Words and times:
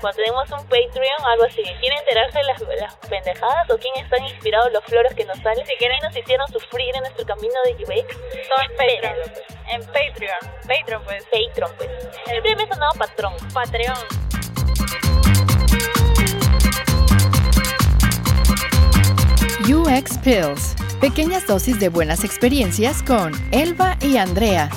cuando 0.00 0.16
tenemos 0.16 0.50
un 0.50 0.64
Patreon, 0.64 1.24
algo 1.24 1.44
así. 1.44 1.62
¿Quieren 1.62 1.98
enterarse 1.98 2.38
de 2.38 2.44
las, 2.44 2.60
las 2.80 2.96
pendejadas 3.08 3.70
o 3.70 3.78
quién 3.78 3.94
están 4.02 4.24
inspirados 4.24 4.72
los 4.72 4.84
floros 4.84 5.12
que 5.14 5.24
nos 5.24 5.38
salen? 5.38 5.66
Si 5.66 5.74
quieren 5.76 5.98
nos 6.02 6.16
hicieron 6.16 6.48
sufrir 6.48 6.94
en 6.94 7.02
nuestro 7.02 7.26
camino 7.26 7.54
de 7.64 7.74
UX. 7.74 8.16
Todo 8.48 8.64
en 8.64 8.76
Patreon. 8.76 9.16
En 9.68 9.80
Patreon. 9.86 10.38
Patreon, 10.66 11.04
pues. 11.04 11.24
Patreon, 11.24 11.70
pues. 11.76 11.90
Siempre 12.24 12.56
me 12.56 12.62
he 12.62 12.68
sonado 12.68 12.92
patrón. 12.98 13.34
Patreon. 13.52 13.96
UX 19.68 20.18
Pills. 20.18 20.74
Pequeñas 21.00 21.46
dosis 21.46 21.78
de 21.78 21.88
buenas 21.88 22.24
experiencias 22.24 23.02
con 23.02 23.32
Elba 23.52 23.96
y 24.00 24.16
Andrea. 24.16 24.70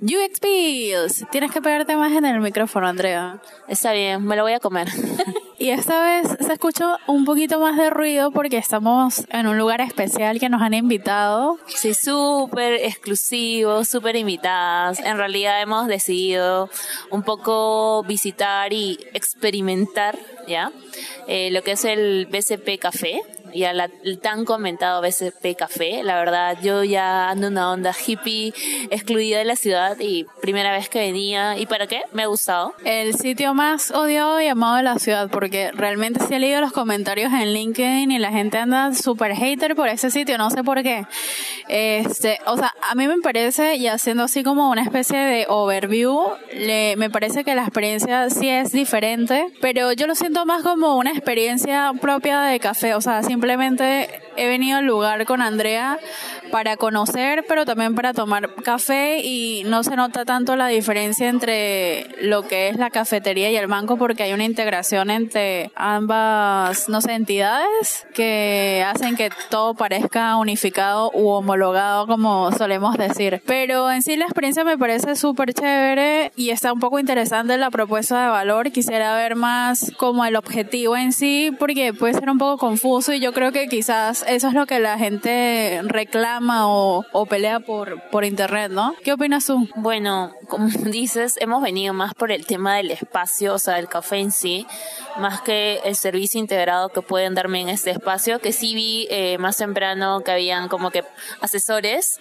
UX 0.00 0.38
Pills. 0.38 1.24
Tienes 1.32 1.50
que 1.50 1.60
pegarte 1.60 1.96
más 1.96 2.12
en 2.12 2.24
el 2.24 2.40
micrófono, 2.40 2.86
Andrea. 2.86 3.42
Está 3.66 3.92
bien, 3.92 4.24
me 4.24 4.36
lo 4.36 4.42
voy 4.42 4.52
a 4.52 4.60
comer. 4.60 4.86
y 5.58 5.70
esta 5.70 6.00
vez 6.00 6.36
se 6.38 6.52
escuchó 6.52 6.96
un 7.08 7.24
poquito 7.24 7.58
más 7.58 7.76
de 7.76 7.90
ruido 7.90 8.30
porque 8.30 8.58
estamos 8.58 9.24
en 9.30 9.48
un 9.48 9.58
lugar 9.58 9.80
especial 9.80 10.38
que 10.38 10.48
nos 10.48 10.62
han 10.62 10.74
invitado. 10.74 11.58
Sí, 11.66 11.94
súper 11.94 12.74
exclusivo, 12.74 13.84
súper 13.84 14.14
invitadas. 14.14 15.00
En 15.00 15.16
realidad 15.16 15.60
hemos 15.60 15.88
decidido 15.88 16.70
un 17.10 17.24
poco 17.24 18.04
visitar 18.04 18.72
y 18.72 19.00
experimentar, 19.14 20.16
¿ya? 20.46 20.70
Eh, 21.26 21.50
lo 21.50 21.62
que 21.62 21.72
es 21.72 21.84
el 21.84 22.26
BCP 22.26 22.78
Café, 22.80 23.20
y 23.52 23.64
al 23.64 23.78
el 24.04 24.18
tan 24.18 24.44
comentado 24.44 25.00
BCP 25.02 25.56
Café. 25.56 26.02
La 26.02 26.16
verdad, 26.16 26.58
yo 26.62 26.84
ya 26.84 27.30
ando 27.30 27.48
una 27.48 27.70
onda 27.70 27.92
hippie, 27.94 28.52
excluida 28.90 29.38
de 29.38 29.44
la 29.44 29.56
ciudad 29.56 29.96
y 30.00 30.26
primera 30.40 30.72
vez 30.72 30.88
que 30.88 30.98
venía. 30.98 31.56
¿Y 31.58 31.66
para 31.66 31.86
qué? 31.86 32.02
Me 32.12 32.24
ha 32.24 32.26
gustado. 32.26 32.74
El 32.84 33.14
sitio 33.14 33.54
más 33.54 33.90
odiado 33.90 34.40
y 34.40 34.48
amado 34.48 34.76
de 34.76 34.82
la 34.82 34.98
ciudad, 34.98 35.30
porque 35.30 35.70
realmente 35.72 36.20
sí 36.26 36.34
he 36.34 36.38
leído 36.38 36.60
los 36.60 36.72
comentarios 36.72 37.32
en 37.32 37.52
LinkedIn 37.52 38.10
y 38.10 38.18
la 38.18 38.30
gente 38.30 38.58
anda 38.58 38.92
súper 38.94 39.34
hater 39.34 39.74
por 39.76 39.88
ese 39.88 40.10
sitio, 40.10 40.38
no 40.38 40.50
sé 40.50 40.64
por 40.64 40.82
qué. 40.82 41.06
Este, 41.68 42.38
o 42.46 42.56
sea, 42.56 42.74
a 42.82 42.94
mí 42.94 43.06
me 43.06 43.18
parece, 43.18 43.76
y 43.76 43.86
haciendo 43.88 44.24
así 44.24 44.42
como 44.42 44.70
una 44.70 44.82
especie 44.82 45.18
de 45.18 45.46
overview, 45.48 46.32
le, 46.52 46.96
me 46.96 47.10
parece 47.10 47.44
que 47.44 47.54
la 47.54 47.62
experiencia 47.62 48.30
sí 48.30 48.48
es 48.48 48.72
diferente, 48.72 49.52
pero 49.60 49.92
yo 49.92 50.06
lo 50.06 50.14
siento 50.14 50.46
más 50.46 50.62
como 50.62 50.96
una 50.96 51.10
experiencia 51.10 51.92
propia 52.00 52.42
de 52.42 52.58
café, 52.60 52.94
o 52.94 53.00
sea, 53.00 53.22
simplemente 53.38 54.08
he 54.36 54.48
venido 54.48 54.78
al 54.78 54.84
lugar 54.84 55.24
con 55.24 55.42
Andrea 55.42 55.98
para 56.50 56.76
conocer, 56.76 57.44
pero 57.46 57.64
también 57.66 57.94
para 57.94 58.12
tomar 58.14 58.54
café 58.64 59.20
y 59.22 59.62
no 59.66 59.84
se 59.84 59.96
nota 59.96 60.24
tanto 60.24 60.56
la 60.56 60.68
diferencia 60.68 61.28
entre 61.28 62.06
lo 62.22 62.48
que 62.48 62.68
es 62.68 62.78
la 62.78 62.90
cafetería 62.90 63.50
y 63.50 63.56
el 63.56 63.66
banco 63.66 63.96
porque 63.96 64.22
hay 64.22 64.32
una 64.32 64.44
integración 64.44 65.10
entre 65.10 65.70
ambas, 65.74 66.88
no 66.88 67.00
sé, 67.00 67.12
entidades 67.12 68.06
que 68.14 68.84
hacen 68.86 69.16
que 69.16 69.30
todo 69.50 69.74
parezca 69.74 70.36
unificado 70.36 71.10
u 71.14 71.28
homologado 71.28 72.06
como 72.06 72.50
solemos 72.52 72.96
decir. 72.96 73.42
Pero 73.46 73.90
en 73.90 74.02
sí 74.02 74.16
la 74.16 74.24
experiencia 74.24 74.64
me 74.64 74.78
parece 74.78 75.16
súper 75.16 75.52
chévere 75.52 76.32
y 76.36 76.50
está 76.50 76.72
un 76.72 76.80
poco 76.80 76.98
interesante 76.98 77.56
la 77.58 77.70
propuesta 77.70 78.22
de 78.22 78.30
valor. 78.30 78.72
Quisiera 78.72 79.14
ver 79.16 79.36
más 79.36 79.92
como 79.96 80.24
el 80.24 80.36
objetivo 80.36 80.96
en 80.96 81.12
sí 81.12 81.50
porque 81.58 81.92
puede 81.92 82.14
ser 82.14 82.30
un 82.30 82.38
poco 82.38 82.58
confuso 82.58 83.12
y 83.12 83.20
yo 83.20 83.27
creo 83.32 83.52
que 83.52 83.68
quizás 83.68 84.24
eso 84.28 84.48
es 84.48 84.54
lo 84.54 84.66
que 84.66 84.80
la 84.80 84.98
gente 84.98 85.80
reclama 85.84 86.68
o, 86.68 87.04
o 87.12 87.26
pelea 87.26 87.60
por, 87.60 88.00
por 88.10 88.24
internet, 88.24 88.70
¿no? 88.70 88.94
¿Qué 89.02 89.12
opinas 89.12 89.46
tú? 89.46 89.68
Bueno, 89.76 90.34
como 90.48 90.68
dices, 90.84 91.36
hemos 91.40 91.62
venido 91.62 91.94
más 91.94 92.14
por 92.14 92.32
el 92.32 92.46
tema 92.46 92.76
del 92.76 92.90
espacio, 92.90 93.54
o 93.54 93.58
sea, 93.58 93.74
del 93.74 93.88
café 93.88 94.16
en 94.16 94.30
sí, 94.30 94.66
más 95.18 95.40
que 95.40 95.80
el 95.84 95.96
servicio 95.96 96.40
integrado 96.40 96.88
que 96.90 97.02
pueden 97.02 97.34
darme 97.34 97.60
en 97.60 97.68
este 97.68 97.90
espacio, 97.90 98.40
que 98.40 98.52
sí 98.52 98.74
vi 98.74 99.06
eh, 99.10 99.38
más 99.38 99.56
temprano 99.56 100.20
que 100.20 100.30
habían 100.30 100.68
como 100.68 100.90
que 100.90 101.04
asesores 101.40 102.20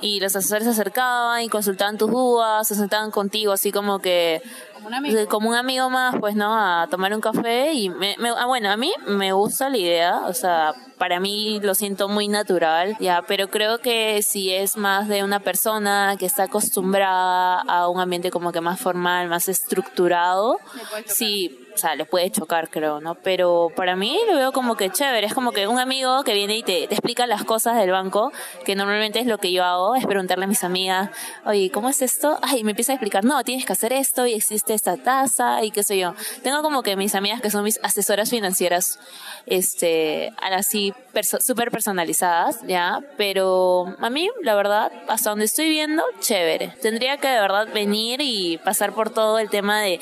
y 0.00 0.20
los 0.20 0.34
asesores 0.36 0.64
se 0.64 0.70
acercaban 0.70 1.42
y 1.42 1.48
consultaban 1.48 1.98
tus 1.98 2.10
dudas, 2.10 2.68
se 2.68 2.74
sentaban 2.74 3.10
contigo, 3.10 3.52
así 3.52 3.72
como 3.72 3.98
que 3.98 4.42
como 4.78 4.88
un 4.88 4.94
amigo, 4.94 5.28
como 5.28 5.48
un 5.50 5.54
amigo 5.54 5.90
más, 5.90 6.16
pues, 6.20 6.34
¿no? 6.34 6.54
A 6.54 6.86
tomar 6.88 7.12
un 7.12 7.20
café 7.20 7.72
y, 7.72 7.88
me, 7.88 8.16
me, 8.18 8.30
ah, 8.30 8.46
bueno, 8.46 8.70
a 8.70 8.76
mí 8.76 8.92
me 9.06 9.32
gusta 9.32 9.68
la 9.68 9.76
idea, 9.76 10.20
o 10.26 10.32
sea, 10.32 10.72
para 10.98 11.20
mí 11.20 11.60
lo 11.60 11.74
siento 11.74 12.08
muy 12.08 12.28
natural, 12.28 12.96
ya, 13.00 13.22
pero 13.26 13.48
creo 13.48 13.78
que 13.78 14.22
si 14.22 14.52
es 14.52 14.76
más 14.76 15.08
de 15.08 15.24
una 15.24 15.40
persona 15.40 16.16
que 16.18 16.26
está 16.26 16.44
acostumbrada 16.44 17.60
a 17.60 17.88
un 17.88 18.00
ambiente 18.00 18.30
como 18.30 18.52
que 18.52 18.60
más 18.60 18.80
formal, 18.80 19.28
más 19.28 19.48
estructurado, 19.48 20.58
sí 21.06 21.67
o 21.78 21.80
sea, 21.80 21.94
le 21.94 22.06
puede 22.06 22.28
chocar, 22.32 22.70
creo, 22.70 23.00
¿no? 23.00 23.14
Pero 23.14 23.70
para 23.76 23.94
mí 23.94 24.18
lo 24.26 24.34
veo 24.34 24.50
como 24.50 24.76
que 24.76 24.90
chévere. 24.90 25.28
Es 25.28 25.32
como 25.32 25.52
que 25.52 25.68
un 25.68 25.78
amigo 25.78 26.24
que 26.24 26.34
viene 26.34 26.56
y 26.56 26.64
te, 26.64 26.88
te 26.88 26.94
explica 26.94 27.24
las 27.24 27.44
cosas 27.44 27.76
del 27.76 27.92
banco, 27.92 28.32
que 28.64 28.74
normalmente 28.74 29.20
es 29.20 29.26
lo 29.26 29.38
que 29.38 29.52
yo 29.52 29.62
hago, 29.62 29.94
es 29.94 30.04
preguntarle 30.04 30.46
a 30.46 30.48
mis 30.48 30.64
amigas, 30.64 31.10
oye, 31.46 31.70
¿cómo 31.70 31.88
es 31.88 32.02
esto? 32.02 32.36
Ay, 32.42 32.64
me 32.64 32.72
empieza 32.72 32.90
a 32.90 32.96
explicar, 32.96 33.24
no, 33.24 33.44
tienes 33.44 33.64
que 33.64 33.72
hacer 33.72 33.92
esto 33.92 34.26
y 34.26 34.34
existe 34.34 34.74
esta 34.74 34.96
tasa 34.96 35.62
y 35.62 35.70
qué 35.70 35.84
sé 35.84 35.98
yo. 35.98 36.14
Tengo 36.42 36.62
como 36.62 36.82
que 36.82 36.96
mis 36.96 37.14
amigas 37.14 37.40
que 37.40 37.50
son 37.50 37.62
mis 37.62 37.78
asesoras 37.84 38.30
financieras, 38.30 38.98
este, 39.46 40.32
así 40.42 40.92
súper 41.40 41.70
personalizadas, 41.70 42.60
¿ya? 42.66 43.00
Pero 43.16 43.94
a 44.00 44.10
mí, 44.10 44.28
la 44.42 44.56
verdad, 44.56 44.90
hasta 45.06 45.30
donde 45.30 45.44
estoy 45.44 45.68
viendo, 45.68 46.02
chévere. 46.18 46.74
Tendría 46.82 47.18
que 47.18 47.28
de 47.28 47.40
verdad 47.40 47.68
venir 47.72 48.20
y 48.20 48.58
pasar 48.58 48.92
por 48.94 49.10
todo 49.10 49.38
el 49.38 49.48
tema 49.48 49.80
de 49.80 50.00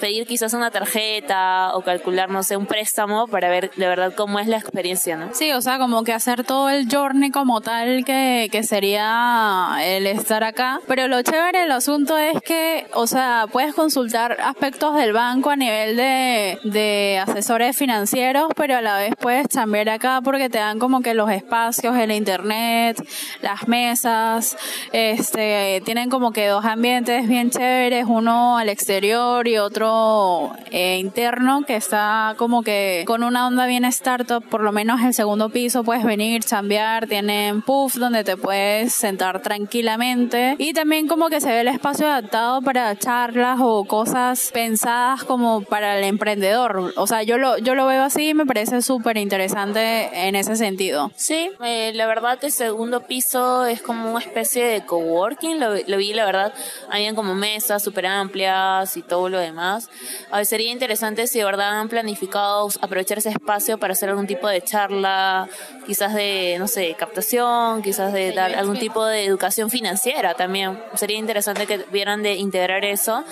pedir 0.00 0.26
quizás 0.26 0.54
una 0.54 0.70
tarjeta 0.70 1.72
o 1.74 1.82
calcular, 1.82 2.30
no 2.30 2.42
sé, 2.42 2.56
un 2.56 2.66
préstamo 2.66 3.26
para 3.26 3.48
ver 3.48 3.70
de 3.76 3.86
verdad 3.86 4.14
cómo 4.14 4.38
es 4.38 4.46
la 4.46 4.56
experiencia, 4.56 5.16
¿no? 5.16 5.30
Sí, 5.32 5.52
o 5.52 5.60
sea, 5.60 5.78
como 5.78 6.04
que 6.04 6.12
hacer 6.12 6.44
todo 6.44 6.70
el 6.70 6.88
journey 6.90 7.30
como 7.30 7.60
tal 7.60 8.04
que, 8.04 8.48
que 8.50 8.62
sería 8.62 9.76
el 9.82 10.06
estar 10.06 10.44
acá. 10.44 10.80
Pero 10.86 11.08
lo 11.08 11.22
chévere 11.22 11.60
del 11.60 11.72
asunto 11.72 12.16
es 12.18 12.40
que, 12.42 12.86
o 12.94 13.06
sea, 13.06 13.46
puedes 13.50 13.74
consultar 13.74 14.36
aspectos 14.42 14.96
del 14.96 15.12
banco 15.12 15.50
a 15.50 15.56
nivel 15.56 15.96
de, 15.96 16.58
de 16.64 17.22
asesores 17.26 17.76
financieros, 17.76 18.48
pero 18.56 18.76
a 18.76 18.80
la 18.80 18.96
vez 18.96 19.14
puedes 19.18 19.48
cambiar 19.48 19.88
acá 19.88 20.20
porque 20.22 20.48
te 20.48 20.58
dan 20.58 20.78
como 20.78 21.00
que 21.00 21.14
los 21.14 21.30
espacios, 21.30 21.96
el 21.96 22.12
internet, 22.12 23.02
las 23.42 23.68
mesas, 23.68 24.56
este, 24.92 25.82
tienen 25.84 26.10
como 26.10 26.32
que 26.32 26.46
dos 26.46 26.64
ambientes 26.64 27.28
bien 27.28 27.50
chéveres, 27.50 28.06
uno 28.08 28.58
al 28.58 28.68
exterior 28.68 29.46
y 29.48 29.55
otro 29.60 30.52
eh, 30.70 30.98
interno 30.98 31.62
que 31.66 31.76
está 31.76 32.34
como 32.36 32.62
que 32.62 33.04
con 33.06 33.22
una 33.22 33.46
onda 33.46 33.66
bien 33.66 33.84
startup, 33.86 34.44
por 34.44 34.62
lo 34.62 34.72
menos 34.72 35.00
el 35.02 35.14
segundo 35.14 35.50
piso 35.50 35.84
puedes 35.84 36.04
venir, 36.04 36.44
chambear, 36.44 37.06
tienen 37.06 37.62
puff 37.62 37.96
donde 37.96 38.24
te 38.24 38.36
puedes 38.36 38.92
sentar 38.92 39.42
tranquilamente 39.42 40.56
y 40.58 40.72
también 40.72 41.08
como 41.08 41.28
que 41.28 41.40
se 41.40 41.48
ve 41.48 41.60
el 41.60 41.68
espacio 41.68 42.06
adaptado 42.06 42.62
para 42.62 42.96
charlas 42.96 43.58
o 43.60 43.84
cosas 43.84 44.50
pensadas 44.52 45.24
como 45.24 45.62
para 45.62 45.98
el 45.98 46.04
emprendedor. 46.04 46.92
O 46.96 47.06
sea, 47.06 47.22
yo 47.22 47.38
lo, 47.38 47.58
yo 47.58 47.74
lo 47.74 47.86
veo 47.86 48.02
así 48.02 48.30
y 48.30 48.34
me 48.34 48.46
parece 48.46 48.82
súper 48.82 49.16
interesante 49.16 50.28
en 50.28 50.36
ese 50.36 50.56
sentido. 50.56 51.10
Sí, 51.16 51.50
eh, 51.64 51.92
la 51.94 52.06
verdad 52.06 52.38
el 52.42 52.52
segundo 52.52 53.00
piso 53.02 53.66
es 53.66 53.82
como 53.82 54.10
una 54.10 54.20
especie 54.20 54.64
de 54.64 54.84
coworking, 54.84 55.60
lo, 55.60 55.74
lo 55.86 55.96
vi, 55.96 56.12
la 56.12 56.24
verdad, 56.24 56.52
habían 56.90 57.14
como 57.14 57.34
mesas 57.34 57.82
súper 57.82 58.06
amplias 58.06 58.96
y 58.96 59.02
todo 59.02 59.28
lo 59.28 59.38
demás. 59.46 59.88
A 60.30 60.38
ver, 60.38 60.46
sería 60.46 60.70
interesante 60.70 61.26
si 61.26 61.38
de 61.38 61.44
verdad 61.44 61.80
han 61.80 61.88
planificado 61.88 62.68
aprovechar 62.80 63.18
ese 63.18 63.30
espacio 63.30 63.78
para 63.78 63.92
hacer 63.92 64.08
algún 64.08 64.26
tipo 64.26 64.48
de 64.48 64.62
charla, 64.62 65.48
quizás 65.86 66.14
de, 66.14 66.56
no 66.58 66.68
sé, 66.68 66.94
captación, 66.98 67.82
quizás 67.82 68.12
de 68.12 68.32
dar 68.32 68.54
algún 68.54 68.78
tipo 68.78 69.04
de 69.04 69.24
educación 69.24 69.70
financiera 69.70 70.34
también. 70.34 70.78
Sería 70.94 71.18
interesante 71.18 71.66
que 71.66 71.78
vieran 71.90 72.22
de 72.22 72.34
integrar 72.34 72.84
eso 72.84 73.24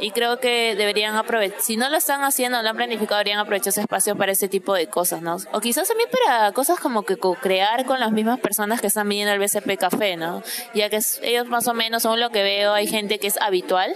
y 0.00 0.12
creo 0.12 0.40
que 0.40 0.74
deberían 0.76 1.14
aprovechar, 1.16 1.60
si 1.60 1.76
no 1.76 1.90
lo 1.90 1.96
están 1.96 2.22
haciendo, 2.24 2.62
lo 2.62 2.68
han 2.68 2.76
planificado, 2.76 3.18
deberían 3.18 3.38
aprovechar 3.38 3.68
ese 3.68 3.82
espacio 3.82 4.16
para 4.16 4.32
ese 4.32 4.48
tipo 4.48 4.74
de 4.74 4.86
cosas, 4.86 5.22
¿no? 5.22 5.36
O 5.52 5.60
quizás 5.60 5.88
también 5.88 6.08
para 6.10 6.52
cosas 6.52 6.80
como 6.80 7.02
que 7.02 7.16
co-crear 7.16 7.84
con 7.84 8.00
las 8.00 8.12
mismas 8.12 8.40
personas 8.40 8.80
que 8.80 8.86
están 8.86 9.08
viniendo 9.08 9.32
al 9.32 9.38
BCP 9.38 9.78
Café, 9.78 10.16
¿no? 10.16 10.42
Ya 10.74 10.88
que 10.88 11.00
ellos 11.22 11.46
más 11.46 11.68
o 11.68 11.74
menos, 11.74 12.02
según 12.02 12.20
lo 12.20 12.30
que 12.30 12.42
veo, 12.42 12.72
hay 12.72 12.86
gente 12.86 13.18
que 13.18 13.26
es 13.26 13.40
habitual, 13.40 13.94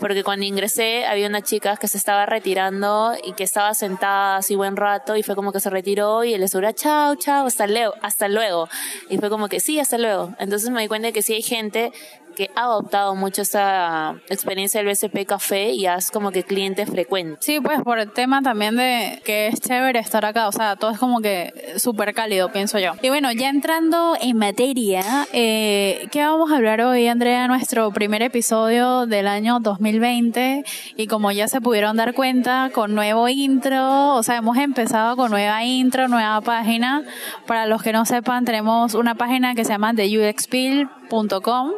porque 0.00 0.24
cuando 0.24 0.46
ingresé 0.46 1.04
había 1.12 1.28
una 1.28 1.42
chica 1.42 1.76
que 1.76 1.88
se 1.88 1.98
estaba 1.98 2.26
retirando 2.26 3.14
y 3.22 3.32
que 3.34 3.44
estaba 3.44 3.74
sentada 3.74 4.36
así 4.36 4.56
buen 4.56 4.76
rato 4.76 5.16
y 5.16 5.22
fue 5.22 5.34
como 5.34 5.52
que 5.52 5.60
se 5.60 5.70
retiró 5.70 6.24
y 6.24 6.34
él 6.34 6.42
asegura, 6.42 6.72
chao, 6.72 7.14
chao, 7.16 7.46
hasta 7.46 7.66
luego, 7.66 7.94
hasta 8.02 8.28
luego. 8.28 8.68
Y 9.08 9.18
fue 9.18 9.30
como 9.30 9.48
que 9.48 9.60
sí, 9.60 9.78
hasta 9.78 9.98
luego. 9.98 10.34
Entonces 10.38 10.70
me 10.70 10.82
di 10.82 10.88
cuenta 10.88 11.12
que 11.12 11.22
sí 11.22 11.34
hay 11.34 11.42
gente 11.42 11.92
que 12.34 12.50
ha 12.54 12.62
adoptado 12.62 13.14
mucho 13.14 13.42
esa 13.42 14.16
experiencia 14.28 14.82
del 14.82 14.90
BSP 14.90 15.26
Café 15.26 15.70
y 15.70 15.86
has 15.86 16.10
como 16.10 16.30
que 16.30 16.42
cliente 16.42 16.86
frecuente. 16.86 17.38
Sí, 17.40 17.60
pues 17.60 17.80
por 17.82 17.98
el 17.98 18.10
tema 18.10 18.42
también 18.42 18.76
de 18.76 19.20
que 19.24 19.48
es 19.48 19.60
chévere 19.60 19.98
estar 19.98 20.24
acá, 20.24 20.48
o 20.48 20.52
sea, 20.52 20.76
todo 20.76 20.90
es 20.90 20.98
como 20.98 21.20
que 21.20 21.74
súper 21.76 22.14
cálido, 22.14 22.52
pienso 22.52 22.78
yo. 22.78 22.92
Y 23.02 23.08
bueno, 23.08 23.32
ya 23.32 23.48
entrando 23.48 24.16
en 24.20 24.36
materia, 24.36 25.02
eh, 25.32 26.08
¿qué 26.10 26.22
vamos 26.22 26.50
a 26.52 26.56
hablar 26.56 26.80
hoy, 26.80 27.06
Andrea? 27.08 27.48
Nuestro 27.48 27.90
primer 27.92 28.22
episodio 28.22 29.06
del 29.06 29.26
año 29.28 29.60
2020 29.60 30.64
y 30.96 31.06
como 31.06 31.30
ya 31.32 31.48
se 31.48 31.60
pudieron 31.60 31.96
dar 31.96 32.14
cuenta, 32.14 32.70
con 32.72 32.94
nuevo 32.94 33.28
intro, 33.28 34.14
o 34.14 34.22
sea, 34.22 34.36
hemos 34.36 34.56
empezado 34.56 35.16
con 35.16 35.30
nueva 35.30 35.64
intro, 35.64 36.08
nueva 36.08 36.40
página. 36.40 37.04
Para 37.46 37.66
los 37.66 37.82
que 37.82 37.92
no 37.92 38.04
sepan, 38.04 38.44
tenemos 38.44 38.94
una 38.94 39.14
página 39.14 39.54
que 39.54 39.64
se 39.64 39.72
llama 39.72 39.94
theuxpill.com 39.94 41.72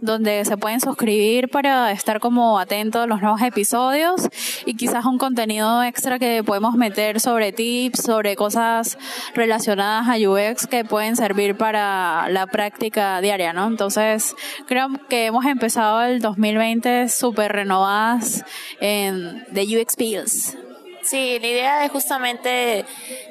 donde 0.00 0.44
se 0.44 0.56
pueden 0.56 0.80
suscribir 0.80 1.48
para 1.48 1.92
estar 1.92 2.20
como 2.20 2.58
atentos 2.58 3.02
a 3.02 3.06
los 3.06 3.20
nuevos 3.20 3.42
episodios 3.42 4.28
y 4.64 4.74
quizás 4.74 5.04
un 5.04 5.18
contenido 5.18 5.82
extra 5.82 6.18
que 6.18 6.42
podemos 6.44 6.74
meter 6.74 7.20
sobre 7.20 7.52
tips, 7.52 8.02
sobre 8.02 8.36
cosas 8.36 8.98
relacionadas 9.34 10.08
a 10.08 10.16
UX 10.16 10.66
que 10.66 10.84
pueden 10.84 11.16
servir 11.16 11.56
para 11.56 12.28
la 12.28 12.46
práctica 12.46 13.20
diaria, 13.20 13.52
¿no? 13.52 13.66
Entonces, 13.66 14.34
creo 14.66 14.88
que 15.08 15.26
hemos 15.26 15.44
empezado 15.46 16.02
el 16.02 16.20
2020 16.20 17.08
súper 17.08 17.52
renovadas 17.52 18.44
en 18.80 19.44
The 19.52 19.80
UX 19.80 19.96
Pills. 19.96 20.69
Sí, 21.02 21.38
la 21.40 21.46
idea 21.46 21.84
es 21.84 21.92
justamente 21.92 22.84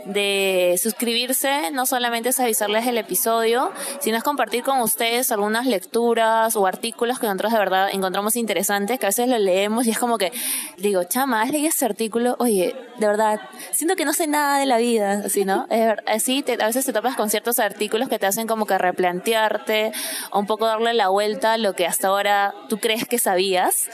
de 0.05 0.79
suscribirse, 0.81 1.69
no 1.71 1.85
solamente 1.85 2.29
es 2.29 2.39
avisarles 2.39 2.87
el 2.87 2.97
episodio, 2.97 3.71
sino 3.99 4.17
es 4.17 4.23
compartir 4.23 4.63
con 4.63 4.79
ustedes 4.79 5.31
algunas 5.31 5.67
lecturas 5.67 6.55
o 6.55 6.65
artículos 6.65 7.19
que 7.19 7.27
nosotros 7.27 7.53
de 7.53 7.59
verdad 7.59 7.89
encontramos 7.91 8.35
interesantes, 8.35 8.99
que 8.99 9.05
a 9.05 9.09
veces 9.09 9.27
lo 9.27 9.37
leemos 9.37 9.85
y 9.85 9.91
es 9.91 9.99
como 9.99 10.17
que 10.17 10.31
digo, 10.77 11.03
chama, 11.03 11.41
¿has 11.41 11.51
leído 11.51 11.69
ese 11.69 11.85
artículo? 11.85 12.35
Oye, 12.39 12.75
de 12.97 13.07
verdad, 13.07 13.39
siento 13.71 13.95
que 13.95 14.03
no 14.03 14.13
sé 14.13 14.25
nada 14.25 14.57
de 14.57 14.65
la 14.65 14.77
vida, 14.77 15.23
así, 15.25 15.45
¿no? 15.45 15.67
Así, 16.07 16.43
a 16.59 16.65
veces 16.65 16.85
te 16.85 16.93
topas 16.93 17.15
con 17.15 17.29
ciertos 17.29 17.59
artículos 17.59 18.09
que 18.09 18.17
te 18.17 18.25
hacen 18.25 18.47
como 18.47 18.65
que 18.65 18.77
replantearte 18.77 19.91
o 20.31 20.39
un 20.39 20.47
poco 20.47 20.65
darle 20.65 20.93
la 20.93 21.09
vuelta 21.09 21.53
a 21.53 21.57
lo 21.57 21.73
que 21.73 21.85
hasta 21.85 22.07
ahora 22.07 22.55
tú 22.67 22.79
crees 22.79 23.05
que 23.05 23.19
sabías 23.19 23.89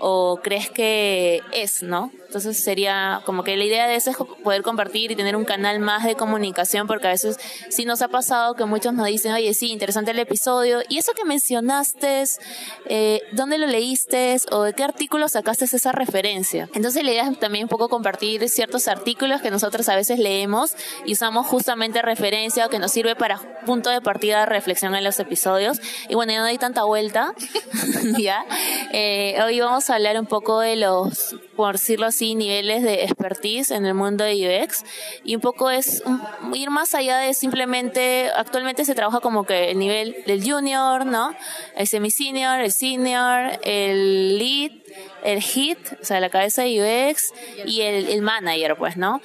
o 0.00 0.40
crees 0.42 0.70
que 0.70 1.42
es, 1.52 1.82
¿no? 1.82 2.10
Entonces 2.26 2.62
sería 2.62 3.22
como 3.24 3.44
que 3.44 3.56
la 3.56 3.64
idea 3.64 3.86
de 3.86 3.94
eso 3.94 4.10
es 4.10 4.16
poder 4.42 4.62
compartir 4.62 5.10
y 5.10 5.16
tener 5.16 5.36
un 5.36 5.44
canal 5.44 5.78
más 5.78 6.04
de 6.04 6.16
comunicación, 6.16 6.86
porque 6.86 7.06
a 7.06 7.10
veces 7.10 7.38
sí 7.70 7.84
nos 7.84 8.02
ha 8.02 8.08
pasado 8.08 8.54
que 8.54 8.64
muchos 8.64 8.92
nos 8.92 9.06
dicen, 9.06 9.32
oye, 9.32 9.54
sí, 9.54 9.70
interesante 9.70 10.10
el 10.10 10.18
episodio, 10.18 10.80
y 10.88 10.98
eso 10.98 11.12
que 11.12 11.24
mencionaste, 11.24 12.24
eh, 12.86 13.22
¿dónde 13.32 13.58
lo 13.58 13.66
leíste 13.66 14.36
o 14.50 14.64
de 14.64 14.72
qué 14.72 14.84
artículo 14.84 15.28
sacaste 15.28 15.64
esa 15.64 15.92
referencia? 15.92 16.68
Entonces 16.74 17.04
la 17.04 17.12
idea 17.12 17.28
es 17.28 17.38
también 17.38 17.64
un 17.64 17.68
poco 17.68 17.88
compartir 17.88 18.48
ciertos 18.48 18.88
artículos 18.88 19.40
que 19.40 19.50
nosotros 19.50 19.88
a 19.88 19.96
veces 19.96 20.18
leemos 20.18 20.74
y 21.04 21.12
usamos 21.12 21.46
justamente 21.46 22.02
referencia 22.02 22.66
o 22.66 22.68
que 22.68 22.78
nos 22.78 22.92
sirve 22.92 23.16
para 23.16 23.38
punto 23.64 23.90
de 23.90 24.00
partida 24.00 24.40
de 24.40 24.46
reflexión 24.46 24.94
en 24.94 25.04
los 25.04 25.18
episodios. 25.20 25.80
Y 26.08 26.14
bueno, 26.14 26.32
ya 26.32 26.40
no 26.40 26.46
hay 26.46 26.58
tanta 26.58 26.84
vuelta, 26.84 27.34
¿ya? 28.18 28.44
Eh, 28.92 29.38
hoy 29.44 29.60
vamos 29.60 29.85
hablar 29.90 30.18
un 30.18 30.26
poco 30.26 30.60
de 30.60 30.76
los, 30.76 31.36
por 31.54 31.74
decirlo 31.74 32.06
así, 32.06 32.34
niveles 32.34 32.82
de 32.82 33.04
expertise 33.04 33.70
en 33.70 33.86
el 33.86 33.94
mundo 33.94 34.24
de 34.24 34.62
UX 34.64 34.84
y 35.24 35.34
un 35.34 35.40
poco 35.40 35.70
es 35.70 36.02
ir 36.54 36.70
más 36.70 36.94
allá 36.94 37.18
de 37.18 37.34
simplemente, 37.34 38.30
actualmente 38.34 38.84
se 38.84 38.94
trabaja 38.94 39.20
como 39.20 39.44
que 39.44 39.70
el 39.70 39.78
nivel 39.78 40.16
del 40.26 40.42
junior, 40.42 41.06
¿no? 41.06 41.34
El 41.76 41.86
semi-senior, 41.86 42.60
el 42.60 42.72
senior, 42.72 43.58
el 43.62 44.38
lead, 44.38 44.72
el 45.24 45.42
hit, 45.42 45.78
o 46.00 46.04
sea, 46.04 46.20
la 46.20 46.30
cabeza 46.30 46.62
de 46.62 47.10
UX 47.10 47.32
y 47.64 47.82
el, 47.82 48.08
el 48.08 48.22
manager, 48.22 48.76
pues, 48.76 48.96
¿no? 48.96 49.20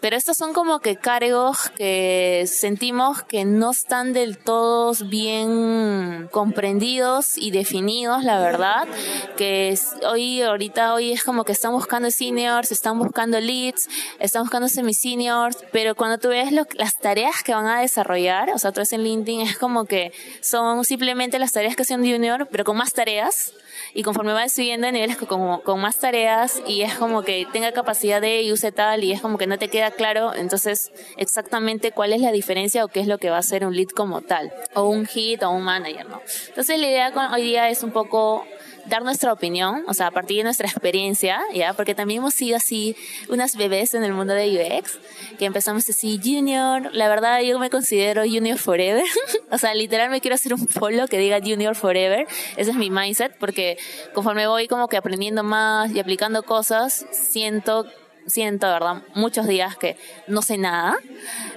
Pero 0.00 0.16
estos 0.16 0.36
son 0.36 0.52
como 0.52 0.80
que 0.80 0.96
cargos 0.96 1.70
que 1.76 2.44
sentimos 2.46 3.22
que 3.22 3.44
no 3.44 3.70
están 3.70 4.12
del 4.12 4.38
todo 4.38 4.92
bien 5.04 6.28
comprendidos 6.30 7.36
y 7.36 7.50
definidos, 7.50 8.24
la 8.24 8.38
verdad. 8.40 8.88
Que 9.36 9.78
hoy, 10.08 10.40
ahorita, 10.42 10.94
hoy 10.94 11.12
es 11.12 11.22
como 11.22 11.44
que 11.44 11.52
están 11.52 11.72
buscando 11.72 12.10
seniors, 12.10 12.72
están 12.72 12.98
buscando 12.98 13.40
leads, 13.40 13.88
están 14.18 14.42
buscando 14.42 14.68
semi-seniors, 14.68 15.58
pero 15.70 15.94
cuando 15.94 16.18
tú 16.18 16.28
ves 16.28 16.50
las 16.52 16.98
tareas 16.98 17.42
que 17.42 17.54
van 17.54 17.66
a 17.66 17.80
desarrollar, 17.80 18.50
o 18.50 18.58
sea, 18.58 18.72
tú 18.72 18.80
ves 18.80 18.92
en 18.92 19.02
LinkedIn, 19.02 19.42
es 19.42 19.58
como 19.58 19.84
que 19.84 20.12
son 20.40 20.84
simplemente 20.84 21.38
las 21.38 21.52
tareas 21.52 21.76
que 21.76 21.82
hacen 21.82 22.00
junior, 22.00 22.48
pero 22.50 22.64
con 22.64 22.76
más 22.76 22.92
tareas 22.92 23.52
y 23.94 24.02
conforme 24.02 24.32
va 24.32 24.48
subiendo 24.48 24.86
a 24.86 24.92
niveles 24.92 25.16
con, 25.16 25.60
con 25.60 25.80
más 25.80 25.98
tareas 25.98 26.62
y 26.66 26.82
es 26.82 26.94
como 26.94 27.22
que 27.22 27.46
tenga 27.52 27.72
capacidad 27.72 28.20
de 28.20 28.42
y 28.42 28.52
use 28.52 28.72
tal 28.72 29.04
y 29.04 29.12
es 29.12 29.20
como 29.20 29.38
que 29.38 29.46
no 29.46 29.58
te 29.58 29.68
queda 29.68 29.90
claro 29.90 30.34
entonces 30.34 30.92
exactamente 31.16 31.92
cuál 31.92 32.12
es 32.12 32.20
la 32.20 32.32
diferencia 32.32 32.84
o 32.84 32.88
qué 32.88 33.00
es 33.00 33.06
lo 33.06 33.18
que 33.18 33.30
va 33.30 33.38
a 33.38 33.42
ser 33.42 33.66
un 33.66 33.74
lead 33.74 33.88
como 33.88 34.22
tal 34.22 34.52
o 34.74 34.88
un 34.88 35.06
hit 35.06 35.42
o 35.42 35.50
un 35.50 35.62
manager, 35.62 36.08
¿no? 36.08 36.20
Entonces 36.48 36.78
la 36.78 36.86
idea 36.86 37.30
hoy 37.32 37.42
día 37.42 37.68
es 37.68 37.82
un 37.82 37.90
poco 37.90 38.44
dar 38.86 39.02
nuestra 39.02 39.32
opinión, 39.32 39.84
o 39.86 39.94
sea, 39.94 40.08
a 40.08 40.10
partir 40.10 40.38
de 40.38 40.44
nuestra 40.44 40.68
experiencia, 40.68 41.40
¿ya? 41.54 41.72
Porque 41.74 41.94
también 41.94 42.18
hemos 42.18 42.34
sido 42.34 42.56
así 42.56 42.96
unas 43.28 43.56
bebés 43.56 43.94
en 43.94 44.04
el 44.04 44.12
mundo 44.12 44.34
de 44.34 44.80
UX, 44.80 44.98
que 45.38 45.44
empezamos 45.44 45.88
así 45.88 46.20
junior, 46.22 46.90
la 46.92 47.08
verdad 47.08 47.40
yo 47.40 47.58
me 47.58 47.70
considero 47.70 48.22
junior 48.22 48.58
forever, 48.58 49.04
o 49.50 49.58
sea, 49.58 49.74
literal 49.74 50.10
me 50.10 50.20
quiero 50.20 50.34
hacer 50.34 50.54
un 50.54 50.66
follow 50.66 51.06
que 51.08 51.18
diga 51.18 51.40
junior 51.40 51.74
forever, 51.74 52.26
ese 52.56 52.70
es 52.70 52.76
mi 52.76 52.90
mindset, 52.90 53.36
porque 53.38 53.78
conforme 54.14 54.46
voy 54.46 54.68
como 54.68 54.88
que 54.88 54.96
aprendiendo 54.96 55.42
más 55.42 55.90
y 55.92 56.00
aplicando 56.00 56.42
cosas, 56.42 57.06
siento 57.10 57.86
siento, 58.26 58.66
¿verdad? 58.66 59.02
Muchos 59.14 59.46
días 59.46 59.76
que 59.76 59.96
no 60.26 60.42
sé 60.42 60.58
nada. 60.58 60.96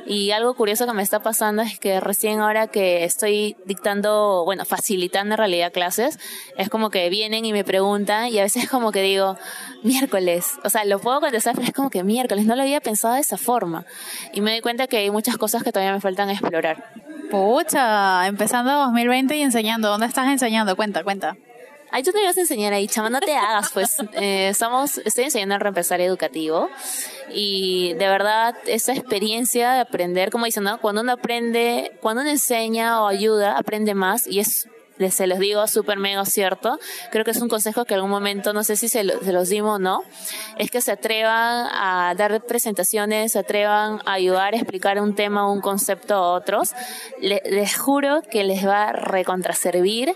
Y 0.06 0.32
algo 0.32 0.54
curioso 0.54 0.86
que 0.86 0.94
me 0.94 1.04
está 1.04 1.22
pasando 1.22 1.62
es 1.62 1.80
que 1.80 2.00
recién 2.00 2.40
ahora 2.40 2.68
que 2.68 3.04
estoy 3.04 3.56
dictando, 3.66 4.44
bueno, 4.46 4.66
facilitando 4.66 5.36
en 5.36 5.38
realidad 5.38 5.72
clases, 5.72 6.20
es 6.58 6.70
como 6.70 6.90
que 6.90 7.10
vienen 7.10 7.46
y 7.46 7.54
me 7.54 7.64
preguntan 7.64 8.28
y 8.28 8.40
a 8.40 8.44
veces 8.44 8.70
como 8.72 8.92
que 8.92 9.02
digo, 9.02 9.38
miércoles. 9.84 10.54
O 10.64 10.70
sea, 10.70 10.86
lo 10.86 11.00
puedo 11.00 11.20
contestar, 11.22 11.56
pero 11.56 11.68
es 11.68 11.74
como 11.74 11.90
que 11.90 12.04
miércoles, 12.04 12.46
no 12.46 12.56
lo 12.56 12.62
había 12.62 12.82
pensado 12.82 13.16
de 13.16 13.22
esa 13.22 13.38
forma. 13.38 13.86
Y 14.34 14.42
me 14.42 14.52
doy 14.52 14.62
cuenta 14.62 14.88
que 14.88 14.98
hay 14.98 15.12
muchas 15.12 15.38
cosas 15.38 15.64
que 15.64 15.72
todavía 15.72 15.94
me 15.94 16.02
faltan 16.02 16.30
explorar. 16.30 16.92
Pucha, 17.30 18.28
empezando 18.28 18.72
2020 18.72 19.36
y 19.36 19.42
enseñando. 19.42 19.90
¿Dónde 19.90 20.06
estás 20.06 20.28
enseñando? 20.28 20.76
Cuenta, 20.76 21.04
cuenta. 21.04 21.36
Ay, 21.96 22.02
tú 22.02 22.12
te 22.12 22.24
ibas 22.24 22.36
a 22.36 22.42
enseñar 22.42 22.74
ahí, 22.74 22.88
chama, 22.88 23.12
no 23.12 23.20
te 23.20 23.36
hagas, 23.36 23.70
pues. 23.72 23.98
Eh, 24.14 24.48
estamos, 24.50 24.98
estoy 25.06 25.26
enseñando 25.26 25.54
el 25.54 25.62
reempresario 25.62 26.08
educativo 26.08 26.68
y 27.32 27.94
de 27.94 28.08
verdad 28.08 28.56
esa 28.66 28.94
experiencia 28.94 29.74
de 29.74 29.82
aprender, 29.82 30.32
como 30.32 30.46
dicen, 30.46 30.64
¿no? 30.64 30.82
Cuando 30.82 31.02
uno 31.02 31.12
aprende, 31.12 31.92
cuando 32.02 32.24
uno 32.24 32.32
enseña 32.32 33.04
o 33.04 33.08
ayuda, 33.08 33.60
aprende 33.60 33.94
más 33.94 34.26
y 34.26 34.40
es 34.40 34.68
se 35.10 35.28
los 35.28 35.40
digo 35.40 35.68
súper 35.68 35.98
mega 35.98 36.24
cierto. 36.26 36.80
Creo 37.12 37.26
que 37.26 37.32
es 37.32 37.42
un 37.42 37.50
consejo 37.50 37.86
que 37.86 37.94
en 37.94 38.00
algún 38.00 38.12
momento, 38.12 38.54
no 38.54 38.64
sé 38.64 38.76
si 38.76 38.88
se, 38.88 39.04
los 39.04 39.50
dimos 39.50 39.76
o 39.76 39.80
no, 39.80 40.04
es 40.58 40.72
que 40.72 40.82
se 40.82 40.94
atrevan 40.94 41.68
a 41.72 42.14
dar 42.16 42.44
presentaciones, 42.46 43.34
se 43.34 43.40
atrevan 43.40 44.02
a 44.06 44.14
ayudar 44.14 44.54
a 44.54 44.58
explicar 44.58 45.00
un 45.02 45.16
tema 45.16 45.48
o 45.48 45.52
un 45.52 45.62
concepto 45.62 46.16
a 46.16 46.34
otros. 46.34 46.72
les 47.20 47.78
juro 47.78 48.22
que 48.22 48.44
les 48.44 48.66
va 48.66 48.90
a 48.90 48.94
recontraservir 48.94 50.16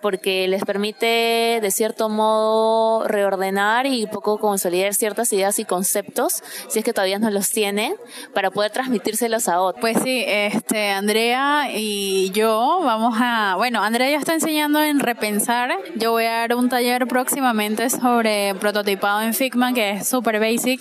porque 0.00 0.48
les 0.48 0.64
permite 0.64 1.58
de 1.60 1.70
cierto 1.70 2.08
modo 2.08 3.06
reordenar 3.06 3.86
y 3.86 4.06
poco 4.06 4.38
consolidar 4.38 4.94
ciertas 4.94 5.32
ideas 5.32 5.58
y 5.58 5.64
conceptos, 5.64 6.42
si 6.68 6.78
es 6.78 6.84
que 6.84 6.92
todavía 6.92 7.18
no 7.18 7.30
los 7.30 7.48
tienen, 7.48 7.94
para 8.34 8.50
poder 8.50 8.70
transmitírselos 8.70 9.48
a 9.48 9.60
otros. 9.60 9.80
Pues 9.80 9.98
sí, 10.02 10.24
este 10.26 10.90
Andrea 10.90 11.68
y 11.74 12.30
yo 12.30 12.80
vamos 12.82 13.16
a, 13.20 13.54
bueno, 13.56 13.82
Andrea 13.82 14.10
ya 14.10 14.18
está 14.18 14.34
enseñando 14.34 14.82
en 14.82 15.00
repensar. 15.00 15.70
Yo 15.96 16.12
voy 16.12 16.24
a 16.24 16.40
dar 16.40 16.54
un 16.54 16.68
taller 16.68 17.06
próximamente 17.06 17.90
sobre 17.90 18.54
prototipado 18.56 19.22
en 19.22 19.34
Figma 19.34 19.72
que 19.72 19.90
es 19.90 20.08
súper 20.08 20.40
basic, 20.40 20.80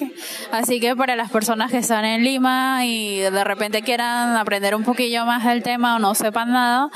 así 0.52 0.80
que 0.80 0.96
para 0.96 1.16
las 1.16 1.32
personas 1.32 1.72
que 1.72 1.78
están 1.78 2.06
en 2.06 2.24
Lima 2.24 2.86
y 2.86 3.20
de 3.20 3.44
repente 3.44 3.82
quieran 3.82 4.36
aprender 4.38 4.76
un 4.76 4.84
poquillo 4.84 5.26
más 5.26 5.46
del 5.46 5.64
tema 5.64 5.96
o 5.96 6.00
no 6.00 6.16
sepan 6.16 6.52
nada, 6.52 6.90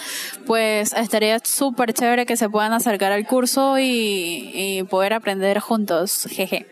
pues 0.46 0.94
estaría 0.94 1.39
súper 1.44 1.94
chévere 1.94 2.12
que 2.25 2.38
se 2.38 2.50
puedan 2.50 2.74
acercar 2.74 3.12
al 3.12 3.25
curso 3.25 3.77
y, 3.79 4.84
poder 4.89 5.13
aprender 5.13 5.60
juntos. 5.60 6.27
Jeje. 6.29 6.67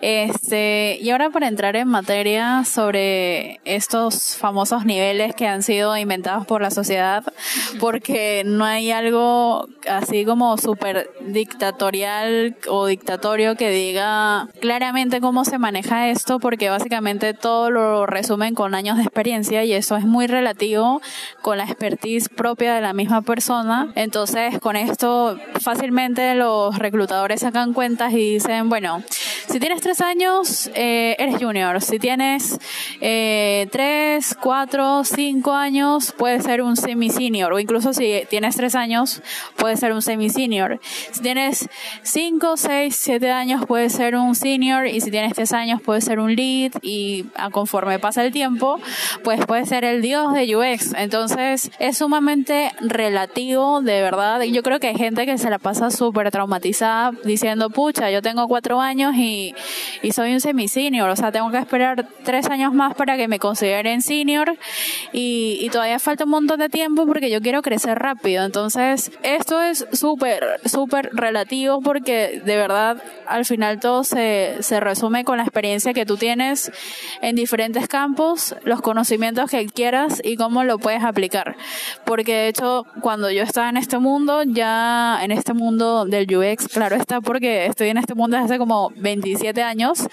Este, 0.00 0.98
y 1.00 1.10
ahora 1.10 1.30
para 1.30 1.48
entrar 1.48 1.76
en 1.76 1.88
materia 1.88 2.64
sobre 2.64 3.60
estos 3.64 4.36
famosos 4.36 4.84
niveles 4.84 5.34
que 5.34 5.46
han 5.46 5.62
sido 5.62 5.96
inventados 5.96 6.46
por 6.46 6.62
la 6.62 6.70
sociedad, 6.70 7.24
porque 7.80 8.42
no 8.44 8.64
hay 8.64 8.90
algo 8.90 9.68
así 9.88 10.24
como 10.24 10.56
súper 10.56 11.10
dictatorial 11.20 12.56
o 12.68 12.86
dictatorio 12.86 13.56
que 13.56 13.70
diga 13.70 14.48
claramente 14.60 15.20
cómo 15.20 15.44
se 15.44 15.58
maneja 15.58 16.08
esto, 16.08 16.38
porque 16.38 16.70
básicamente 16.70 17.34
todo 17.34 17.70
lo 17.70 18.06
resumen 18.06 18.54
con 18.54 18.74
años 18.74 18.96
de 18.96 19.02
experiencia 19.02 19.64
y 19.64 19.72
eso 19.72 19.96
es 19.96 20.04
muy 20.04 20.26
relativo 20.26 21.00
con 21.42 21.58
la 21.58 21.64
expertise 21.64 22.28
propia 22.28 22.74
de 22.74 22.80
la 22.80 22.92
misma 22.92 23.22
persona. 23.22 23.92
Entonces, 23.94 24.58
con 24.60 24.76
esto 24.78 25.38
fácilmente 25.60 26.34
los 26.34 26.78
reclutadores 26.78 27.40
sacan 27.40 27.72
cuentas 27.72 28.12
y 28.12 28.34
dicen, 28.34 28.68
bueno, 28.68 29.02
si 29.48 29.58
tienes 29.60 29.80
tres 29.80 30.02
años, 30.02 30.70
eh, 30.74 31.16
eres 31.18 31.42
junior. 31.42 31.80
Si 31.80 31.98
tienes 31.98 32.58
eh, 33.00 33.66
tres, 33.72 34.36
cuatro, 34.38 35.04
cinco 35.04 35.54
años, 35.54 36.12
puedes 36.16 36.44
ser 36.44 36.60
un 36.60 36.76
semi-senior. 36.76 37.54
O 37.54 37.58
incluso 37.58 37.94
si 37.94 38.24
tienes 38.28 38.56
tres 38.56 38.74
años, 38.74 39.22
puedes 39.56 39.80
ser 39.80 39.92
un 39.94 40.02
semi-senior. 40.02 40.80
Si 41.12 41.22
tienes 41.22 41.68
cinco, 42.02 42.58
seis, 42.58 42.96
siete 42.96 43.30
años, 43.30 43.64
puedes 43.66 43.94
ser 43.94 44.16
un 44.16 44.34
senior. 44.34 44.86
Y 44.86 45.00
si 45.00 45.10
tienes 45.10 45.32
tres 45.32 45.52
años, 45.52 45.80
puedes 45.80 46.04
ser 46.04 46.18
un 46.18 46.36
lead. 46.36 46.72
Y 46.82 47.24
conforme 47.50 47.98
pasa 47.98 48.22
el 48.24 48.32
tiempo, 48.32 48.78
pues 49.24 49.46
puedes 49.46 49.70
ser 49.70 49.84
el 49.84 50.02
dios 50.02 50.34
de 50.34 50.54
UX. 50.54 50.92
Entonces, 50.92 51.70
es 51.78 51.96
sumamente 51.96 52.70
relativo, 52.80 53.80
de 53.80 54.02
verdad. 54.02 54.42
Yo 54.42 54.62
creo 54.68 54.80
que 54.80 54.88
hay 54.88 54.96
gente 54.96 55.26
que 55.26 55.38
se 55.38 55.50
la 55.50 55.58
pasa 55.58 55.90
súper 55.90 56.30
traumatizada 56.30 57.12
diciendo, 57.24 57.70
pucha, 57.70 58.10
yo 58.10 58.22
tengo 58.22 58.46
cuatro 58.48 58.80
años 58.80 59.14
y 59.16 59.38
y, 60.02 60.12
soy 60.12 60.32
un 60.32 60.40
semi-senior, 60.40 61.08
o 61.08 61.16
sea, 61.16 61.32
tengo 61.32 61.50
que 61.50 61.58
esperar 61.58 62.06
tres 62.24 62.46
años 62.46 62.72
más 62.72 62.94
para 62.94 63.16
que 63.16 63.28
me 63.28 63.38
consideren 63.38 64.02
senior 64.02 64.56
y, 65.12 65.58
y 65.60 65.70
todavía 65.70 65.98
falta 65.98 66.24
un 66.24 66.30
montón 66.30 66.60
de 66.60 66.68
tiempo 66.68 67.06
porque 67.06 67.30
yo 67.30 67.40
quiero 67.40 67.62
crecer 67.62 67.98
rápido. 67.98 68.44
Entonces, 68.44 69.10
esto 69.22 69.60
es 69.60 69.86
súper, 69.92 70.60
súper 70.64 71.10
relativo 71.12 71.80
porque 71.80 72.42
de 72.44 72.56
verdad 72.56 73.02
al 73.26 73.44
final 73.44 73.80
todo 73.80 74.04
se, 74.04 74.56
se 74.60 74.80
resume 74.80 75.24
con 75.24 75.38
la 75.38 75.44
experiencia 75.44 75.94
que 75.94 76.06
tú 76.06 76.16
tienes 76.16 76.72
en 77.20 77.36
diferentes 77.36 77.88
campos, 77.88 78.56
los 78.64 78.80
conocimientos 78.80 79.50
que 79.50 79.66
quieras 79.66 80.20
y 80.24 80.36
cómo 80.36 80.64
lo 80.64 80.78
puedes 80.78 81.04
aplicar. 81.04 81.56
Porque 82.04 82.34
de 82.34 82.48
hecho, 82.48 82.86
cuando 83.00 83.30
yo 83.30 83.42
estaba 83.42 83.68
en 83.68 83.76
este 83.76 83.98
mundo, 83.98 84.42
ya 84.58 85.20
en 85.22 85.30
este 85.30 85.54
mundo 85.54 86.04
del 86.04 86.26
UX, 86.36 86.66
claro 86.66 86.96
está 86.96 87.20
porque 87.20 87.66
estoy 87.66 87.90
en 87.90 87.98
este 87.98 88.14
mundo 88.14 88.36
desde 88.36 88.46
hace 88.46 88.58
como 88.58 88.90
20 88.96 89.28
17 89.28 89.62
años, 89.62 90.08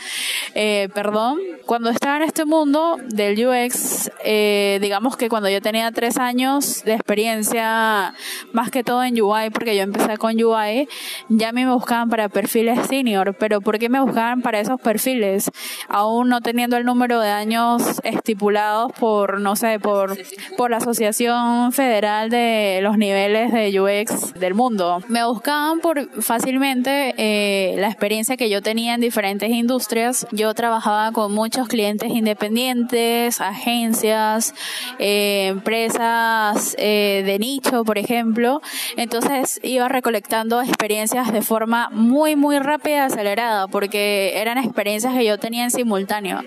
eh, 0.54 0.90
perdón, 0.94 1.40
cuando 1.66 1.90
estaba 1.90 2.18
en 2.18 2.24
este 2.24 2.46
mundo 2.46 2.98
del 3.08 3.34
UX, 3.48 4.12
eh, 4.24 4.78
digamos 4.82 5.18
que 5.18 5.30
cuando 5.30 5.50
yo 5.50 5.62
tenía 5.62 5.92
tres 5.92 6.18
años 6.18 6.84
de 6.84 6.94
experiencia, 6.94 8.14
más 8.54 8.70
que 8.70 8.84
todo 8.84 9.04
en 9.04 9.20
UI, 9.20 9.50
porque 9.52 9.76
yo 9.76 9.82
empecé 9.82 10.18
con 10.18 10.36
UI, 10.36 10.88
ya 11.30 11.50
a 11.50 11.52
mí 11.54 11.66
me 11.66 11.74
buscaban 11.74 12.10
para 12.10 12.30
perfiles 12.30 12.88
senior, 12.88 13.36
pero 13.40 13.62
¿por 13.62 13.80
qué 13.80 13.90
me 13.90 14.00
buscaban 14.00 14.42
para 14.42 14.60
esos 14.60 14.80
perfiles? 14.80 15.50
Aún 15.88 16.30
no 16.30 16.42
teniendo 16.42 16.78
el 16.78 16.86
número 16.86 17.20
de 17.20 17.30
años 17.30 17.82
estipulados 18.04 18.92
por, 18.94 19.42
no 19.42 19.56
sé, 19.56 19.80
por, 19.80 20.18
por 20.56 20.70
la 20.70 20.78
Asociación 20.78 21.72
Federal 21.72 22.30
de 22.30 22.80
los 22.84 22.98
Niveles 22.98 23.52
de 23.52 23.80
UX 23.80 24.35
del 24.40 24.54
mundo. 24.54 25.02
Me 25.08 25.26
buscaban 25.26 25.80
por 25.80 26.22
fácilmente 26.22 27.14
eh, 27.18 27.76
la 27.78 27.88
experiencia 27.88 28.38
que 28.38 28.50
yo 28.50 28.62
tenía 28.62 28.94
en 28.94 29.02
diferentes 29.02 29.50
industrias. 29.50 30.28
Yo 30.32 30.54
trabajaba 30.54 31.12
con 31.12 31.34
muchos 31.34 31.68
clientes 31.68 32.10
independientes, 32.12 33.42
agencias, 33.42 34.54
eh, 35.00 35.48
empresas 35.48 36.76
eh, 36.78 37.24
de 37.26 37.40
nicho, 37.40 37.84
por 37.84 37.98
ejemplo. 37.98 38.62
Entonces 38.98 39.60
iba 39.64 39.88
recolectando 39.88 40.62
experiencias 40.62 41.32
de 41.32 41.42
forma 41.42 41.90
muy, 41.92 42.36
muy 42.36 42.60
rápida 42.60 43.06
acelerada, 43.06 43.68
porque 43.68 44.34
eran 44.36 44.58
experiencias 44.58 45.14
que 45.14 45.26
yo 45.26 45.38
tenía 45.38 45.64
en 45.64 45.72
simultáneo. 45.72 46.42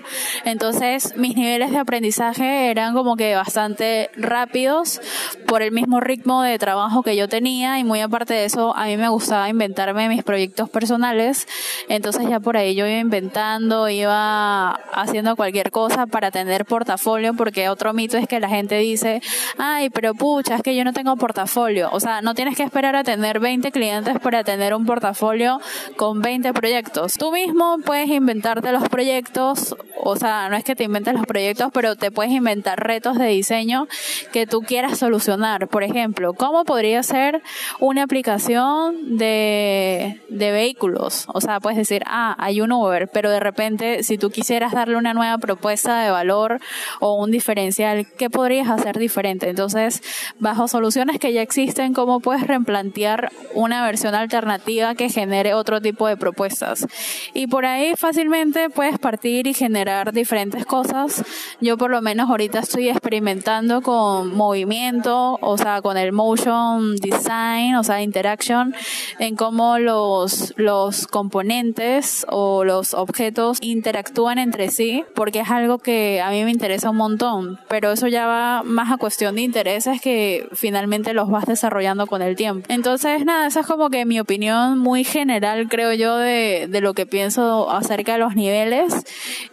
Entonces 0.45 1.15
mis 1.17 1.35
niveles 1.35 1.71
de 1.71 1.77
aprendizaje 1.77 2.69
eran 2.69 2.93
como 2.93 3.15
que 3.15 3.35
bastante 3.35 4.09
rápidos 4.15 5.01
por 5.49 5.63
el 5.63 5.71
mismo 5.71 5.99
ritmo 5.99 6.43
de 6.43 6.59
trabajo 6.59 7.01
que 7.01 7.15
yo 7.15 7.27
tenía 7.27 7.79
y 7.79 7.83
muy 7.83 8.01
aparte 8.01 8.35
de 8.35 8.45
eso 8.45 8.75
a 8.77 8.85
mí 8.85 8.97
me 8.97 9.09
gustaba 9.09 9.49
inventarme 9.49 10.07
mis 10.07 10.23
proyectos 10.23 10.69
personales. 10.69 11.47
Entonces 11.87 12.29
ya 12.29 12.39
por 12.39 12.55
ahí 12.55 12.75
yo 12.75 12.85
iba 12.85 12.99
inventando, 12.99 13.89
iba 13.89 14.73
haciendo 14.93 15.35
cualquier 15.35 15.71
cosa 15.71 16.05
para 16.05 16.29
tener 16.29 16.65
portafolio, 16.65 17.33
porque 17.33 17.67
otro 17.67 17.93
mito 17.93 18.15
es 18.17 18.27
que 18.27 18.39
la 18.39 18.47
gente 18.47 18.77
dice, 18.77 19.21
ay, 19.57 19.89
pero 19.89 20.13
pucha, 20.13 20.55
es 20.55 20.61
que 20.61 20.75
yo 20.75 20.83
no 20.83 20.93
tengo 20.93 21.15
portafolio. 21.15 21.89
O 21.93 21.99
sea, 21.99 22.21
no 22.21 22.35
tienes 22.35 22.55
que 22.55 22.63
esperar 22.63 22.95
a 22.95 23.03
tener 23.03 23.39
20 23.39 23.71
clientes 23.71 24.19
para 24.19 24.43
tener 24.43 24.75
un 24.75 24.85
portafolio 24.85 25.59
con 25.95 26.21
20 26.21 26.53
proyectos. 26.53 27.13
Tú 27.13 27.31
mismo 27.31 27.77
puedes 27.83 28.09
inventarte 28.09 28.71
los 28.71 28.87
proyectos, 28.87 29.75
o 29.97 30.15
sea, 30.15 30.49
no 30.49 30.57
es 30.57 30.63
que 30.63 30.75
te 30.75 30.83
inventes 30.83 31.15
los 31.15 31.25
proyectos, 31.25 31.71
pero 31.73 31.95
te 31.95 32.11
puedes 32.11 32.31
inventar 32.31 32.79
retos 32.79 33.17
de 33.17 33.25
diseño 33.27 33.87
que 34.31 34.45
tú 34.45 34.61
quieras 34.61 34.99
solucionar. 34.99 35.38
Por 35.67 35.83
ejemplo, 35.83 36.33
¿cómo 36.33 36.65
podría 36.65 37.01
ser 37.03 37.41
una 37.79 38.03
aplicación 38.03 39.17
de, 39.17 40.21
de 40.29 40.51
vehículos? 40.51 41.25
O 41.33 41.41
sea, 41.41 41.59
puedes 41.59 41.77
decir, 41.77 42.03
ah, 42.07 42.35
hay 42.37 42.61
un 42.61 42.71
Uber, 42.71 43.09
pero 43.11 43.29
de 43.29 43.39
repente 43.39 44.03
si 44.03 44.17
tú 44.17 44.29
quisieras 44.29 44.73
darle 44.73 44.97
una 44.97 45.13
nueva 45.13 45.37
propuesta 45.37 46.01
de 46.01 46.11
valor 46.11 46.59
o 46.99 47.15
un 47.15 47.31
diferencial, 47.31 48.07
¿qué 48.17 48.29
podrías 48.29 48.69
hacer 48.69 48.97
diferente? 48.97 49.49
Entonces, 49.49 50.01
bajo 50.39 50.67
soluciones 50.67 51.19
que 51.19 51.31
ya 51.31 51.41
existen, 51.41 51.93
¿cómo 51.93 52.19
puedes 52.19 52.45
replantear 52.45 53.31
una 53.53 53.85
versión 53.85 54.15
alternativa 54.15 54.95
que 54.95 55.09
genere 55.09 55.53
otro 55.53 55.81
tipo 55.81 56.07
de 56.07 56.17
propuestas? 56.17 56.87
Y 57.33 57.47
por 57.47 57.65
ahí 57.65 57.95
fácilmente 57.95 58.69
puedes 58.69 58.99
partir 58.99 59.47
y 59.47 59.53
generar 59.53 60.11
diferentes 60.13 60.65
cosas. 60.65 61.23
Yo 61.61 61.77
por 61.77 61.91
lo 61.91 62.01
menos 62.01 62.29
ahorita 62.29 62.59
estoy 62.59 62.89
experimentando 62.89 63.81
con 63.81 64.35
movimiento, 64.35 65.28
o 65.41 65.57
sea, 65.57 65.81
con 65.81 65.97
el 65.97 66.11
motion 66.11 66.95
design, 66.95 67.75
o 67.75 67.83
sea, 67.83 68.01
interaction, 68.01 68.73
en 69.19 69.35
cómo 69.35 69.77
los, 69.77 70.53
los 70.57 71.07
componentes 71.07 72.25
o 72.29 72.63
los 72.63 72.93
objetos 72.93 73.59
interactúan 73.61 74.39
entre 74.39 74.69
sí, 74.69 75.03
porque 75.15 75.41
es 75.41 75.49
algo 75.49 75.77
que 75.77 76.21
a 76.21 76.29
mí 76.31 76.43
me 76.43 76.51
interesa 76.51 76.89
un 76.89 76.97
montón, 76.97 77.59
pero 77.67 77.91
eso 77.91 78.07
ya 78.07 78.25
va 78.25 78.63
más 78.63 78.91
a 78.91 78.97
cuestión 78.97 79.35
de 79.35 79.41
intereses 79.41 80.01
que 80.01 80.47
finalmente 80.53 81.13
los 81.13 81.29
vas 81.29 81.45
desarrollando 81.45 82.07
con 82.07 82.21
el 82.21 82.35
tiempo. 82.35 82.65
Entonces, 82.69 83.25
nada, 83.25 83.47
esa 83.47 83.61
es 83.61 83.67
como 83.67 83.89
que 83.89 84.05
mi 84.05 84.19
opinión 84.19 84.79
muy 84.79 85.03
general, 85.03 85.67
creo 85.69 85.93
yo, 85.93 86.17
de, 86.17 86.67
de 86.69 86.81
lo 86.81 86.93
que 86.93 87.05
pienso 87.05 87.69
acerca 87.69 88.13
de 88.13 88.19
los 88.19 88.35
niveles 88.35 88.93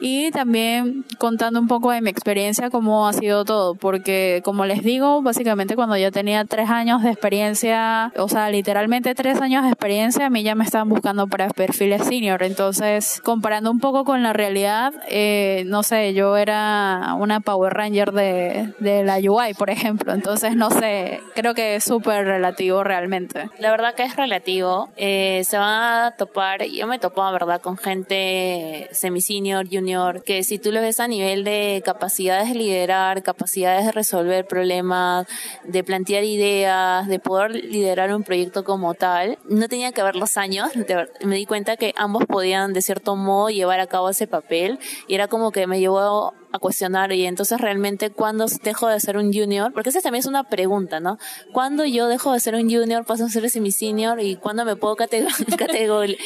y 0.00 0.30
también 0.30 1.04
contando 1.18 1.60
un 1.60 1.68
poco 1.68 1.90
de 1.90 2.00
mi 2.00 2.10
experiencia, 2.10 2.70
cómo 2.70 3.08
ha 3.08 3.12
sido 3.12 3.44
todo, 3.44 3.74
porque 3.74 4.40
como 4.44 4.64
les 4.66 4.82
digo, 4.82 5.22
básicamente 5.22 5.65
cuando 5.74 5.96
yo 5.96 6.12
tenía 6.12 6.44
tres 6.44 6.70
años 6.70 7.02
de 7.02 7.10
experiencia, 7.10 8.12
o 8.16 8.28
sea, 8.28 8.50
literalmente 8.50 9.14
tres 9.14 9.40
años 9.40 9.64
de 9.64 9.70
experiencia, 9.70 10.26
a 10.26 10.30
mí 10.30 10.42
ya 10.42 10.54
me 10.54 10.64
estaban 10.64 10.88
buscando 10.88 11.26
para 11.26 11.48
perfiles 11.48 12.06
senior. 12.06 12.42
Entonces, 12.42 13.20
comparando 13.24 13.70
un 13.70 13.80
poco 13.80 14.04
con 14.04 14.22
la 14.22 14.32
realidad, 14.32 14.92
eh, 15.08 15.64
no 15.66 15.82
sé, 15.82 16.14
yo 16.14 16.36
era 16.36 17.14
una 17.18 17.40
Power 17.40 17.72
Ranger 17.72 18.12
de, 18.12 18.74
de 18.78 19.02
la 19.02 19.16
UI, 19.16 19.54
por 19.54 19.70
ejemplo. 19.70 20.12
Entonces, 20.12 20.56
no 20.56 20.70
sé, 20.70 21.20
creo 21.34 21.54
que 21.54 21.76
es 21.76 21.84
súper 21.84 22.24
relativo 22.26 22.84
realmente. 22.84 23.50
La 23.58 23.70
verdad 23.70 23.94
que 23.94 24.04
es 24.04 24.16
relativo. 24.16 24.90
Eh, 24.96 25.42
se 25.44 25.58
van 25.58 26.04
a 26.04 26.10
topar, 26.16 26.64
yo 26.64 26.86
me 26.86 26.98
topo, 26.98 27.22
¿verdad?, 27.32 27.60
con 27.60 27.76
gente 27.76 28.88
semi-senior, 28.92 29.66
junior, 29.70 30.22
que 30.22 30.42
si 30.42 30.58
tú 30.58 30.72
lo 30.72 30.80
ves 30.80 31.00
a 31.00 31.08
nivel 31.08 31.44
de 31.44 31.82
capacidades 31.84 32.48
de 32.48 32.54
liderar, 32.54 33.22
capacidades 33.22 33.86
de 33.86 33.92
resolver 33.92 34.46
problemas, 34.46 35.26
de 35.64 35.84
plantear 35.84 36.24
ideas, 36.24 37.06
de 37.08 37.18
poder 37.18 37.54
liderar 37.54 38.14
un 38.14 38.22
proyecto 38.22 38.64
como 38.64 38.94
tal, 38.94 39.38
no 39.48 39.68
tenía 39.68 39.92
que 39.92 40.02
ver 40.02 40.16
los 40.16 40.36
años. 40.36 40.70
Me 41.24 41.36
di 41.36 41.46
cuenta 41.46 41.76
que 41.76 41.92
ambos 41.96 42.24
podían 42.26 42.72
de 42.72 42.82
cierto 42.82 43.16
modo 43.16 43.50
llevar 43.50 43.80
a 43.80 43.86
cabo 43.86 44.10
ese 44.10 44.26
papel 44.26 44.78
y 45.08 45.14
era 45.14 45.28
como 45.28 45.52
que 45.52 45.66
me 45.66 45.80
llevó 45.80 46.34
a 46.56 46.58
cuestionar, 46.58 47.12
y 47.12 47.26
entonces 47.26 47.60
realmente 47.60 48.10
cuando 48.10 48.46
dejo 48.62 48.88
de 48.88 49.00
ser 49.00 49.16
un 49.16 49.32
junior, 49.32 49.72
porque 49.72 49.90
esa 49.90 50.00
también 50.00 50.20
es 50.20 50.26
una 50.26 50.44
pregunta, 50.44 51.00
¿no? 51.00 51.18
¿Cuándo 51.52 51.84
yo 51.84 52.08
dejo 52.08 52.32
de 52.32 52.40
ser 52.40 52.54
un 52.54 52.70
junior, 52.70 53.04
paso 53.04 53.24
a 53.24 53.28
ser 53.28 53.48
semi-senior 53.48 54.20
y 54.20 54.36
cuándo 54.36 54.64
me 54.64 54.76
puedo 54.76 54.96
categorizar, 54.96 56.16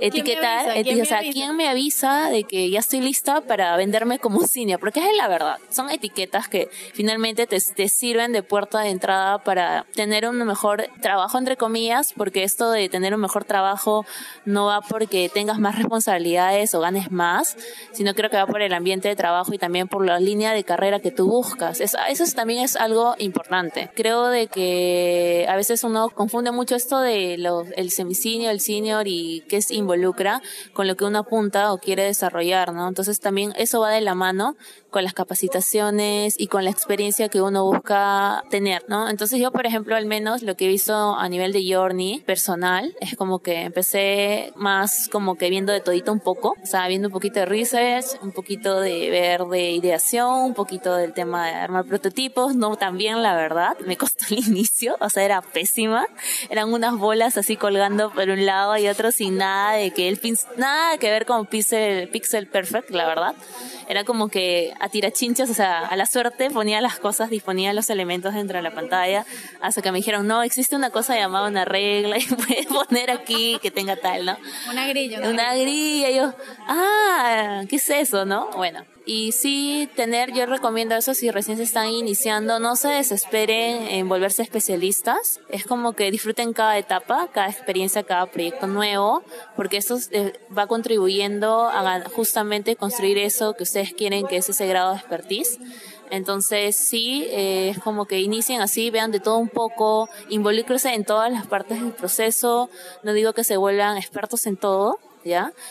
etiquetar? 0.00 0.82
¿Quién 0.82 1.02
o 1.02 1.04
sea, 1.04 1.20
¿quién 1.20 1.56
me 1.56 1.68
avisa 1.68 2.30
de 2.30 2.44
que 2.44 2.70
ya 2.70 2.80
estoy 2.80 3.00
lista 3.00 3.40
para 3.42 3.76
venderme 3.76 4.18
como 4.18 4.40
senior? 4.46 4.80
Porque 4.80 5.00
es 5.00 5.16
la 5.16 5.28
verdad, 5.28 5.56
son 5.70 5.90
etiquetas 5.90 6.48
que 6.48 6.68
finalmente 6.94 7.46
te, 7.46 7.58
te 7.60 7.88
sirven 7.88 8.32
de 8.32 8.42
puerta 8.42 8.80
de 8.80 8.90
entrada 8.90 9.38
para 9.38 9.86
tener 9.94 10.26
un 10.28 10.38
mejor 10.38 10.88
trabajo, 11.00 11.38
entre 11.38 11.56
comillas, 11.56 12.12
porque 12.16 12.44
esto 12.44 12.70
de 12.70 12.88
tener 12.88 13.14
un 13.14 13.20
mejor 13.20 13.44
trabajo 13.44 14.06
no 14.44 14.66
va 14.66 14.80
porque 14.80 15.28
tengas 15.28 15.58
más 15.58 15.76
responsabilidades 15.76 16.74
o 16.74 16.80
ganes 16.80 17.10
más, 17.10 17.56
sino 17.92 18.14
creo 18.14 18.30
que 18.30 18.36
va 18.36 18.46
por 18.46 18.62
el 18.62 18.72
ambiente 18.72 19.08
de 19.08 19.16
trabajo 19.16 19.52
y 19.52 19.58
también 19.58 19.79
por 19.86 20.04
la 20.04 20.18
línea 20.20 20.52
de 20.52 20.64
carrera 20.64 21.00
que 21.00 21.10
tú 21.10 21.26
buscas. 21.26 21.80
Eso, 21.80 21.98
también 22.34 22.62
es 22.62 22.76
algo 22.76 23.14
importante. 23.18 23.90
Creo 23.94 24.28
de 24.28 24.46
que 24.46 25.46
a 25.48 25.56
veces 25.56 25.84
uno 25.84 26.10
confunde 26.10 26.50
mucho 26.52 26.76
esto 26.76 27.00
de 27.00 27.38
lo, 27.38 27.64
el 27.76 27.90
semicinio, 27.90 28.50
el 28.50 28.60
senior 28.60 29.06
y 29.06 29.44
qué 29.48 29.62
se 29.62 29.74
involucra 29.74 30.42
con 30.72 30.86
lo 30.86 30.96
que 30.96 31.04
uno 31.04 31.20
apunta 31.20 31.72
o 31.72 31.78
quiere 31.78 32.04
desarrollar, 32.04 32.72
¿no? 32.72 32.88
Entonces 32.88 33.20
también 33.20 33.52
eso 33.56 33.80
va 33.80 33.90
de 33.90 34.00
la 34.00 34.14
mano 34.14 34.56
con 34.90 35.04
las 35.04 35.14
capacitaciones 35.14 36.34
y 36.38 36.46
con 36.46 36.64
la 36.64 36.70
experiencia 36.70 37.28
que 37.28 37.40
uno 37.40 37.64
busca 37.64 38.44
tener, 38.50 38.84
¿no? 38.88 39.08
Entonces 39.08 39.40
yo, 39.40 39.50
por 39.50 39.66
ejemplo, 39.66 39.96
al 39.96 40.06
menos 40.06 40.42
lo 40.42 40.56
que 40.56 40.66
he 40.66 40.68
visto 40.68 41.14
a 41.14 41.28
nivel 41.28 41.52
de 41.52 41.64
journey 41.72 42.20
personal 42.20 42.94
es 43.00 43.16
como 43.16 43.40
que 43.40 43.62
empecé 43.62 44.52
más 44.56 45.08
como 45.10 45.36
que 45.36 45.50
viendo 45.50 45.72
de 45.72 45.80
todito 45.80 46.12
un 46.12 46.20
poco, 46.20 46.56
o 46.62 46.66
sea, 46.66 46.88
viendo 46.88 47.08
un 47.08 47.12
poquito 47.12 47.40
de 47.40 47.46
research, 47.46 48.06
un 48.22 48.32
poquito 48.32 48.80
de 48.80 49.10
ver 49.10 49.44
de 49.44 49.72
ideación, 49.72 50.44
un 50.44 50.54
poquito 50.54 50.96
del 50.96 51.12
tema 51.12 51.46
de 51.46 51.54
armar 51.54 51.84
prototipos, 51.84 52.54
no 52.54 52.76
tan 52.76 52.96
bien, 52.96 53.22
la 53.22 53.34
verdad, 53.34 53.76
me 53.86 53.96
costó 53.96 54.26
el 54.30 54.38
inicio, 54.48 54.96
o 55.00 55.08
sea, 55.08 55.24
era 55.24 55.42
pésima, 55.42 56.06
eran 56.48 56.72
unas 56.72 56.96
bolas 56.96 57.36
así 57.36 57.56
colgando 57.56 58.10
por 58.10 58.28
un 58.28 58.46
lado 58.46 58.76
y 58.76 58.88
otro 58.88 59.12
sin 59.12 59.38
nada 59.38 59.72
de 59.72 59.90
que 59.92 60.08
el 60.08 60.20
nada 60.56 60.98
que 60.98 61.10
ver 61.10 61.26
con 61.26 61.46
pixel, 61.46 62.08
pixel 62.08 62.46
perfect, 62.46 62.90
la 62.90 63.06
verdad, 63.06 63.34
era 63.90 64.04
como 64.04 64.28
que 64.28 64.72
a 64.78 64.88
tirachinchas, 64.88 65.50
o 65.50 65.54
sea, 65.54 65.84
a 65.84 65.96
la 65.96 66.06
suerte 66.06 66.48
ponía 66.48 66.80
las 66.80 67.00
cosas, 67.00 67.28
disponía 67.28 67.72
los 67.72 67.90
elementos 67.90 68.34
dentro 68.34 68.56
de 68.56 68.62
la 68.62 68.70
pantalla, 68.70 69.26
hasta 69.60 69.82
que 69.82 69.90
me 69.90 69.98
dijeron, 69.98 70.28
no, 70.28 70.44
existe 70.44 70.76
una 70.76 70.90
cosa 70.90 71.16
llamada 71.16 71.48
una 71.48 71.64
regla 71.64 72.16
y 72.16 72.22
puedes 72.46 72.66
poner 72.66 73.10
aquí 73.10 73.58
que 73.60 73.72
tenga 73.72 73.96
tal, 73.96 74.26
¿no? 74.26 74.38
Una 74.70 74.86
grilla. 74.86 75.28
Una, 75.28 75.56
grilla, 75.56 76.08
y 76.08 76.14
yo, 76.14 76.32
ah, 76.68 77.62
¿qué 77.68 77.76
es 77.76 77.90
eso, 77.90 78.24
no? 78.24 78.50
Bueno, 78.52 78.84
y 79.06 79.32
sí 79.32 79.88
tener, 79.96 80.32
yo 80.32 80.46
recomiendo 80.46 80.94
eso 80.94 81.14
si 81.14 81.30
recién 81.30 81.56
se 81.56 81.62
están 81.62 81.88
iniciando, 81.88 82.58
no 82.58 82.76
se 82.76 82.88
desesperen 82.88 83.88
en 83.88 84.08
volverse 84.08 84.42
especialistas, 84.42 85.40
es 85.48 85.64
como 85.64 85.94
que 85.94 86.10
disfruten 86.10 86.52
cada 86.52 86.78
etapa, 86.78 87.28
cada 87.32 87.48
experiencia, 87.48 88.02
cada 88.02 88.26
proyecto 88.26 88.66
nuevo, 88.66 89.22
porque 89.56 89.78
eso 89.78 89.98
eh, 90.10 90.32
va 90.56 90.66
contribuyendo 90.66 91.68
a 91.68 92.02
justamente 92.10 92.76
construir 92.76 93.18
eso 93.18 93.54
que 93.54 93.62
ustedes 93.62 93.94
quieren, 93.94 94.26
que 94.26 94.36
es 94.36 94.48
ese 94.48 94.66
grado 94.66 94.92
de 94.92 94.98
expertise. 94.98 95.58
Entonces 96.10 96.76
sí, 96.76 97.26
eh, 97.30 97.70
es 97.70 97.78
como 97.78 98.04
que 98.04 98.20
inicien 98.20 98.60
así, 98.60 98.90
vean 98.90 99.12
de 99.12 99.20
todo 99.20 99.38
un 99.38 99.48
poco, 99.48 100.08
involúcrense 100.28 100.92
en 100.92 101.04
todas 101.04 101.32
las 101.32 101.46
partes 101.46 101.80
del 101.80 101.92
proceso, 101.92 102.68
no 103.02 103.12
digo 103.12 103.32
que 103.32 103.44
se 103.44 103.56
vuelvan 103.56 103.96
expertos 103.96 104.46
en 104.46 104.56
todo, 104.56 104.98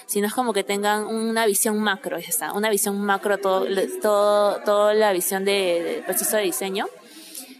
Sino 0.06 0.28
es 0.28 0.34
como 0.34 0.54
que 0.54 0.64
tengan 0.64 1.06
una 1.06 1.46
visión 1.46 1.80
macro, 1.80 2.18
está, 2.18 2.54
una 2.54 2.70
visión 2.70 3.00
macro, 3.02 3.38
todo, 3.38 3.66
todo, 4.02 4.62
toda 4.64 4.94
la 4.94 5.14
visión 5.14 5.46
de, 5.46 6.04
proceso 6.06 6.38
de 6.38 6.44
diseño. 6.44 6.88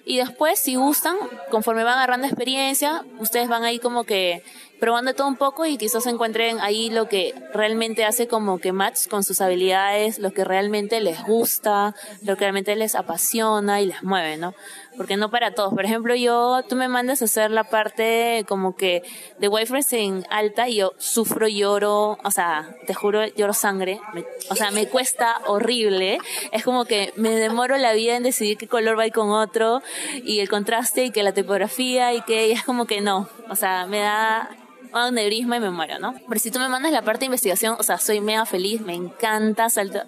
Y 0.06 0.18
después, 0.18 0.60
si 0.60 0.76
gustan, 0.76 1.18
conforme 1.52 1.84
van 1.84 1.98
agarrando 1.98 2.26
experiencia, 2.26 3.06
ustedes 3.20 3.48
van 3.48 3.64
ahí 3.64 3.78
como 3.78 4.06
que 4.06 4.44
probando 4.80 5.14
todo 5.14 5.28
un 5.28 5.36
poco 5.36 5.66
y 5.66 5.78
quizás 5.78 6.06
encuentren 6.08 6.60
ahí 6.62 6.90
lo 6.90 7.08
que 7.08 7.36
realmente 7.54 8.06
hace 8.06 8.28
como 8.28 8.60
que 8.60 8.72
match 8.72 9.08
con 9.08 9.24
sus 9.24 9.42
habilidades, 9.42 10.18
lo 10.18 10.32
que 10.32 10.46
realmente 10.46 11.00
les 11.02 11.22
gusta, 11.24 11.96
lo 12.24 12.36
que 12.38 12.46
realmente 12.46 12.76
les 12.76 12.96
apasiona 12.96 13.82
y 13.82 13.88
les 13.88 14.02
mueve, 14.02 14.38
¿no? 14.38 14.56
Porque 15.00 15.16
no 15.16 15.32
para 15.32 15.54
todos. 15.54 15.74
Por 15.74 15.86
ejemplo, 15.86 16.14
yo, 16.14 16.62
tú 16.68 16.76
me 16.76 16.90
mandas 16.90 17.22
a 17.22 17.26
hacer 17.26 17.52
la 17.52 17.64
parte 17.64 18.44
como 18.50 18.76
que 18.76 19.02
de 19.38 19.48
wireframes 19.48 19.94
en 19.94 20.26
alta 20.30 20.68
y 20.68 20.76
yo 20.76 20.92
sufro, 20.98 21.48
lloro, 21.48 22.18
o 22.22 22.32
sea, 22.32 22.76
te 22.86 22.94
juro, 22.94 23.26
lloro 23.26 23.54
sangre. 23.54 24.02
o 24.50 24.56
sea, 24.56 24.72
me 24.72 24.90
cuesta 24.90 25.40
horrible. 25.48 26.18
Es 26.52 26.66
como 26.66 26.84
que 26.84 27.14
me 27.16 27.30
demoro 27.30 27.78
la 27.78 27.94
vida 27.94 28.18
en 28.18 28.24
decidir 28.24 28.58
qué 28.58 28.68
color 28.68 29.00
va 29.00 29.06
a 29.06 29.10
con 29.10 29.32
otro 29.32 29.82
y 30.26 30.42
el 30.42 30.50
contraste 30.50 31.06
y 31.06 31.12
que 31.12 31.24
la 31.24 31.32
tipografía 31.32 32.14
y 32.14 32.22
que 32.24 32.52
es 32.52 32.66
como 32.66 32.86
que 32.86 33.00
no. 33.00 33.30
O 33.50 33.56
sea, 33.56 33.86
me 33.86 34.00
da 34.00 34.50
un 34.94 35.16
neurismo 35.16 35.56
y 35.56 35.60
me 35.60 35.70
muero, 35.70 36.00
¿no? 36.00 36.16
Pero 36.28 36.40
si 36.40 36.52
tú 36.52 36.60
me 36.60 36.70
mandas 36.70 36.92
la 36.92 37.04
parte 37.04 37.22
de 37.22 37.26
investigación, 37.28 37.76
o 37.80 37.84
sea, 37.84 37.98
soy 37.98 38.22
mega 38.22 38.46
feliz, 38.46 38.82
me 38.82 38.96
encanta, 38.96 39.70
salto, 39.70 40.02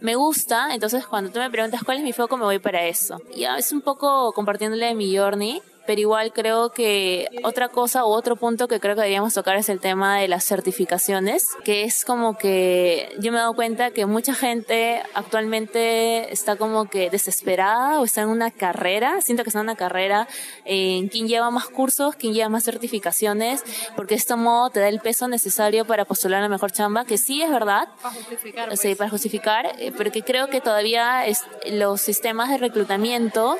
me 0.00 0.14
gusta, 0.14 0.74
entonces 0.74 1.06
cuando 1.06 1.30
tú 1.30 1.38
me 1.38 1.50
preguntas 1.50 1.82
cuál 1.84 1.98
es 1.98 2.04
mi 2.04 2.12
foco, 2.12 2.36
me 2.36 2.44
voy 2.44 2.58
para 2.58 2.84
eso. 2.86 3.20
Ya 3.36 3.58
es 3.58 3.72
un 3.72 3.80
poco 3.80 4.32
compartiéndole 4.32 4.94
mi 4.94 5.16
journey, 5.16 5.62
pero 5.88 6.02
igual 6.02 6.34
creo 6.34 6.68
que 6.68 7.28
otra 7.44 7.70
cosa 7.70 8.04
o 8.04 8.10
otro 8.10 8.36
punto 8.36 8.68
que 8.68 8.78
creo 8.78 8.94
que 8.94 9.00
deberíamos 9.00 9.32
tocar 9.32 9.56
es 9.56 9.70
el 9.70 9.80
tema 9.80 10.18
de 10.18 10.28
las 10.28 10.44
certificaciones, 10.44 11.46
que 11.64 11.84
es 11.84 12.04
como 12.04 12.36
que 12.36 13.16
yo 13.20 13.32
me 13.32 13.38
he 13.38 13.40
dado 13.40 13.54
cuenta 13.54 13.90
que 13.92 14.04
mucha 14.04 14.34
gente 14.34 15.00
actualmente 15.14 16.30
está 16.30 16.56
como 16.56 16.90
que 16.90 17.08
desesperada 17.08 18.00
o 18.00 18.04
está 18.04 18.20
en 18.20 18.28
una 18.28 18.50
carrera, 18.50 19.22
siento 19.22 19.44
que 19.44 19.48
está 19.48 19.60
en 19.60 19.64
una 19.64 19.76
carrera 19.76 20.28
en 20.66 21.08
quién 21.08 21.26
lleva 21.26 21.50
más 21.50 21.68
cursos, 21.68 22.16
quién 22.16 22.34
lleva 22.34 22.50
más 22.50 22.64
certificaciones, 22.64 23.64
porque 23.96 24.14
esto 24.14 24.36
modo 24.36 24.68
te 24.68 24.80
da 24.80 24.88
el 24.88 25.00
peso 25.00 25.26
necesario 25.26 25.86
para 25.86 26.04
postular 26.04 26.42
la 26.42 26.50
mejor 26.50 26.70
chamba, 26.70 27.06
que 27.06 27.16
sí 27.16 27.40
es 27.40 27.50
verdad. 27.50 27.88
Para 28.02 28.14
justificar. 28.14 28.76
Sí, 28.76 28.88
pues. 28.88 28.98
para 28.98 29.08
justificar, 29.08 29.72
eh, 29.78 29.90
pero 29.96 30.12
que 30.12 30.20
creo 30.20 30.48
que 30.48 30.60
todavía 30.60 31.24
es, 31.24 31.44
los 31.70 32.02
sistemas 32.02 32.50
de 32.50 32.58
reclutamiento, 32.58 33.56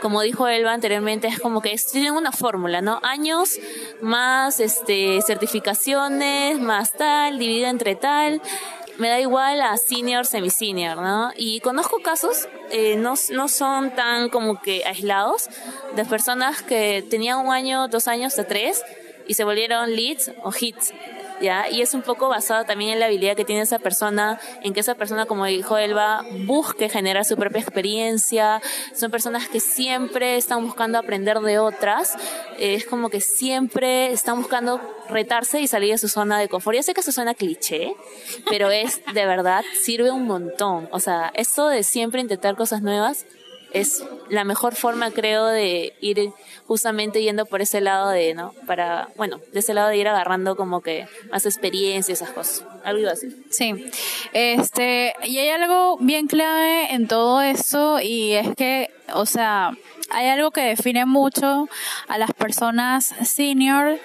como 0.00 0.22
dijo 0.22 0.46
Elba 0.46 0.72
anteriormente, 0.72 1.26
es 1.26 1.40
como 1.40 1.60
que 1.60 1.71
tienen 1.76 2.14
una 2.14 2.32
fórmula, 2.32 2.80
¿no? 2.80 3.00
Años 3.02 3.58
más 4.00 4.60
este, 4.60 5.20
certificaciones, 5.22 6.58
más 6.58 6.92
tal, 6.92 7.38
dividido 7.38 7.68
entre 7.68 7.94
tal. 7.94 8.40
Me 8.98 9.08
da 9.08 9.18
igual 9.20 9.60
a 9.62 9.76
senior, 9.78 10.26
semi-senior, 10.26 10.98
¿no? 10.98 11.32
Y 11.36 11.60
conozco 11.60 11.98
casos, 12.02 12.48
eh, 12.70 12.96
no, 12.96 13.14
no 13.30 13.48
son 13.48 13.94
tan 13.94 14.28
como 14.28 14.60
que 14.60 14.84
aislados, 14.84 15.48
de 15.96 16.04
personas 16.04 16.62
que 16.62 17.04
tenían 17.08 17.38
un 17.38 17.52
año, 17.52 17.88
dos 17.88 18.06
años, 18.06 18.36
de 18.36 18.44
tres, 18.44 18.82
y 19.26 19.34
se 19.34 19.44
volvieron 19.44 19.96
leads 19.96 20.30
o 20.42 20.52
hits 20.58 20.92
Y 21.42 21.80
es 21.80 21.94
un 21.94 22.02
poco 22.02 22.28
basado 22.28 22.64
también 22.64 22.92
en 22.92 23.00
la 23.00 23.06
habilidad 23.06 23.36
que 23.36 23.44
tiene 23.44 23.62
esa 23.62 23.80
persona, 23.80 24.38
en 24.62 24.72
que 24.72 24.80
esa 24.80 24.94
persona, 24.94 25.26
como 25.26 25.44
dijo 25.46 25.76
Elba, 25.76 26.24
busque 26.46 26.88
generar 26.88 27.24
su 27.24 27.36
propia 27.36 27.60
experiencia. 27.60 28.62
Son 28.94 29.10
personas 29.10 29.48
que 29.48 29.58
siempre 29.58 30.36
están 30.36 30.64
buscando 30.64 30.98
aprender 30.98 31.40
de 31.40 31.58
otras. 31.58 32.14
Es 32.58 32.86
como 32.86 33.10
que 33.10 33.20
siempre 33.20 34.12
están 34.12 34.38
buscando 34.38 34.80
retarse 35.08 35.60
y 35.60 35.66
salir 35.66 35.90
de 35.92 35.98
su 35.98 36.08
zona 36.08 36.38
de 36.38 36.48
confort. 36.48 36.76
Ya 36.76 36.82
sé 36.82 36.94
que 36.94 37.00
eso 37.00 37.10
suena 37.12 37.34
cliché, 37.34 37.94
pero 38.48 38.70
es 38.70 39.00
de 39.12 39.26
verdad, 39.26 39.64
sirve 39.82 40.10
un 40.10 40.26
montón. 40.26 40.88
O 40.92 41.00
sea, 41.00 41.32
esto 41.34 41.66
de 41.68 41.82
siempre 41.82 42.20
intentar 42.20 42.54
cosas 42.54 42.82
nuevas 42.82 43.26
es 43.74 44.04
la 44.28 44.44
mejor 44.44 44.74
forma, 44.74 45.10
creo, 45.10 45.46
de 45.46 45.94
ir 46.00 46.30
justamente 46.66 47.22
yendo 47.22 47.46
por 47.46 47.62
ese 47.62 47.80
lado 47.80 48.10
de, 48.10 48.34
¿no? 48.34 48.54
Para, 48.66 49.08
bueno, 49.16 49.40
de 49.52 49.60
ese 49.60 49.74
lado 49.74 49.88
de 49.88 49.96
ir 49.96 50.08
agarrando 50.08 50.56
como 50.56 50.80
que 50.80 51.06
más 51.30 51.46
experiencia, 51.46 52.12
esas 52.12 52.30
cosas. 52.30 52.64
Algo 52.84 53.08
así. 53.08 53.28
Sí. 53.50 53.90
Este, 54.32 55.14
y 55.24 55.38
hay 55.38 55.48
algo 55.50 55.96
bien 55.98 56.26
clave 56.26 56.92
en 56.92 57.08
todo 57.08 57.40
eso 57.42 58.00
y 58.00 58.32
es 58.32 58.54
que, 58.56 58.90
o 59.14 59.26
sea, 59.26 59.72
hay 60.12 60.28
algo 60.28 60.50
que 60.50 60.60
define 60.60 61.06
mucho 61.06 61.68
a 62.08 62.18
las 62.18 62.32
personas 62.32 63.14
senior 63.24 63.98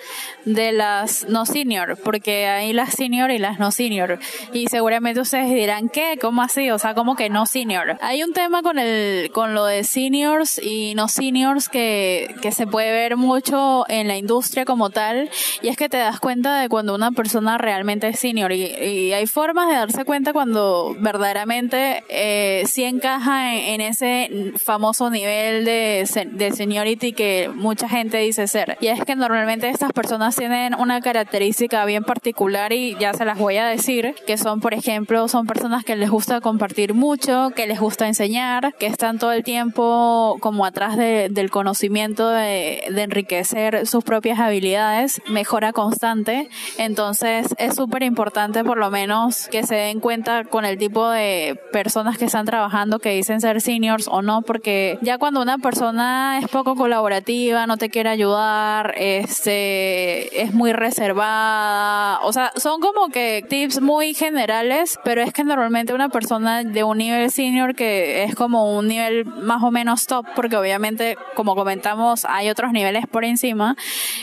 de 0.46 0.72
las 0.72 1.28
no 1.28 1.46
senior, 1.46 1.98
porque 2.02 2.48
hay 2.48 2.74
las 2.74 2.94
senior 2.94 3.30
y 3.32 3.40
las 3.40 3.60
no 3.60 3.72
senior. 3.72 4.20
Y 4.54 4.68
seguramente 4.68 5.20
ustedes 5.20 5.50
dirán, 5.54 5.90
¿qué? 5.90 6.18
¿Cómo 6.20 6.42
así? 6.42 6.72
O 6.72 6.80
sea, 6.80 6.94
¿cómo 6.94 7.16
que 7.16 7.30
no 7.30 7.46
senior? 7.46 7.98
Hay 8.02 8.24
un 8.24 8.34
tema 8.34 8.62
con 8.62 8.80
el, 8.80 9.32
con 9.32 9.54
lo 9.54 9.66
de 9.66 9.84
seniors 9.84 10.60
y 10.64 10.96
no 10.96 11.08
seniors 11.10 11.68
que, 11.68 12.34
que 12.42 12.52
se 12.52 12.68
puede 12.68 12.92
ver 12.92 13.18
mucho 13.18 13.86
en 13.90 14.08
la 14.08 14.18
industria 14.18 14.64
como 14.66 14.90
tal, 14.90 15.30
y 15.62 15.68
es 15.68 15.78
que 15.78 15.90
te 15.90 15.98
das 15.98 16.20
cuenta 16.20 16.60
de 16.60 16.70
cuando 16.70 16.96
una 16.96 17.12
persona 17.12 17.58
realmente 17.58 18.08
es 18.08 18.20
senior. 18.20 18.52
Y, 18.52 18.66
y 18.66 19.14
hay 19.14 19.28
formas 19.28 19.68
de 19.68 19.76
darse 19.76 20.06
cuenta 20.06 20.32
cuando 20.32 20.96
verdaderamente 21.00 22.04
eh, 22.08 22.64
sí 22.68 22.84
encaja 22.84 23.56
en, 23.56 23.82
en 23.82 23.82
ese 23.82 24.54
famoso 24.58 24.97
famoso 24.98 25.10
nivel 25.12 25.64
de, 25.66 26.28
de 26.32 26.52
seniority 26.52 27.14
que 27.14 27.50
mucha 27.54 27.88
gente 27.88 28.18
dice 28.18 28.48
ser. 28.48 28.78
Y 28.82 28.88
es 28.88 29.04
que 29.04 29.16
normalmente 29.16 29.70
estas 29.70 29.94
personas 29.94 30.36
tienen 30.36 30.74
una 30.76 31.02
característica 31.02 31.86
bien 31.86 32.04
particular 32.04 32.74
y 32.74 32.96
ya 33.00 33.14
se 33.14 33.26
las 33.26 33.38
voy 33.38 33.58
a 33.58 33.68
decir, 33.68 34.16
que 34.26 34.38
son, 34.38 34.60
por 34.60 34.74
ejemplo, 34.74 35.28
son 35.28 35.46
personas 35.46 35.84
que 35.84 35.96
les 35.96 36.10
gusta 36.10 36.42
compartir 36.42 36.94
mucho, 36.94 37.52
que 37.56 37.68
les 37.68 37.80
gusta 37.80 38.08
enseñar, 38.08 38.74
que 38.80 38.88
están 38.88 39.20
todo 39.20 39.32
el 39.32 39.44
tiempo 39.44 40.38
como 40.40 40.66
atrás 40.66 40.98
del 40.98 41.50
conocimiento 41.52 42.30
de, 42.30 42.84
de 42.90 43.02
enriquecer 43.04 43.86
sus 43.86 44.04
propias 44.04 44.40
habilidades, 44.40 45.22
mejora 45.30 45.74
constante. 45.74 46.50
Entonces 46.78 47.56
es 47.58 47.76
súper 47.76 48.04
importante 48.04 48.64
por 48.64 48.78
lo 48.78 48.90
menos 48.90 49.48
que 49.50 49.64
se 49.64 49.76
den 49.76 50.00
cuenta 50.00 50.44
con 50.46 50.66
el 50.66 50.78
tipo 50.78 51.10
de 51.10 51.60
personas 51.72 52.18
que 52.18 52.26
están 52.26 52.46
trabajando 52.46 53.00
que 53.00 53.12
dicen 53.12 53.42
ser 53.42 53.62
seniors 53.62 54.08
o 54.08 54.22
no, 54.22 54.42
porque 54.42 54.77
ya 55.02 55.18
cuando 55.18 55.42
una 55.42 55.58
persona 55.58 56.40
es 56.40 56.48
poco 56.50 56.76
colaborativa, 56.76 57.68
no 57.68 57.78
te 57.78 57.90
quiere 57.90 58.10
ayudar, 58.10 58.94
este, 58.98 60.42
es 60.42 60.54
muy 60.54 60.74
reservada, 60.74 62.20
o 62.22 62.34
sea, 62.34 62.52
son 62.56 62.82
como 62.82 63.10
que 63.10 63.44
tips 63.48 63.82
muy 63.82 64.14
generales, 64.14 65.00
pero 65.04 65.22
es 65.22 65.34
que 65.34 65.44
normalmente 65.44 65.94
una 65.94 66.10
persona 66.10 66.64
de 66.64 66.84
un 66.84 66.98
nivel 66.98 67.32
senior 67.32 67.76
que 67.76 68.24
es 68.24 68.36
como 68.36 68.78
un 68.78 68.88
nivel 68.88 69.26
más 69.26 69.64
o 69.64 69.72
menos 69.72 70.08
top, 70.08 70.26
porque 70.36 70.58
obviamente, 70.58 71.18
como 71.36 71.56
comentamos, 71.56 72.26
hay 72.26 72.50
otros 72.50 72.72
niveles 72.72 73.08
por 73.08 73.26
encima, 73.26 73.76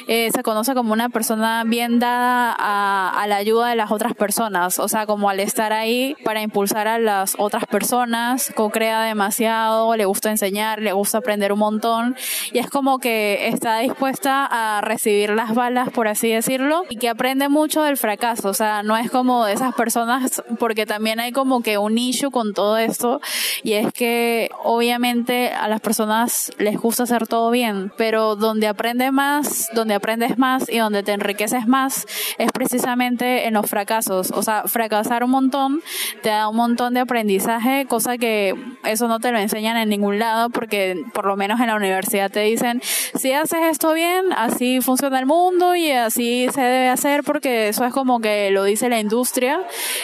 eh, 0.09 0.31
se 0.33 0.43
conoce 0.43 0.75
como 0.75 0.93
una 0.93 1.09
persona 1.09 1.64
bien 1.64 1.99
dada 1.99 2.55
a, 2.59 3.11
a 3.23 3.27
la 3.27 3.37
ayuda 3.37 3.69
de 3.69 3.77
las 3.77 3.90
otras 3.90 4.14
personas, 4.14 4.79
o 4.79 4.88
sea, 4.88 5.07
como 5.07 5.29
al 5.29 5.40
estar 5.40 5.73
ahí 5.73 6.17
para 6.25 6.43
impulsar 6.43 6.88
a 6.88 6.99
las 6.99 7.35
otras 7.38 7.67
personas, 7.67 8.53
co-crea 8.55 9.03
demasiado, 9.03 9.95
le 9.97 10.05
gusta 10.05 10.31
enseñar, 10.31 10.43
le 10.50 10.92
gusta 10.92 11.18
aprender 11.18 11.52
un 11.52 11.59
montón 11.59 12.16
y 12.52 12.59
es 12.59 12.68
como 12.68 12.98
que 12.98 13.48
está 13.48 13.78
dispuesta 13.78 14.46
a 14.50 14.80
recibir 14.80 15.30
las 15.30 15.54
balas, 15.54 15.90
por 15.90 16.09
así 16.09 16.28
decirlo, 16.30 16.85
y 16.88 16.96
que 16.96 17.09
aprende 17.09 17.48
mucho 17.48 17.83
del 17.83 17.96
fracaso, 17.96 18.48
o 18.48 18.54
sea, 18.54 18.83
no 18.83 18.96
es 18.96 19.11
como 19.11 19.44
de 19.44 19.52
esas 19.52 19.74
personas, 19.74 20.42
porque 20.59 20.87
también 20.87 21.20
hay 21.20 21.33
como 21.33 21.62
que 21.62 21.78
un 21.78 21.98
issue 21.98 22.30
con 22.30 22.54
todo 22.54 22.76
esto 22.76 23.20
y 23.62 23.74
es 23.74 23.92
que 23.92 24.50
obviamente 24.62 25.50
a 25.50 25.68
las 25.68 25.80
personas 25.80 26.52
les 26.59 26.78
gusta 26.78 27.04
hacer 27.04 27.26
todo 27.26 27.50
bien, 27.50 27.92
pero 27.96 28.37
donde 28.37 28.66
aprende 28.66 29.11
más, 29.11 29.68
donde 29.74 29.94
aprendes 29.94 30.38
más 30.38 30.68
y 30.68 30.78
donde 30.78 31.02
te 31.02 31.12
enriqueces 31.12 31.66
más 31.66 32.07
es 32.38 32.50
precisamente 32.52 33.46
en 33.46 33.54
los 33.54 33.66
fracasos, 33.66 34.30
o 34.30 34.42
sea, 34.42 34.64
fracasar 34.66 35.24
un 35.24 35.30
montón 35.30 35.80
te 36.22 36.30
da 36.30 36.48
un 36.48 36.57
montón 36.57 36.94
de 36.94 37.00
aprendizaje, 37.00 37.87
cosa 37.87 38.18
que 38.18 38.54
eso 38.85 39.09
no 39.09 39.20
te 39.20 39.33
lo 39.33 39.38
enseñan 39.38 39.76
en 39.76 39.88
ningún 39.88 40.18
lado 40.18 40.34
porque 40.53 41.05
por 41.12 41.27
lo 41.27 41.37
menos 41.37 41.61
en 41.61 41.68
la 41.68 41.77
universidad 41.77 42.31
te 42.31 42.40
dicen, 42.40 42.81
si 42.83 43.33
haces 43.33 43.61
esto 43.70 43.92
bien, 43.92 44.33
así 44.37 44.81
funciona 44.81 45.18
el 45.18 45.27
mundo 45.27 45.75
y 45.75 45.90
así 45.90 46.49
se 46.53 46.61
debe 46.61 46.88
hacer 46.88 47.23
porque 47.25 47.68
eso 47.68 47.85
es 47.85 47.92
como 47.92 48.20
que 48.20 48.51
lo 48.51 48.64
dice 48.64 48.88
la 48.88 49.01
industria 49.01 49.61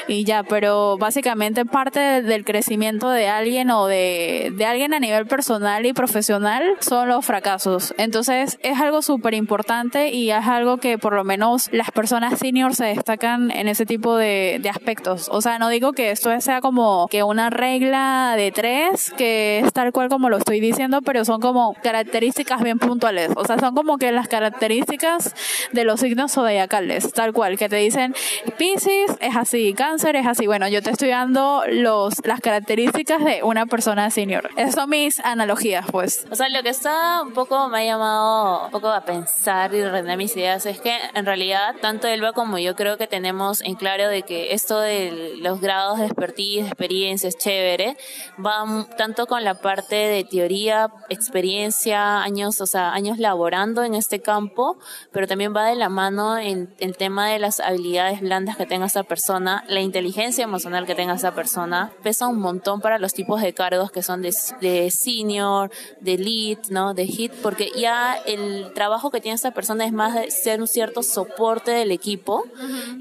y 0.09 0.25
ya, 0.25 0.43
pero 0.43 0.97
básicamente 0.99 1.65
parte 1.65 2.23
del 2.23 2.45
crecimiento 2.45 3.11
de 3.11 3.29
alguien 3.29 3.71
o 3.71 3.87
de, 3.87 4.53
de 4.57 4.67
alguien 4.67 4.95
a 4.95 5.01
nivel 5.01 5.27
personal 5.27 5.87
y 5.87 5.93
profesional 5.93 6.63
son 6.81 7.09
los 7.09 7.25
fracasos. 7.25 7.95
Entonces 7.99 8.59
es 8.63 8.81
algo 8.81 9.03
súper 9.03 9.35
importante 9.35 10.11
y 10.11 10.31
es 10.31 10.47
algo 10.47 10.79
que 10.79 10.99
por 10.99 11.15
lo 11.15 11.25
menos 11.25 11.69
las 11.73 11.91
personas 11.91 12.39
senior 12.39 12.75
se 12.75 12.87
destacan 12.87 13.51
en 13.51 13.69
ese 13.69 13.87
tipo 13.87 14.17
de, 14.17 14.59
de 14.61 14.69
aspectos. 14.69 15.29
O 15.31 15.41
sea, 15.41 15.59
no 15.59 15.69
digo 15.69 15.93
que 15.93 16.11
esto 16.11 16.31
sea 16.41 16.61
como 16.61 17.09
que 17.09 17.23
una 17.23 17.51
regla 17.51 18.35
de 18.37 18.53
tres, 18.53 19.13
que 19.17 19.61
es 19.61 19.73
tal 19.73 19.93
cual 19.93 20.09
como 20.09 20.20
lo 20.29 20.39
estoy 20.39 20.61
diciendo, 20.61 21.01
pero 21.03 21.25
son 21.25 21.41
como 21.41 21.75
características 21.83 22.63
bien 22.63 22.79
puntuales. 22.79 23.31
O 23.37 23.45
sea, 23.45 23.59
son 23.59 23.75
como 23.75 23.99
que 23.99 24.13
las 24.13 24.29
características 24.29 25.35
de 25.73 25.85
los 25.85 26.01
signos 26.01 26.33
zodiacales, 26.33 27.13
tal 27.13 27.33
cual, 27.33 27.59
que 27.59 27.69
te 27.69 27.77
dicen 27.77 28.15
Pisces 28.59 29.13
es 29.21 29.37
así, 29.37 29.75
Cáncer 29.75 30.17
es 30.17 30.27
así. 30.27 30.47
Bueno, 30.47 30.69
yo 30.69 30.83
te 30.83 30.91
estoy 30.91 31.09
dando 31.09 31.63
los, 31.69 32.15
las 32.27 32.41
características 32.41 33.25
de 33.25 33.43
una 33.43 33.67
persona 33.67 34.11
senior. 34.11 34.51
Esas 34.57 34.75
son 34.75 34.91
mis 34.91 35.21
analogías, 35.21 35.87
pues. 35.91 36.27
O 36.31 36.35
sea, 36.35 36.49
lo 36.49 36.63
que 36.63 36.71
está 36.71 37.23
un 37.23 37.33
poco 37.33 37.69
me 37.69 37.81
ha 37.81 37.85
llamado 37.85 38.67
un 38.67 38.71
poco 38.71 38.89
a 38.89 39.03
pensar 39.03 39.75
y 39.75 39.85
render 39.85 40.17
mis 40.17 40.37
ideas 40.37 40.67
es 40.67 40.81
que 40.81 40.97
en 41.15 41.27
realidad 41.27 41.75
tanto 41.81 42.09
Elba 42.09 42.33
como 42.33 42.59
yo 42.59 42.75
creo 42.77 42.97
que 42.97 43.07
tenemos 43.07 43.61
en 43.63 43.75
claro 43.75 44.09
de 44.09 44.23
que 44.23 44.53
esto 44.53 44.81
de 44.81 45.35
los 45.39 45.61
grados 45.61 45.99
de 45.99 46.07
expertise, 46.07 46.63
de 46.63 46.69
experiencia 46.69 47.29
es 47.29 47.39
chévere, 47.39 47.97
va 48.45 48.87
tanto 48.97 49.27
con 49.27 49.45
la 49.45 49.55
parte 49.55 49.95
de 50.11 50.25
teoría, 50.25 50.93
experiencia, 51.09 52.23
años, 52.23 52.61
o 52.61 52.67
sea, 52.67 52.93
años 52.93 53.19
laborando 53.19 53.83
en 53.85 53.95
este 53.95 54.21
campo, 54.21 54.79
pero 55.13 55.27
también 55.27 55.55
va 55.55 55.67
de 55.67 55.77
la 55.77 55.89
mano 55.89 56.39
en 56.39 56.75
el 56.79 56.97
tema 56.97 57.29
de 57.29 57.39
las 57.39 57.61
habilidades 57.61 58.21
blandas 58.21 58.57
que 58.57 58.67
tenga 58.67 58.87
esa 58.87 59.03
persona, 59.03 59.65
la 59.69 59.81
inteligencia 59.81 60.45
emocional 60.45 60.87
que 60.87 60.95
tenga 60.95 61.15
esa 61.15 61.35
persona, 61.35 61.93
pesa 62.03 62.27
un 62.27 62.39
montón 62.39 62.81
para 62.81 62.99
los 62.99 63.13
tipos 63.13 63.41
de 63.41 63.53
cargos 63.53 63.91
que 63.91 64.03
son 64.03 64.23
de, 64.23 64.35
de 64.61 64.91
senior, 64.91 65.71
de 66.01 66.19
lead, 66.19 66.59
¿no? 66.71 66.95
De 66.95 67.07
hit, 67.07 67.33
porque 67.43 67.71
ya 67.77 68.17
el 68.27 68.73
trabajo 68.75 69.11
que 69.11 69.21
tiene 69.21 69.35
esta 69.35 69.53
persona 69.53 69.85
es 69.85 69.93
más 69.93 70.15
de 70.15 70.31
ser 70.31 70.61
un 70.61 70.67
cierto 70.67 71.03
soporte 71.03 71.71
del 71.71 71.93
equipo, 71.93 72.45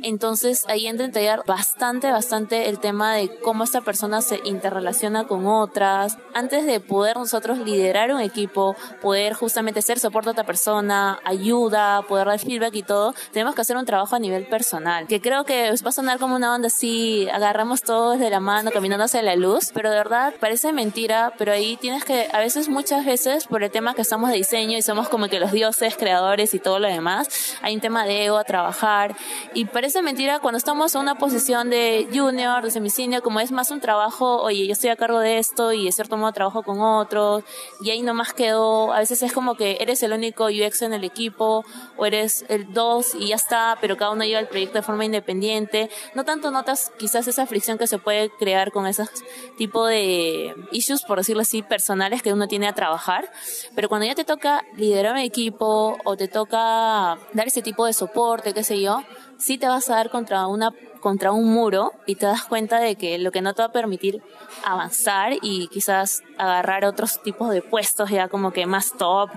entonces 0.04 0.65
ahí 0.67 0.88
entra 0.88 1.06
en 1.06 1.12
tallar 1.12 1.43
bastante, 1.45 2.12
bastante 2.12 2.69
el 2.69 2.80
tema 2.80 3.15
de 3.15 3.39
cómo 3.39 3.63
esta 3.63 3.82
persona 3.82 4.22
se 4.22 4.39
interrelaciona 4.43 5.28
con 5.28 5.48
otras. 5.48 6.17
Antes 6.34 6.65
de 6.65 6.80
poder 6.80 6.99
nosotros 7.08 7.60
liderar 7.60 8.12
un 8.12 8.22
equipo, 8.22 8.76
poder 9.02 9.34
justamente 9.34 9.82
ser 9.82 10.00
soporte 10.00 10.30
a 10.30 10.32
otra 10.34 10.44
persona, 10.44 11.20
ayuda, 11.24 12.02
poder 12.04 12.28
dar 12.28 12.40
feedback 12.40 12.76
y 12.76 12.84
todo, 12.84 13.14
tenemos 13.32 13.56
que 13.56 13.62
hacer 13.62 13.78
un 13.78 13.86
trabajo 13.86 14.16
a 14.16 14.20
nivel 14.20 14.46
personal. 14.48 15.08
Que 15.08 15.22
creo 15.22 15.44
que 15.44 15.70
va 15.70 15.90
a 15.90 15.92
sonar 15.92 16.20
como 16.20 16.36
una 16.36 16.54
onda 16.54 16.68
así, 16.68 17.28
agarramos 17.30 17.82
todos 17.82 18.20
de 18.20 18.30
la 18.30 18.40
mano 18.40 18.72
caminando 18.72 19.06
hacia 19.06 19.22
la 19.22 19.36
luz, 19.36 19.72
pero 19.74 19.90
de 19.90 19.98
verdad 19.98 20.34
parece 20.40 20.74
mentira, 20.74 21.34
pero 21.38 21.52
ahí 21.52 21.78
tienes 21.78 22.06
que, 22.06 22.28
a 22.32 22.40
veces, 22.40 22.70
muchas 22.70 23.06
veces, 23.06 23.48
por 23.48 23.64
el 23.64 23.72
tema 23.72 23.94
que 23.94 24.02
estamos 24.02 24.30
de 24.30 24.38
diseño 24.38 24.78
y 24.78 24.82
somos 24.82 25.10
como 25.10 25.28
que 25.28 25.40
los 25.40 25.52
dioses, 25.52 25.96
creadores 25.98 26.54
y 26.54 26.60
todo 26.60 26.80
lo 26.80 26.88
demás, 26.88 27.58
hay 27.62 27.76
un 27.76 27.82
tema 27.82 28.06
de 28.06 28.26
ego 28.26 28.38
a 28.38 28.44
trabajar 28.44 29.16
y 29.54 29.66
parece 29.66 30.02
mentira 30.02 30.40
cuando 30.40 30.58
estamos 30.58 30.94
en 30.96 31.02
una 31.02 31.16
posición 31.16 31.70
de 31.70 32.08
junior, 32.14 32.64
de 32.64 32.72
semicinio, 32.72 33.22
como 33.22 33.40
es 33.40 33.52
más 33.52 33.72
un 33.72 33.80
trabajo, 33.80 34.42
oye, 34.42 34.68
yo 34.68 34.74
estoy 34.74 34.90
a 34.90 34.96
cargo 34.96 35.20
de 35.20 35.38
esto 35.38 35.74
y 35.74 35.86
de 35.86 35.92
cierto 35.92 36.18
modo 36.18 36.32
trabajo 36.32 36.64
con 36.64 36.80
otros 36.97 37.43
y 37.82 37.91
ahí 37.91 38.02
nomás 38.02 38.34
quedó, 38.34 38.91
a 38.93 38.99
veces 38.99 39.21
es 39.23 39.34
como 39.34 39.56
que 39.56 39.78
eres 39.80 40.02
el 40.04 40.13
único 40.13 40.45
UX 40.45 40.82
en 40.82 40.93
el 40.93 41.04
equipo 41.04 41.63
o 41.97 42.06
eres 42.06 42.45
el 42.49 42.73
dos 42.73 43.15
y 43.15 43.30
ya 43.30 43.36
está, 43.36 43.78
pero 43.82 43.97
cada 43.97 44.12
uno 44.12 44.23
lleva 44.23 44.39
el 44.39 44.47
proyecto 44.47 44.80
de 44.80 44.84
forma 44.84 45.06
independiente. 45.06 45.89
No 46.15 46.25
tanto 46.25 46.52
notas 46.52 46.91
quizás 46.97 47.28
esa 47.28 47.45
fricción 47.45 47.78
que 47.78 47.88
se 47.88 47.97
puede 47.97 48.30
crear 48.30 48.71
con 48.71 48.88
esos 48.88 49.10
tipo 49.58 49.86
de 49.86 50.56
issues, 50.71 51.04
por 51.04 51.17
decirlo 51.17 51.41
así, 51.41 51.62
personales 51.62 52.21
que 52.21 52.34
uno 52.34 52.47
tiene 52.47 52.67
a 52.67 52.73
trabajar, 52.73 53.32
pero 53.75 53.89
cuando 53.89 54.06
ya 54.06 54.15
te 54.15 54.23
toca 54.23 54.65
liderar 54.75 55.13
un 55.13 55.19
equipo 55.19 55.97
o 56.04 56.17
te 56.17 56.28
toca 56.28 57.17
dar 57.34 57.47
ese 57.47 57.62
tipo 57.62 57.86
de 57.86 57.93
soporte, 57.93 58.54
qué 58.54 58.63
sé 58.63 58.82
yo, 58.82 59.04
sí 59.39 59.58
te 59.58 59.67
vas 59.67 59.89
a 59.89 59.95
dar 59.95 60.10
contra 60.10 60.45
una 60.47 60.71
contra 60.99 61.32
un 61.32 61.52
muro 61.52 61.93
y 62.06 62.15
te 62.15 62.25
das 62.25 62.43
cuenta 62.43 62.80
de 62.80 62.95
que 62.95 63.17
lo 63.17 63.32
que 63.32 63.41
no 63.41 63.54
te 63.54 63.62
va 63.62 63.67
a 63.67 63.71
permitir 63.71 64.21
avanzar 64.65 65.34
y 65.41 65.69
quizás 65.69 66.23
agarrar 66.38 66.84
otros 66.84 67.23
tipos 67.23 67.49
de 67.52 67.62
puestos 67.62 68.10
ya 68.10 68.28
como 68.28 68.52
que 68.52 68.65
más 68.65 68.93
top 68.97 69.30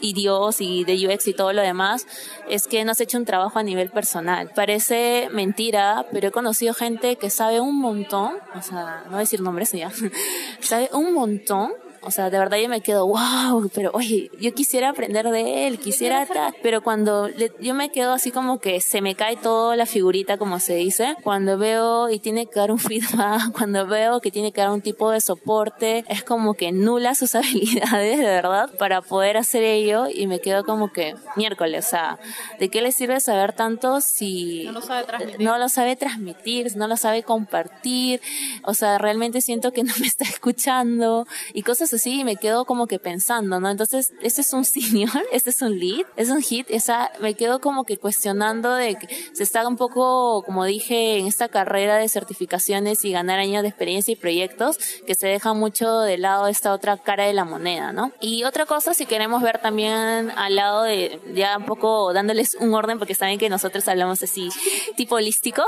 y 0.00 0.14
Dios 0.14 0.62
y 0.62 0.84
de 0.84 1.06
UX 1.06 1.28
y 1.28 1.34
todo 1.34 1.52
lo 1.52 1.60
demás 1.60 2.06
es 2.48 2.66
que 2.66 2.84
no 2.84 2.92
has 2.92 3.00
hecho 3.02 3.18
un 3.18 3.26
trabajo 3.26 3.58
a 3.58 3.62
nivel 3.62 3.90
personal. 3.90 4.50
Parece 4.54 5.28
mentira, 5.30 6.06
pero 6.10 6.28
he 6.28 6.30
conocido 6.30 6.72
gente 6.72 7.16
que 7.16 7.28
sabe 7.28 7.60
un 7.60 7.78
montón, 7.78 8.36
o 8.56 8.62
sea, 8.62 9.02
no 9.04 9.10
voy 9.10 9.16
a 9.16 9.20
decir 9.20 9.42
nombres 9.42 9.72
ya, 9.72 9.92
sabe 10.60 10.88
un 10.92 11.12
montón 11.12 11.72
o 12.02 12.10
sea, 12.10 12.30
de 12.30 12.38
verdad 12.38 12.58
yo 12.58 12.68
me 12.68 12.80
quedo, 12.80 13.06
wow, 13.06 13.70
pero 13.74 13.90
oye, 13.92 14.30
yo 14.40 14.54
quisiera 14.54 14.90
aprender 14.90 15.28
de 15.28 15.66
él, 15.66 15.78
quisiera 15.78 16.24
tal. 16.26 16.54
Pero 16.62 16.82
cuando 16.82 17.28
yo 17.60 17.74
me 17.74 17.90
quedo 17.90 18.12
así 18.12 18.30
como 18.30 18.58
que 18.58 18.80
se 18.80 19.02
me 19.02 19.14
cae 19.14 19.36
toda 19.36 19.76
la 19.76 19.86
figurita, 19.86 20.38
como 20.38 20.60
se 20.60 20.76
dice, 20.76 21.16
cuando 21.22 21.58
veo 21.58 22.08
y 22.08 22.18
tiene 22.18 22.46
que 22.46 22.58
dar 22.58 22.72
un 22.72 22.78
feedback, 22.90 23.52
cuando 23.52 23.86
veo 23.86 24.20
que 24.20 24.30
tiene 24.30 24.52
que 24.52 24.60
dar 24.62 24.70
un 24.70 24.80
tipo 24.80 25.10
de 25.10 25.20
soporte, 25.20 26.04
es 26.08 26.22
como 26.22 26.54
que 26.54 26.72
nula 26.72 27.14
sus 27.14 27.34
habilidades, 27.34 28.18
de 28.18 28.24
verdad, 28.24 28.70
para 28.78 29.02
poder 29.02 29.36
hacer 29.36 29.62
ello 29.62 30.06
y 30.12 30.26
me 30.26 30.40
quedo 30.40 30.64
como 30.64 30.92
que 30.92 31.14
miércoles, 31.36 31.86
o 31.86 31.90
sea, 31.90 32.18
¿de 32.58 32.68
qué 32.70 32.80
le 32.80 32.92
sirve 32.92 33.20
saber 33.20 33.52
tanto 33.52 34.00
si 34.00 34.64
no 34.64 34.72
lo 34.72 34.80
sabe 34.80 35.04
transmitir, 35.04 35.40
no 35.40 35.58
lo 35.58 35.68
sabe, 35.68 35.96
transmitir, 35.96 36.76
no 36.76 36.88
lo 36.88 36.96
sabe 36.96 37.22
compartir? 37.22 38.20
O 38.64 38.74
sea, 38.74 38.98
realmente 38.98 39.40
siento 39.40 39.72
que 39.72 39.82
no 39.82 39.92
me 40.00 40.06
está 40.06 40.24
escuchando 40.24 41.26
y 41.52 41.62
cosas 41.62 41.89
cosas 41.90 42.00
así 42.00 42.20
y 42.20 42.24
me 42.24 42.36
quedo 42.36 42.64
como 42.64 42.86
que 42.86 42.98
pensando, 42.98 43.58
¿no? 43.58 43.68
Entonces, 43.68 44.12
este 44.22 44.42
es 44.42 44.52
un 44.52 44.64
senior, 44.64 45.10
este 45.32 45.50
es 45.50 45.62
un 45.62 45.78
lead, 45.78 46.06
es 46.16 46.30
un 46.30 46.40
hit, 46.42 46.66
esa, 46.70 47.10
me 47.20 47.34
quedo 47.34 47.60
como 47.60 47.84
que 47.84 47.96
cuestionando 47.96 48.74
de 48.74 48.94
que 48.94 49.08
se 49.32 49.42
está 49.42 49.66
un 49.66 49.76
poco, 49.76 50.42
como 50.44 50.64
dije, 50.64 51.18
en 51.18 51.26
esta 51.26 51.48
carrera 51.48 51.96
de 51.96 52.08
certificaciones 52.08 53.04
y 53.04 53.12
ganar 53.12 53.38
años 53.38 53.62
de 53.62 53.68
experiencia 53.68 54.12
y 54.12 54.16
proyectos, 54.16 54.78
que 55.06 55.14
se 55.14 55.26
deja 55.26 55.52
mucho 55.54 56.00
de 56.00 56.18
lado 56.18 56.46
esta 56.46 56.72
otra 56.72 56.96
cara 56.96 57.24
de 57.24 57.32
la 57.32 57.44
moneda, 57.44 57.92
¿no? 57.92 58.12
Y 58.20 58.44
otra 58.44 58.66
cosa, 58.66 58.94
si 58.94 59.06
queremos 59.06 59.42
ver 59.42 59.58
también 59.58 60.30
al 60.36 60.54
lado 60.54 60.82
de, 60.82 61.20
ya 61.34 61.58
un 61.58 61.64
poco 61.66 62.12
dándoles 62.12 62.56
un 62.60 62.74
orden, 62.74 62.98
porque 62.98 63.14
saben 63.14 63.38
que 63.38 63.48
nosotros 63.48 63.86
hablamos 63.88 64.22
así, 64.22 64.48
tipo 64.96 65.16
holístico, 65.16 65.64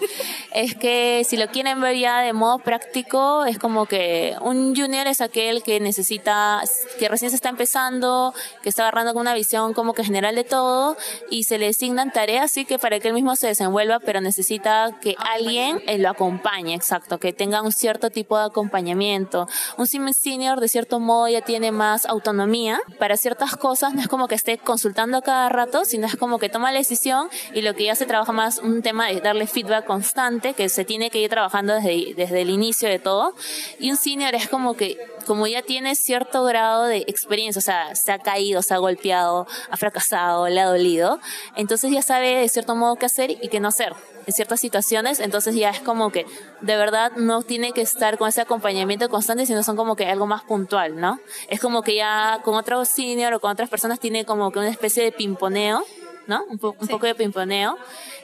es 0.54 0.74
que 0.74 1.24
si 1.24 1.36
lo 1.36 1.48
quieren 1.48 1.80
ver 1.80 1.96
ya 1.96 2.20
de 2.20 2.32
modo 2.32 2.58
práctico, 2.58 3.44
es 3.44 3.58
como 3.58 3.86
que 3.86 4.34
un 4.40 4.74
junior 4.76 5.06
es 5.06 5.20
aquel 5.20 5.61
que 5.62 5.80
necesita, 5.80 6.62
que 6.98 7.08
recién 7.08 7.30
se 7.30 7.36
está 7.36 7.48
empezando, 7.48 8.34
que 8.62 8.68
está 8.68 8.82
agarrando 8.82 9.12
con 9.12 9.22
una 9.22 9.34
visión 9.34 9.74
como 9.74 9.94
que 9.94 10.04
general 10.04 10.34
de 10.34 10.44
todo, 10.44 10.96
y 11.30 11.44
se 11.44 11.58
le 11.58 11.68
asignan 11.68 12.12
tareas, 12.12 12.44
así 12.44 12.64
que 12.64 12.78
para 12.78 13.00
que 13.00 13.08
él 13.08 13.14
mismo 13.14 13.36
se 13.36 13.46
desenvuelva, 13.46 14.00
pero 14.00 14.20
necesita 14.20 14.98
que 15.00 15.14
alguien 15.18 15.80
eh, 15.86 15.98
lo 15.98 16.10
acompañe, 16.10 16.74
exacto, 16.74 17.18
que 17.18 17.32
tenga 17.32 17.62
un 17.62 17.72
cierto 17.72 18.10
tipo 18.10 18.38
de 18.38 18.44
acompañamiento. 18.44 19.48
Un 19.76 19.86
senior 20.12 20.60
de 20.60 20.68
cierto 20.68 21.00
modo 21.00 21.28
ya 21.28 21.40
tiene 21.40 21.72
más 21.72 22.06
autonomía 22.06 22.80
para 22.98 23.16
ciertas 23.16 23.56
cosas, 23.56 23.94
no 23.94 24.00
es 24.00 24.08
como 24.08 24.28
que 24.28 24.34
esté 24.34 24.58
consultando 24.58 25.22
cada 25.22 25.48
rato, 25.48 25.84
sino 25.84 26.06
es 26.06 26.16
como 26.16 26.38
que 26.38 26.48
toma 26.48 26.72
la 26.72 26.78
decisión 26.78 27.28
y 27.54 27.62
lo 27.62 27.74
que 27.74 27.84
ya 27.84 27.94
se 27.94 28.06
trabaja 28.06 28.32
más 28.32 28.58
un 28.58 28.82
tema 28.82 29.08
de 29.08 29.20
darle 29.20 29.46
feedback 29.46 29.84
constante, 29.86 30.54
que 30.54 30.68
se 30.68 30.84
tiene 30.84 31.10
que 31.10 31.18
ir 31.18 31.30
trabajando 31.30 31.74
desde, 31.74 32.14
desde 32.14 32.42
el 32.42 32.50
inicio 32.50 32.88
de 32.88 32.98
todo. 32.98 33.34
Y 33.78 33.90
un 33.90 33.96
senior 33.96 34.34
es 34.34 34.48
como 34.48 34.74
que 34.74 34.98
como 35.22 35.46
ya 35.46 35.62
tiene 35.62 35.94
cierto 35.94 36.44
grado 36.44 36.84
de 36.84 36.98
experiencia, 37.06 37.58
o 37.58 37.62
sea, 37.62 37.94
se 37.94 38.12
ha 38.12 38.18
caído, 38.18 38.62
se 38.62 38.74
ha 38.74 38.78
golpeado, 38.78 39.46
ha 39.70 39.76
fracasado, 39.76 40.48
le 40.48 40.60
ha 40.60 40.66
dolido, 40.66 41.20
entonces 41.56 41.90
ya 41.90 42.02
sabe 42.02 42.36
de 42.36 42.48
cierto 42.48 42.74
modo 42.74 42.96
qué 42.96 43.06
hacer 43.06 43.30
y 43.30 43.48
qué 43.48 43.60
no 43.60 43.68
hacer 43.68 43.94
en 44.26 44.32
ciertas 44.32 44.60
situaciones, 44.60 45.20
entonces 45.20 45.54
ya 45.54 45.70
es 45.70 45.80
como 45.80 46.10
que 46.10 46.26
de 46.60 46.76
verdad 46.76 47.12
no 47.16 47.42
tiene 47.42 47.72
que 47.72 47.80
estar 47.80 48.18
con 48.18 48.28
ese 48.28 48.40
acompañamiento 48.40 49.08
constante, 49.08 49.46
sino 49.46 49.62
son 49.62 49.76
como 49.76 49.96
que 49.96 50.06
algo 50.06 50.26
más 50.26 50.42
puntual, 50.44 51.00
¿no? 51.00 51.18
Es 51.48 51.60
como 51.60 51.82
que 51.82 51.96
ya 51.96 52.40
con 52.44 52.54
otro 52.54 52.84
senior 52.84 53.34
o 53.34 53.40
con 53.40 53.50
otras 53.50 53.68
personas 53.68 53.98
tiene 53.98 54.24
como 54.24 54.50
que 54.50 54.58
una 54.58 54.68
especie 54.68 55.02
de 55.02 55.12
pimponeo, 55.12 55.84
¿no? 56.26 56.44
Un, 56.44 56.60
un 56.62 56.88
poco 56.88 57.06
de 57.06 57.14
pimponeo 57.14 57.76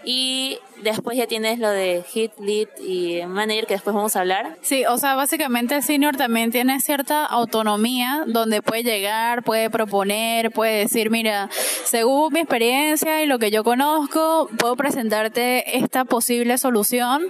y 0.05 0.59
después 0.83 1.17
ya 1.17 1.27
tienes 1.27 1.59
lo 1.59 1.71
de 1.71 2.05
hit, 2.09 2.33
lead 2.39 2.69
y 2.81 3.25
manager 3.27 3.67
que 3.67 3.75
después 3.75 3.95
vamos 3.95 4.17
a 4.17 4.21
hablar. 4.21 4.57
Sí, 4.63 4.85
o 4.87 4.99
sea, 4.99 5.15
básicamente 5.15 5.75
el 5.77 5.83
senior 5.83 6.17
también 6.17 6.51
tiene 6.51 6.81
cierta 6.81 7.25
autonomía 7.25 8.25
donde 8.27 8.63
puede 8.63 8.83
llegar, 8.83 9.43
puede 9.43 9.71
proponer, 9.71 10.51
puede 10.51 10.79
decir, 10.79 11.11
mira, 11.11 11.49
según 11.85 12.33
mi 12.33 12.41
experiencia 12.41 13.23
y 13.23 13.27
lo 13.27 13.39
que 13.39 13.51
yo 13.51 13.65
conozco, 13.65 14.49
puedo 14.59 14.77
presentarte 14.77 15.79
esta 15.79 16.05
posible 16.05 16.59
solución 16.59 17.27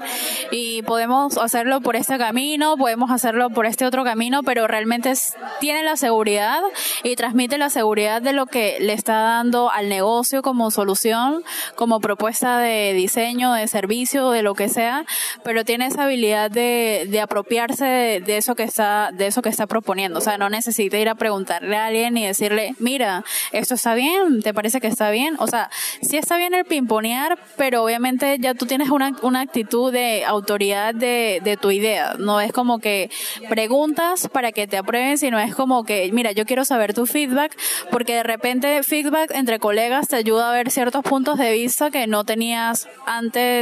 y 0.50 0.82
podemos 0.82 1.38
hacerlo 1.38 1.80
por 1.80 1.96
este 1.96 2.18
camino, 2.18 2.76
podemos 2.76 3.10
hacerlo 3.10 3.50
por 3.50 3.66
este 3.66 3.86
otro 3.86 4.04
camino, 4.04 4.42
pero 4.42 4.66
realmente 4.66 5.12
tiene 5.60 5.82
la 5.82 5.96
seguridad 5.96 6.60
y 7.02 7.16
transmite 7.16 7.58
la 7.58 7.70
seguridad 7.70 8.22
de 8.22 8.32
lo 8.32 8.46
que 8.46 8.78
le 8.80 8.92
está 8.92 9.20
dando 9.20 9.70
al 9.70 9.88
negocio 9.88 10.42
como 10.42 10.70
solución, 10.70 11.44
como 11.74 12.00
propuesta 12.00 12.58
de 12.58 12.92
diseño, 12.92 13.37
de 13.38 13.68
servicio, 13.68 14.30
de 14.30 14.42
lo 14.42 14.54
que 14.54 14.68
sea, 14.68 15.04
pero 15.44 15.64
tiene 15.64 15.86
esa 15.86 16.04
habilidad 16.04 16.50
de, 16.50 17.06
de 17.08 17.20
apropiarse 17.20 18.20
de, 18.24 18.36
eso 18.36 18.54
que 18.54 18.64
está, 18.64 19.10
de 19.12 19.28
eso 19.28 19.42
que 19.42 19.48
está 19.48 19.66
proponiendo. 19.66 20.18
O 20.18 20.22
sea, 20.22 20.38
no 20.38 20.50
necesita 20.50 20.98
ir 20.98 21.08
a 21.08 21.14
preguntarle 21.14 21.76
a 21.76 21.86
alguien 21.86 22.16
y 22.16 22.26
decirle, 22.26 22.74
mira, 22.78 23.24
esto 23.52 23.74
está 23.74 23.94
bien, 23.94 24.42
¿te 24.42 24.52
parece 24.52 24.80
que 24.80 24.88
está 24.88 25.10
bien? 25.10 25.36
O 25.38 25.46
sea, 25.46 25.70
sí 26.02 26.16
está 26.16 26.36
bien 26.36 26.52
el 26.54 26.64
pimponear, 26.64 27.38
pero 27.56 27.84
obviamente 27.84 28.36
ya 28.40 28.54
tú 28.54 28.66
tienes 28.66 28.90
una, 28.90 29.12
una 29.22 29.40
actitud 29.40 29.92
de 29.92 30.24
autoridad 30.24 30.94
de, 30.94 31.40
de 31.42 31.56
tu 31.56 31.70
idea. 31.70 32.14
No 32.18 32.40
es 32.40 32.52
como 32.52 32.80
que 32.80 33.10
preguntas 33.48 34.28
para 34.28 34.52
que 34.52 34.66
te 34.66 34.76
aprueben, 34.76 35.18
sino 35.18 35.38
es 35.38 35.54
como 35.54 35.84
que, 35.84 36.10
mira, 36.12 36.32
yo 36.32 36.44
quiero 36.44 36.64
saber 36.64 36.94
tu 36.94 37.06
feedback, 37.06 37.56
porque 37.90 38.14
de 38.14 38.22
repente 38.22 38.82
feedback 38.82 39.30
entre 39.34 39.58
colegas 39.58 40.08
te 40.08 40.16
ayuda 40.16 40.50
a 40.50 40.52
ver 40.52 40.70
ciertos 40.70 41.02
puntos 41.02 41.38
de 41.38 41.52
vista 41.52 41.90
que 41.90 42.06
no 42.06 42.24
tenías 42.24 42.88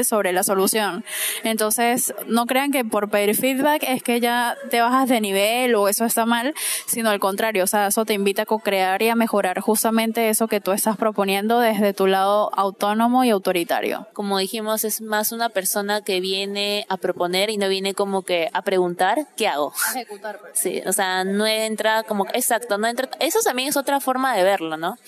sobre 0.04 0.32
la 0.32 0.42
solución. 0.42 1.04
Entonces, 1.42 2.14
no 2.26 2.46
crean 2.46 2.70
que 2.70 2.84
por 2.84 3.10
pedir 3.10 3.34
feedback 3.34 3.82
es 3.82 4.02
que 4.02 4.20
ya 4.20 4.56
te 4.70 4.80
bajas 4.80 5.08
de 5.08 5.20
nivel 5.20 5.74
o 5.74 5.88
eso 5.88 6.04
está 6.04 6.26
mal, 6.26 6.54
sino 6.86 7.10
al 7.10 7.18
contrario, 7.18 7.64
o 7.64 7.66
sea, 7.66 7.88
eso 7.88 8.04
te 8.04 8.14
invita 8.14 8.42
a 8.42 8.46
co-crear 8.46 9.02
y 9.02 9.08
a 9.08 9.14
mejorar 9.16 9.60
justamente 9.60 10.28
eso 10.28 10.46
que 10.48 10.60
tú 10.60 10.72
estás 10.72 10.96
proponiendo 10.96 11.58
desde 11.60 11.92
tu 11.94 12.06
lado 12.06 12.50
autónomo 12.54 13.24
y 13.24 13.30
autoritario. 13.30 14.06
Como 14.12 14.38
dijimos, 14.38 14.84
es 14.84 15.00
más 15.00 15.32
una 15.32 15.48
persona 15.48 16.02
que 16.02 16.20
viene 16.20 16.86
a 16.88 16.96
proponer 16.96 17.50
y 17.50 17.56
no 17.56 17.68
viene 17.68 17.94
como 17.94 18.22
que 18.22 18.50
a 18.52 18.62
preguntar, 18.62 19.26
¿qué 19.36 19.48
hago? 19.48 19.72
ejecutar. 19.94 20.38
Pues. 20.38 20.58
Sí, 20.58 20.82
o 20.86 20.92
sea, 20.92 21.24
no 21.24 21.46
entra 21.46 22.02
como, 22.04 22.26
exacto, 22.34 22.78
no 22.78 22.86
entra, 22.86 23.08
eso 23.20 23.40
también 23.44 23.68
es 23.68 23.76
otra 23.76 24.00
forma 24.00 24.36
de 24.36 24.44
verlo, 24.44 24.76
¿no? 24.76 24.98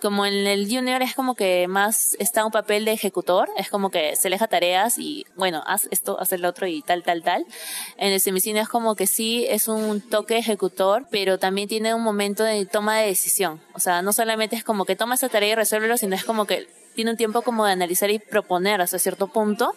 Como 0.00 0.24
en 0.26 0.46
el 0.46 0.68
junior 0.70 1.02
es 1.02 1.14
como 1.14 1.34
que 1.34 1.66
más 1.68 2.16
está 2.18 2.44
un 2.44 2.52
papel 2.52 2.84
de 2.84 2.92
ejecutar 2.92 3.16
es 3.56 3.70
como 3.70 3.90
que 3.90 4.05
se 4.14 4.30
deja 4.30 4.46
tareas 4.46 4.98
y 4.98 5.26
bueno, 5.34 5.62
haz 5.66 5.88
esto, 5.90 6.20
haz 6.20 6.32
el 6.32 6.44
otro 6.44 6.66
y 6.66 6.82
tal, 6.82 7.02
tal, 7.02 7.22
tal. 7.22 7.46
En 7.96 8.12
el 8.12 8.20
semicine 8.20 8.60
es 8.60 8.68
como 8.68 8.94
que 8.94 9.06
sí, 9.06 9.46
es 9.48 9.66
un 9.68 10.00
toque 10.00 10.38
ejecutor, 10.38 11.06
pero 11.10 11.38
también 11.38 11.68
tiene 11.68 11.94
un 11.94 12.02
momento 12.02 12.44
de 12.44 12.66
toma 12.66 12.98
de 12.98 13.06
decisión. 13.06 13.60
O 13.74 13.80
sea, 13.80 14.02
no 14.02 14.12
solamente 14.12 14.54
es 14.54 14.64
como 14.64 14.84
que 14.84 14.94
toma 14.94 15.14
esa 15.16 15.28
tarea 15.28 15.52
y 15.52 15.54
resuélvelo, 15.56 15.96
sino 15.96 16.14
es 16.14 16.24
como 16.24 16.44
que 16.44 16.68
tiene 16.94 17.10
un 17.10 17.16
tiempo 17.16 17.42
como 17.42 17.66
de 17.66 17.72
analizar 17.72 18.10
y 18.10 18.18
proponer 18.18 18.80
hasta 18.80 18.98
cierto 18.98 19.26
punto. 19.26 19.74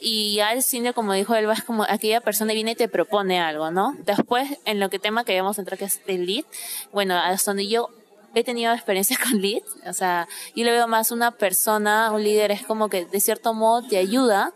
Y 0.00 0.36
ya 0.36 0.52
el 0.52 0.62
cine, 0.62 0.92
como 0.92 1.12
dijo 1.12 1.34
Elba, 1.34 1.54
es 1.54 1.62
como 1.62 1.84
aquella 1.88 2.20
persona 2.20 2.52
viene 2.52 2.72
y 2.72 2.74
te 2.74 2.88
propone 2.88 3.40
algo, 3.40 3.70
¿no? 3.70 3.94
Después, 4.04 4.48
en 4.64 4.78
lo 4.78 4.90
que 4.90 4.98
tema 4.98 5.24
que 5.24 5.40
vamos 5.40 5.58
a 5.58 5.62
entrar, 5.62 5.78
que 5.78 5.86
es 5.86 6.00
el 6.06 6.26
lead, 6.26 6.44
bueno, 6.92 7.16
hasta 7.16 7.50
donde 7.50 7.66
yo 7.66 7.88
he 8.36 8.44
tenido 8.44 8.72
experiencia 8.72 9.18
con 9.22 9.40
lead, 9.40 9.62
o 9.86 9.92
sea, 9.92 10.28
yo 10.54 10.64
le 10.64 10.70
veo 10.70 10.86
más 10.86 11.10
una 11.10 11.30
persona, 11.32 12.12
un 12.12 12.22
líder 12.22 12.50
es 12.52 12.64
como 12.64 12.88
que 12.88 13.06
de 13.06 13.20
cierto 13.20 13.54
modo 13.54 13.88
te 13.88 13.96
ayuda 13.96 14.52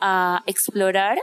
a 0.00 0.42
explorar 0.46 1.18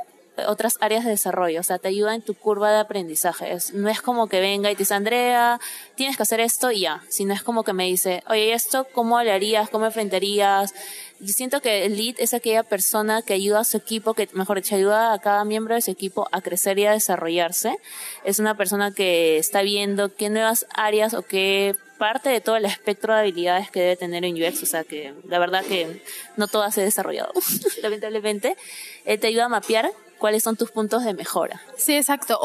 otras 0.48 0.78
áreas 0.82 1.04
de 1.04 1.12
desarrollo, 1.12 1.60
o 1.60 1.64
sea, 1.64 1.78
te 1.78 1.90
ayuda 1.90 2.16
en 2.16 2.22
tu 2.22 2.34
curva 2.34 2.72
de 2.72 2.80
aprendizaje. 2.80 3.56
no 3.74 3.90
es 3.90 4.02
como 4.02 4.28
que 4.28 4.40
venga 4.40 4.72
y 4.72 4.76
te 4.76 4.80
dice, 4.80 4.94
Andrea, 4.94 5.60
tienes 5.96 6.18
que 6.18 6.24
hacer 6.24 6.40
esto 6.40 6.72
y 6.72 6.82
ya, 6.82 7.04
sino 7.10 7.34
es 7.34 7.44
como 7.44 7.64
que 7.64 7.74
me 7.74 7.86
dice, 7.86 8.24
oye, 8.28 8.54
esto, 8.54 8.88
¿cómo 8.94 9.22
lo 9.22 9.32
harías? 9.32 9.70
¿Cómo 9.70 9.86
enfrentarías? 9.86 10.74
Yo 11.20 11.34
siento 11.34 11.62
que 11.62 11.86
el 11.86 11.98
lead 11.98 12.16
es 12.18 12.34
aquella 12.34 12.64
persona 12.64 13.22
que 13.22 13.34
ayuda 13.34 13.60
a 13.60 13.64
su 13.64 13.78
equipo, 13.78 14.14
que 14.14 14.30
mejor 14.34 14.62
dicho, 14.62 14.76
ayuda 14.76 15.14
a 15.14 15.20
cada 15.20 15.46
miembro 15.46 15.76
de 15.76 15.82
su 15.82 15.92
equipo 15.92 16.28
a 16.32 16.42
crecer 16.42 16.80
y 16.80 16.86
a 16.86 16.94
desarrollarse. 16.94 17.78
Es 18.24 18.40
una 18.40 18.58
persona 18.58 18.92
que 18.92 19.38
está 19.38 19.62
viendo 19.62 20.16
qué 20.16 20.30
nuevas 20.30 20.66
áreas 20.74 21.14
o 21.14 21.22
qué 21.22 21.76
parte 22.02 22.30
de 22.30 22.42
todo 22.42 22.56
el 22.56 22.66
espectro 22.66 23.14
de 23.14 23.20
habilidades 23.20 23.70
que 23.70 23.80
debe 23.80 23.96
tener 23.96 24.26
en 24.26 24.34
UX, 24.34 24.64
o 24.64 24.66
sea 24.66 24.84
que 24.84 25.14
la 25.28 25.38
verdad 25.38 25.64
que 25.64 26.02
no 26.36 26.48
todo 26.48 26.70
se 26.72 26.82
ha 26.82 26.84
desarrollado, 26.84 27.32
lamentablemente. 27.84 28.58
Él 29.06 29.20
te 29.20 29.28
ayuda 29.28 29.46
a 29.46 29.50
mapear 29.50 29.88
cuáles 30.18 30.42
son 30.42 30.56
tus 30.56 30.72
puntos 30.72 31.06
de 31.06 31.14
mejora. 31.14 31.62
Sí, 31.78 31.96
exacto. 31.96 32.40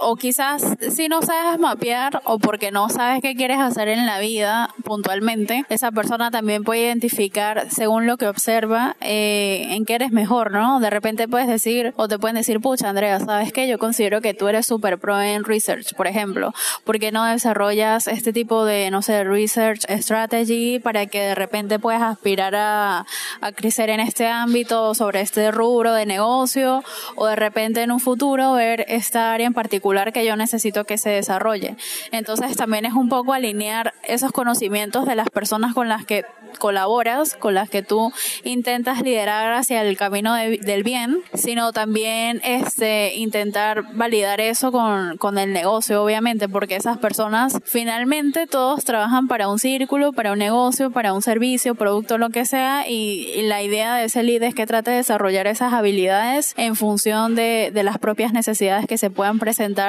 O 0.00 0.16
quizás 0.16 0.62
si 0.90 1.08
no 1.08 1.22
sabes 1.22 1.58
mapear 1.60 2.22
o 2.24 2.38
porque 2.38 2.70
no 2.70 2.88
sabes 2.88 3.20
qué 3.22 3.34
quieres 3.34 3.58
hacer 3.58 3.88
en 3.88 4.06
la 4.06 4.18
vida 4.18 4.74
puntualmente, 4.84 5.64
esa 5.68 5.92
persona 5.92 6.30
también 6.30 6.64
puede 6.64 6.82
identificar 6.82 7.66
según 7.70 8.06
lo 8.06 8.16
que 8.16 8.26
observa 8.26 8.96
eh, 9.00 9.68
en 9.70 9.84
qué 9.84 9.94
eres 9.94 10.12
mejor, 10.12 10.52
¿no? 10.52 10.80
De 10.80 10.90
repente 10.90 11.28
puedes 11.28 11.48
decir 11.48 11.92
o 11.96 12.08
te 12.08 12.18
pueden 12.18 12.36
decir, 12.36 12.60
pucha, 12.60 12.88
Andrea, 12.88 13.20
¿sabes 13.20 13.52
qué? 13.52 13.68
Yo 13.68 13.78
considero 13.78 14.20
que 14.20 14.34
tú 14.34 14.48
eres 14.48 14.66
súper 14.66 14.98
pro 14.98 15.20
en 15.20 15.44
research, 15.44 15.94
por 15.94 16.06
ejemplo. 16.06 16.54
¿Por 16.84 16.98
qué 16.98 17.12
no 17.12 17.24
desarrollas 17.24 18.06
este 18.06 18.32
tipo 18.32 18.64
de, 18.64 18.90
no 18.90 19.02
sé, 19.02 19.24
research 19.24 19.84
strategy 20.00 20.78
para 20.78 21.06
que 21.06 21.20
de 21.20 21.34
repente 21.34 21.78
puedas 21.78 22.02
aspirar 22.02 22.54
a, 22.54 23.06
a 23.40 23.52
crecer 23.52 23.90
en 23.90 24.00
este 24.00 24.26
ámbito 24.26 24.94
sobre 24.94 25.20
este 25.20 25.50
rubro 25.50 25.92
de 25.92 26.06
negocio 26.06 26.82
o 27.16 27.26
de 27.26 27.36
repente 27.36 27.82
en 27.82 27.92
un 27.92 28.00
futuro 28.00 28.52
ver 28.54 28.84
esta 28.88 29.32
área 29.32 29.46
en 29.46 29.54
particular 29.54 29.89
que 30.12 30.24
yo 30.24 30.36
necesito 30.36 30.84
que 30.84 30.98
se 30.98 31.10
desarrolle. 31.10 31.76
Entonces 32.12 32.56
también 32.56 32.84
es 32.84 32.94
un 32.94 33.08
poco 33.08 33.32
alinear 33.32 33.94
esos 34.02 34.32
conocimientos 34.32 35.06
de 35.06 35.14
las 35.14 35.28
personas 35.30 35.74
con 35.74 35.88
las 35.88 36.04
que 36.04 36.24
colaboras, 36.58 37.36
con 37.36 37.54
las 37.54 37.70
que 37.70 37.82
tú 37.82 38.12
intentas 38.44 39.02
liderar 39.02 39.52
hacia 39.52 39.82
el 39.82 39.96
camino 39.96 40.34
del 40.34 40.82
bien, 40.82 41.18
sino 41.34 41.72
también 41.72 42.40
este, 42.44 43.14
intentar 43.16 43.84
validar 43.94 44.40
eso 44.40 44.72
con, 44.72 45.16
con 45.16 45.38
el 45.38 45.52
negocio, 45.52 46.02
obviamente, 46.02 46.48
porque 46.48 46.76
esas 46.76 46.98
personas 46.98 47.58
finalmente 47.64 48.46
todos 48.46 48.84
trabajan 48.84 49.28
para 49.28 49.48
un 49.48 49.58
círculo, 49.58 50.12
para 50.12 50.32
un 50.32 50.38
negocio, 50.38 50.90
para 50.90 51.12
un 51.12 51.22
servicio, 51.22 51.74
producto, 51.74 52.18
lo 52.18 52.30
que 52.30 52.44
sea, 52.44 52.88
y, 52.88 53.30
y 53.34 53.42
la 53.42 53.62
idea 53.62 53.94
de 53.94 54.04
ese 54.04 54.22
líder 54.22 54.48
es 54.48 54.54
que 54.54 54.66
trate 54.66 54.90
de 54.90 54.96
desarrollar 54.98 55.46
esas 55.46 55.72
habilidades 55.72 56.54
en 56.56 56.76
función 56.76 57.34
de, 57.34 57.70
de 57.72 57.82
las 57.82 57.98
propias 57.98 58.32
necesidades 58.32 58.86
que 58.86 58.98
se 58.98 59.10
puedan 59.10 59.38
presentar 59.38 59.79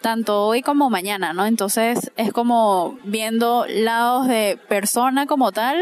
tanto 0.00 0.46
hoy 0.46 0.62
como 0.62 0.90
mañana, 0.90 1.32
¿no? 1.32 1.46
Entonces 1.46 2.10
es 2.16 2.32
como 2.32 2.98
viendo 3.04 3.66
lados 3.68 4.28
de 4.28 4.58
persona 4.68 5.26
como 5.26 5.52
tal 5.52 5.80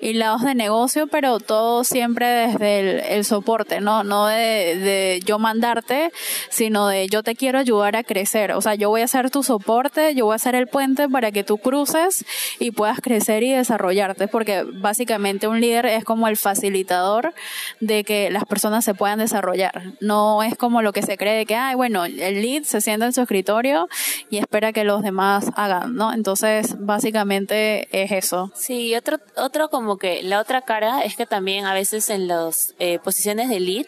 y 0.00 0.14
lados 0.14 0.42
de 0.42 0.54
negocio, 0.54 1.06
pero 1.06 1.40
todo 1.40 1.84
siempre 1.84 2.26
desde 2.26 3.14
el, 3.16 3.24
soporte, 3.24 3.80
¿no? 3.80 4.04
No 4.04 4.26
de, 4.26 4.36
de 4.36 5.20
yo 5.24 5.38
mandarte, 5.38 6.12
sino 6.48 6.88
de 6.88 7.08
yo 7.08 7.22
te 7.22 7.34
quiero 7.34 7.58
ayudar 7.58 7.96
a 7.96 8.04
crecer. 8.04 8.52
O 8.52 8.60
sea, 8.60 8.74
yo 8.74 8.88
voy 8.88 9.02
a 9.02 9.08
ser 9.08 9.30
tu 9.30 9.42
soporte, 9.42 10.14
yo 10.14 10.26
voy 10.26 10.34
a 10.34 10.38
ser 10.38 10.54
el 10.54 10.66
puente 10.66 11.08
para 11.08 11.32
que 11.32 11.44
tú 11.44 11.58
cruces 11.58 12.24
y 12.58 12.70
puedas 12.70 13.00
crecer 13.00 13.42
y 13.42 13.52
desarrollarte, 13.52 14.28
porque 14.28 14.64
básicamente 14.64 15.48
un 15.48 15.60
líder 15.60 15.86
es 15.86 16.04
como 16.04 16.28
el 16.28 16.36
facilitador 16.36 17.34
de 17.80 18.04
que 18.04 18.30
las 18.30 18.44
personas 18.44 18.84
se 18.84 18.94
puedan 18.94 19.18
desarrollar. 19.18 19.92
No 20.00 20.42
es 20.42 20.56
como 20.56 20.82
lo 20.82 20.92
que 20.92 21.02
se 21.02 21.16
cree 21.16 21.36
de 21.36 21.46
que, 21.46 21.56
ay, 21.56 21.74
bueno, 21.74 22.04
el 22.04 22.42
lead 22.42 22.64
se 22.64 22.80
sienta 22.86 23.06
en 23.06 23.12
su 23.12 23.20
escritorio 23.20 23.88
y 24.30 24.38
espera 24.38 24.72
que 24.72 24.84
los 24.84 25.02
demás 25.02 25.50
hagan, 25.56 25.96
¿no? 25.96 26.12
Entonces, 26.12 26.76
básicamente 26.78 27.88
es 27.90 28.12
eso. 28.12 28.52
Sí, 28.54 28.94
otro, 28.94 29.18
otro 29.36 29.68
como 29.70 29.98
que 29.98 30.22
la 30.22 30.40
otra 30.40 30.62
cara 30.62 31.02
es 31.02 31.16
que 31.16 31.26
también 31.26 31.66
a 31.66 31.74
veces 31.74 32.10
en 32.10 32.28
las 32.28 32.74
eh, 32.78 33.00
posiciones 33.00 33.48
de 33.48 33.58
lead 33.58 33.86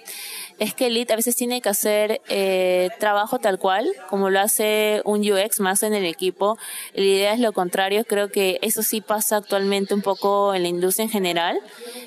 es 0.58 0.74
que 0.74 0.88
el 0.88 0.94
lead 0.94 1.12
a 1.12 1.16
veces 1.16 1.36
tiene 1.36 1.60
que 1.60 1.68
hacer 1.68 2.20
eh, 2.28 2.90
trabajo 2.98 3.38
tal 3.38 3.60
cual, 3.60 3.86
como 4.10 4.30
lo 4.30 4.40
hace 4.40 5.00
un 5.04 5.20
UX 5.20 5.60
más 5.60 5.84
en 5.84 5.94
el 5.94 6.04
equipo. 6.04 6.58
La 6.94 7.04
idea 7.04 7.32
es 7.32 7.38
lo 7.38 7.52
contrario, 7.52 8.04
creo 8.04 8.30
que 8.30 8.58
eso 8.62 8.82
sí 8.82 9.00
pasa 9.00 9.36
actualmente 9.36 9.94
un 9.94 10.02
poco 10.02 10.54
en 10.54 10.62
la 10.62 10.68
industria 10.68 11.04
en 11.04 11.10
general, 11.10 11.60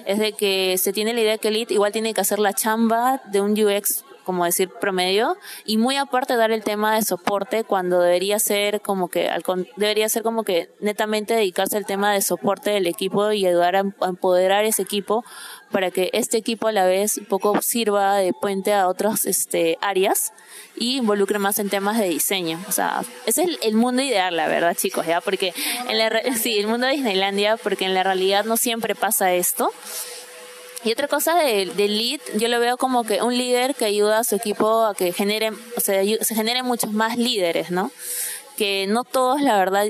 es 0.06 0.20
de 0.20 0.34
que 0.34 0.78
se 0.78 0.92
tiene 0.92 1.14
la 1.14 1.22
idea 1.22 1.38
que 1.38 1.48
el 1.48 1.54
lead 1.54 1.70
igual 1.70 1.94
tiene 1.94 2.14
que 2.14 2.20
hacer 2.20 2.40
la 2.40 2.52
chamba 2.52 3.22
de 3.32 3.40
un 3.40 3.52
UX 3.52 4.04
como 4.32 4.46
decir 4.46 4.70
promedio 4.70 5.36
y 5.66 5.76
muy 5.76 5.98
aparte 5.98 6.38
dar 6.38 6.52
el 6.52 6.64
tema 6.64 6.96
de 6.96 7.02
soporte 7.02 7.66
cuando 7.66 8.00
debería 8.00 8.40
ser 8.40 8.80
como 8.80 9.10
que 9.10 9.30
debería 9.76 10.08
ser 10.08 10.24
como 10.24 10.46
que 10.46 10.70
netamente 10.80 11.34
dedicarse 11.34 11.76
al 11.76 11.86
tema 11.86 12.14
de 12.14 12.22
soporte 12.22 12.70
del 12.70 12.88
equipo 12.88 13.34
y 13.34 13.46
ayudar 13.46 13.76
a 13.76 13.80
empoderar 13.80 14.64
ese 14.64 14.84
equipo 14.84 15.26
para 15.70 15.92
que 15.92 16.10
este 16.14 16.38
equipo 16.38 16.70
a 16.70 16.72
la 16.72 16.86
vez 16.86 17.20
poco 17.28 17.62
sirva 17.62 18.16
de 18.16 18.32
puente 18.32 18.74
a 18.74 18.88
otras 18.88 19.26
este, 19.26 19.78
áreas 19.82 20.32
y 20.78 20.96
involucre 20.96 21.40
más 21.40 21.60
en 21.60 21.70
temas 21.70 21.98
de 21.98 22.08
diseño. 22.08 22.58
O 22.70 22.72
sea, 22.72 23.04
ese 23.26 23.44
es 23.44 23.58
el, 23.64 23.76
mundo 23.76 24.02
ideal, 24.02 24.38
la 24.38 24.48
verdad, 24.48 24.78
chicos, 24.78 25.06
¿ya? 25.06 25.20
Porque 25.20 25.54
en 25.90 25.98
la, 25.98 26.10
sí, 26.42 26.58
el 26.58 26.68
mundo 26.68 26.88
de 26.88 26.94
Disneylandia, 26.94 27.58
porque 27.58 27.84
en 27.84 27.94
la 27.94 28.04
realidad 28.04 28.46
no 28.46 28.56
siempre 28.56 28.96
pasa 28.96 29.34
esto. 29.34 29.72
Y 30.84 30.92
otra 30.92 31.08
cosa 31.08 31.36
del 31.36 31.76
de 31.76 31.88
lead, 31.88 32.20
yo 32.38 32.48
lo 32.48 32.60
veo 32.60 32.78
como 32.78 33.04
que 33.04 33.22
un 33.22 33.38
líder 33.38 33.76
que 33.76 33.86
ayuda 33.86 34.20
a 34.20 34.24
su 34.24 34.36
equipo 34.36 34.86
a 34.86 34.96
que 34.96 35.14
genere, 35.14 35.52
o 35.78 35.80
sea, 35.80 36.04
se 36.04 36.36
generen 36.36 36.66
muchos 36.66 36.92
más 36.92 37.18
líderes, 37.18 37.70
¿no? 37.70 37.92
Que 38.58 38.88
no 38.88 39.04
todos, 39.04 39.42
la 39.42 39.58
verdad, 39.58 39.86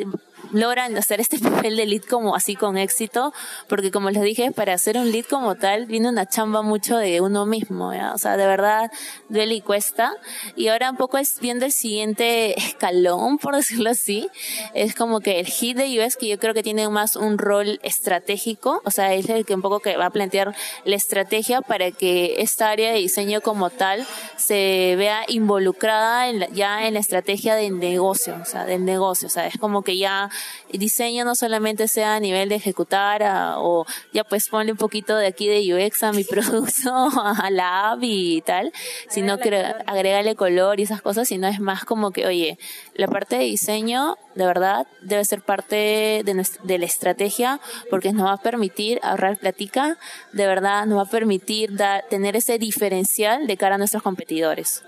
logran 0.51 0.97
hacer 0.97 1.19
este 1.19 1.39
papel 1.49 1.75
de 1.77 1.85
lead 1.85 2.03
como 2.03 2.35
así 2.35 2.55
con 2.55 2.77
éxito, 2.77 3.33
porque 3.67 3.91
como 3.91 4.09
les 4.09 4.23
dije, 4.23 4.51
para 4.51 4.73
hacer 4.73 4.97
un 4.97 5.11
lead 5.11 5.25
como 5.25 5.55
tal 5.55 5.85
viene 5.85 6.09
una 6.09 6.25
chamba 6.25 6.61
mucho 6.61 6.97
de 6.97 7.21
uno 7.21 7.45
mismo, 7.45 7.89
o 8.13 8.17
sea, 8.17 8.37
de 8.37 8.45
verdad 8.45 8.91
duele 9.29 9.55
y 9.55 9.61
cuesta. 9.61 10.13
Y 10.55 10.67
ahora 10.67 10.91
un 10.91 10.97
poco 10.97 11.17
es 11.17 11.39
viendo 11.39 11.65
el 11.65 11.71
siguiente 11.71 12.57
escalón, 12.59 13.37
por 13.37 13.55
decirlo 13.55 13.89
así, 13.89 14.29
es 14.73 14.95
como 14.95 15.19
que 15.19 15.39
el 15.39 15.47
hit 15.47 15.77
de 15.77 15.99
US 15.99 16.17
que 16.17 16.27
yo 16.27 16.39
creo 16.39 16.53
que 16.53 16.63
tiene 16.63 16.87
más 16.89 17.15
un 17.15 17.37
rol 17.37 17.79
estratégico, 17.83 18.81
o 18.85 18.91
sea, 18.91 19.13
es 19.13 19.29
el 19.29 19.45
que 19.45 19.55
un 19.55 19.61
poco 19.61 19.79
que 19.79 19.97
va 19.97 20.07
a 20.07 20.09
plantear 20.09 20.55
la 20.85 20.95
estrategia 20.95 21.61
para 21.61 21.91
que 21.91 22.41
esta 22.41 22.69
área 22.69 22.91
de 22.91 22.99
diseño 22.99 23.41
como 23.41 23.69
tal 23.69 24.05
se 24.37 24.95
vea 24.97 25.23
involucrada 25.27 26.31
ya 26.53 26.87
en 26.87 26.93
la 26.93 26.99
estrategia 26.99 27.55
del 27.55 27.79
negocio, 27.79 28.37
o 28.41 28.45
sea, 28.45 28.65
del 28.65 28.85
negocio, 28.85 29.27
o 29.27 29.31
sea, 29.31 29.47
es 29.47 29.57
como 29.57 29.83
que 29.83 29.97
ya 29.97 30.29
diseño 30.71 31.25
no 31.25 31.35
solamente 31.35 31.87
sea 31.87 32.15
a 32.15 32.19
nivel 32.19 32.49
de 32.49 32.55
ejecutar 32.55 33.23
o 33.57 33.85
ya 34.13 34.23
pues 34.23 34.49
ponle 34.49 34.71
un 34.71 34.77
poquito 34.77 35.15
de 35.15 35.27
aquí 35.27 35.47
de 35.47 35.73
UX 35.73 36.03
a 36.03 36.11
mi 36.11 36.23
producto, 36.31 36.91
a 36.93 37.49
la 37.49 37.91
app 37.91 37.99
y 38.01 38.41
tal, 38.41 38.71
sino 39.09 39.37
que 39.37 39.55
agregarle 39.85 40.35
color 40.35 40.79
y 40.79 40.83
esas 40.83 41.01
cosas, 41.01 41.27
sino 41.27 41.47
es 41.47 41.59
más 41.59 41.85
como 41.85 42.11
que, 42.11 42.25
oye, 42.25 42.57
la 42.95 43.07
parte 43.07 43.37
de 43.37 43.43
diseño 43.43 44.17
de 44.35 44.45
verdad 44.45 44.87
debe 45.01 45.25
ser 45.25 45.41
parte 45.41 45.75
de, 45.75 46.47
de 46.63 46.77
la 46.77 46.85
estrategia 46.85 47.59
porque 47.89 48.13
nos 48.13 48.25
va 48.25 48.33
a 48.33 48.37
permitir 48.37 48.99
ahorrar 49.03 49.37
platica, 49.37 49.97
de 50.31 50.47
verdad 50.47 50.85
nos 50.85 50.99
va 50.99 51.03
a 51.03 51.09
permitir 51.09 51.77
tener 52.09 52.35
ese 52.35 52.57
diferencial 52.57 53.47
de 53.47 53.57
cara 53.57 53.75
a 53.75 53.77
nuestros 53.77 54.03
competidores. 54.03 54.83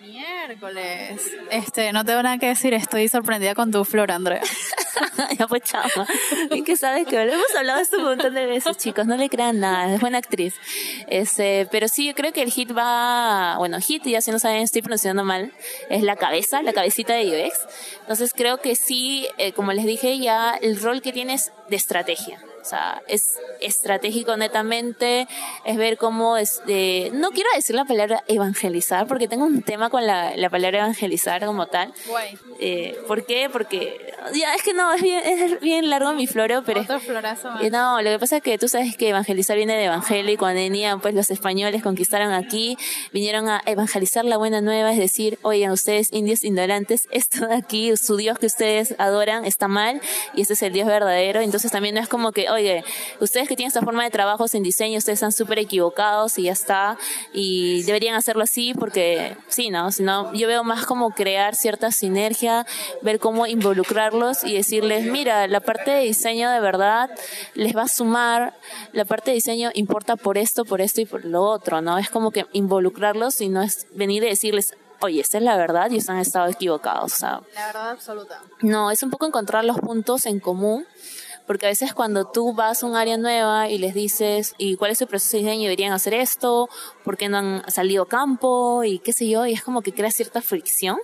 Miércoles. 0.00 1.22
Este, 1.50 1.92
no 1.92 2.04
tengo 2.04 2.22
nada 2.22 2.38
que 2.38 2.46
decir, 2.46 2.72
estoy 2.72 3.08
sorprendida 3.08 3.54
con 3.54 3.72
tu 3.72 3.84
flor, 3.84 4.12
Andrea. 4.12 4.42
ya 5.38 5.46
pues 5.48 5.62
chama. 5.62 6.06
Y 6.50 6.62
que 6.62 6.76
sabes 6.76 7.06
que 7.06 7.20
hemos 7.20 7.56
hablado 7.56 7.80
esto 7.80 7.98
un 7.98 8.04
montón 8.04 8.34
de 8.34 8.46
veces, 8.46 8.76
chicos, 8.76 9.06
no 9.06 9.16
le 9.16 9.28
crean 9.28 9.58
nada, 9.58 9.92
es 9.92 10.00
buena 10.00 10.18
actriz. 10.18 10.54
Este, 11.08 11.66
pero 11.70 11.88
sí, 11.88 12.06
yo 12.06 12.14
creo 12.14 12.32
que 12.32 12.42
el 12.42 12.52
hit 12.52 12.76
va, 12.76 13.56
bueno, 13.58 13.80
hit, 13.80 14.04
ya 14.04 14.20
si 14.20 14.30
no 14.30 14.38
saben, 14.38 14.62
estoy 14.62 14.82
pronunciando 14.82 15.24
mal, 15.24 15.52
es 15.90 16.02
la 16.02 16.16
cabeza, 16.16 16.62
la 16.62 16.72
cabecita 16.72 17.14
de 17.14 17.46
UX. 17.46 17.58
Entonces 18.00 18.32
creo 18.34 18.58
que 18.58 18.76
sí, 18.76 19.26
eh, 19.38 19.52
como 19.52 19.72
les 19.72 19.84
dije, 19.84 20.18
ya 20.18 20.54
el 20.60 20.80
rol 20.80 21.02
que 21.02 21.12
tiene 21.12 21.34
es 21.34 21.52
de 21.68 21.76
estrategia. 21.76 22.38
O 22.60 22.64
sea, 22.64 23.02
es 23.08 23.38
estratégico 23.60 24.36
netamente, 24.36 25.26
es 25.64 25.76
ver 25.76 25.96
cómo 25.96 26.36
es 26.36 26.62
de, 26.66 27.10
no 27.14 27.30
quiero 27.30 27.48
decir 27.54 27.74
la 27.74 27.84
palabra 27.84 28.24
evangelizar, 28.26 29.06
porque 29.06 29.28
tengo 29.28 29.44
un 29.44 29.62
tema 29.62 29.90
con 29.90 30.06
la, 30.06 30.36
la 30.36 30.50
palabra 30.50 30.78
evangelizar 30.78 31.44
como 31.44 31.66
tal. 31.66 31.92
Eh, 32.60 32.98
¿Por 33.06 33.24
qué? 33.24 33.48
Porque, 33.50 34.12
ya, 34.34 34.54
es 34.54 34.62
que 34.62 34.74
no, 34.74 34.92
es 34.92 35.02
bien, 35.02 35.20
es 35.24 35.60
bien 35.60 35.90
largo 35.90 36.12
mi 36.12 36.26
floro, 36.26 36.62
pero... 36.64 36.80
Otro 36.80 37.00
florazo 37.00 37.48
eh, 37.60 37.70
no, 37.70 38.00
lo 38.02 38.10
que 38.10 38.18
pasa 38.18 38.36
es 38.38 38.42
que 38.42 38.58
tú 38.58 38.68
sabes 38.68 38.96
que 38.96 39.08
evangelizar 39.08 39.56
viene 39.56 39.76
de 39.76 39.84
evangelio 39.84 40.32
y 40.32 40.36
cuando 40.36 40.60
venían 40.60 41.00
pues 41.00 41.14
los 41.14 41.30
españoles 41.30 41.82
conquistaron 41.82 42.32
aquí, 42.32 42.76
vinieron 43.12 43.48
a 43.48 43.62
evangelizar 43.66 44.24
la 44.24 44.36
buena 44.36 44.60
nueva, 44.60 44.92
es 44.92 44.98
decir, 44.98 45.38
oigan 45.42 45.72
ustedes 45.72 46.12
indios 46.12 46.44
ignorantes, 46.44 47.08
esto 47.12 47.46
de 47.46 47.54
aquí, 47.54 47.96
su 47.96 48.16
Dios 48.16 48.38
que 48.38 48.46
ustedes 48.46 48.94
adoran 48.98 49.44
está 49.44 49.68
mal 49.68 50.00
y 50.34 50.42
este 50.42 50.54
es 50.54 50.62
el 50.62 50.72
Dios 50.72 50.86
verdadero, 50.86 51.40
entonces 51.40 51.70
también 51.72 51.94
no 51.94 52.00
es 52.00 52.08
como 52.08 52.32
que, 52.32 52.47
oye, 52.50 52.84
ustedes 53.20 53.48
que 53.48 53.56
tienen 53.56 53.68
esta 53.68 53.82
forma 53.82 54.04
de 54.04 54.10
trabajo 54.10 54.46
en 54.52 54.62
diseño, 54.62 54.98
ustedes 54.98 55.18
están 55.18 55.32
súper 55.32 55.58
equivocados 55.58 56.38
y 56.38 56.44
ya 56.44 56.52
está, 56.52 56.98
y 57.32 57.82
deberían 57.82 58.14
hacerlo 58.14 58.44
así 58.44 58.74
porque 58.74 59.36
sí, 59.48 59.70
¿no? 59.70 59.92
Sino 59.92 60.32
yo 60.32 60.48
veo 60.48 60.64
más 60.64 60.86
como 60.86 61.10
crear 61.10 61.54
cierta 61.54 61.90
sinergia, 61.92 62.66
ver 63.02 63.18
cómo 63.18 63.46
involucrarlos 63.46 64.44
y 64.44 64.54
decirles, 64.54 65.04
mira, 65.04 65.46
la 65.46 65.60
parte 65.60 65.90
de 65.90 66.02
diseño 66.02 66.50
de 66.50 66.60
verdad 66.60 67.10
les 67.54 67.76
va 67.76 67.82
a 67.82 67.88
sumar, 67.88 68.54
la 68.92 69.04
parte 69.04 69.30
de 69.30 69.36
diseño 69.36 69.70
importa 69.74 70.16
por 70.16 70.38
esto, 70.38 70.64
por 70.64 70.80
esto 70.80 71.00
y 71.00 71.06
por 71.06 71.24
lo 71.24 71.42
otro, 71.42 71.80
¿no? 71.80 71.98
Es 71.98 72.10
como 72.10 72.30
que 72.30 72.46
involucrarlos 72.52 73.40
y 73.40 73.48
no 73.48 73.62
es 73.62 73.86
venir 73.94 74.22
y 74.24 74.28
decirles, 74.28 74.74
oye, 75.00 75.20
esta 75.20 75.38
es 75.38 75.44
la 75.44 75.56
verdad 75.56 75.90
y 75.90 75.96
están 75.96 76.18
estado 76.18 76.48
equivocados. 76.48 77.20
la 77.20 77.42
verdad 77.54 77.90
absoluta. 77.90 78.40
No, 78.60 78.90
es 78.90 79.02
un 79.02 79.10
poco 79.10 79.26
encontrar 79.26 79.64
los 79.64 79.78
puntos 79.78 80.26
en 80.26 80.40
común 80.40 80.86
porque 81.48 81.66
a 81.66 81.70
veces 81.70 81.94
cuando 81.94 82.26
tú 82.26 82.52
vas 82.52 82.82
a 82.82 82.86
un 82.86 82.94
área 82.94 83.16
nueva 83.16 83.68
y 83.70 83.78
les 83.78 83.94
dices, 83.94 84.54
¿y 84.58 84.76
cuál 84.76 84.92
es 84.92 84.98
su 84.98 85.06
proceso 85.06 85.36
de 85.36 85.42
diseño? 85.42 85.62
Deberían 85.64 85.92
hacer 85.92 86.14
esto, 86.14 86.68
¿por 87.02 87.16
qué 87.16 87.28
no 87.28 87.38
han 87.38 87.70
salido 87.70 88.06
campo? 88.06 88.84
Y 88.84 89.00
qué 89.00 89.12
sé 89.12 89.28
yo, 89.28 89.46
y 89.46 89.54
es 89.54 89.62
como 89.62 89.80
que 89.80 89.92
crea 89.92 90.10
cierta 90.10 90.42
fricción 90.42 90.98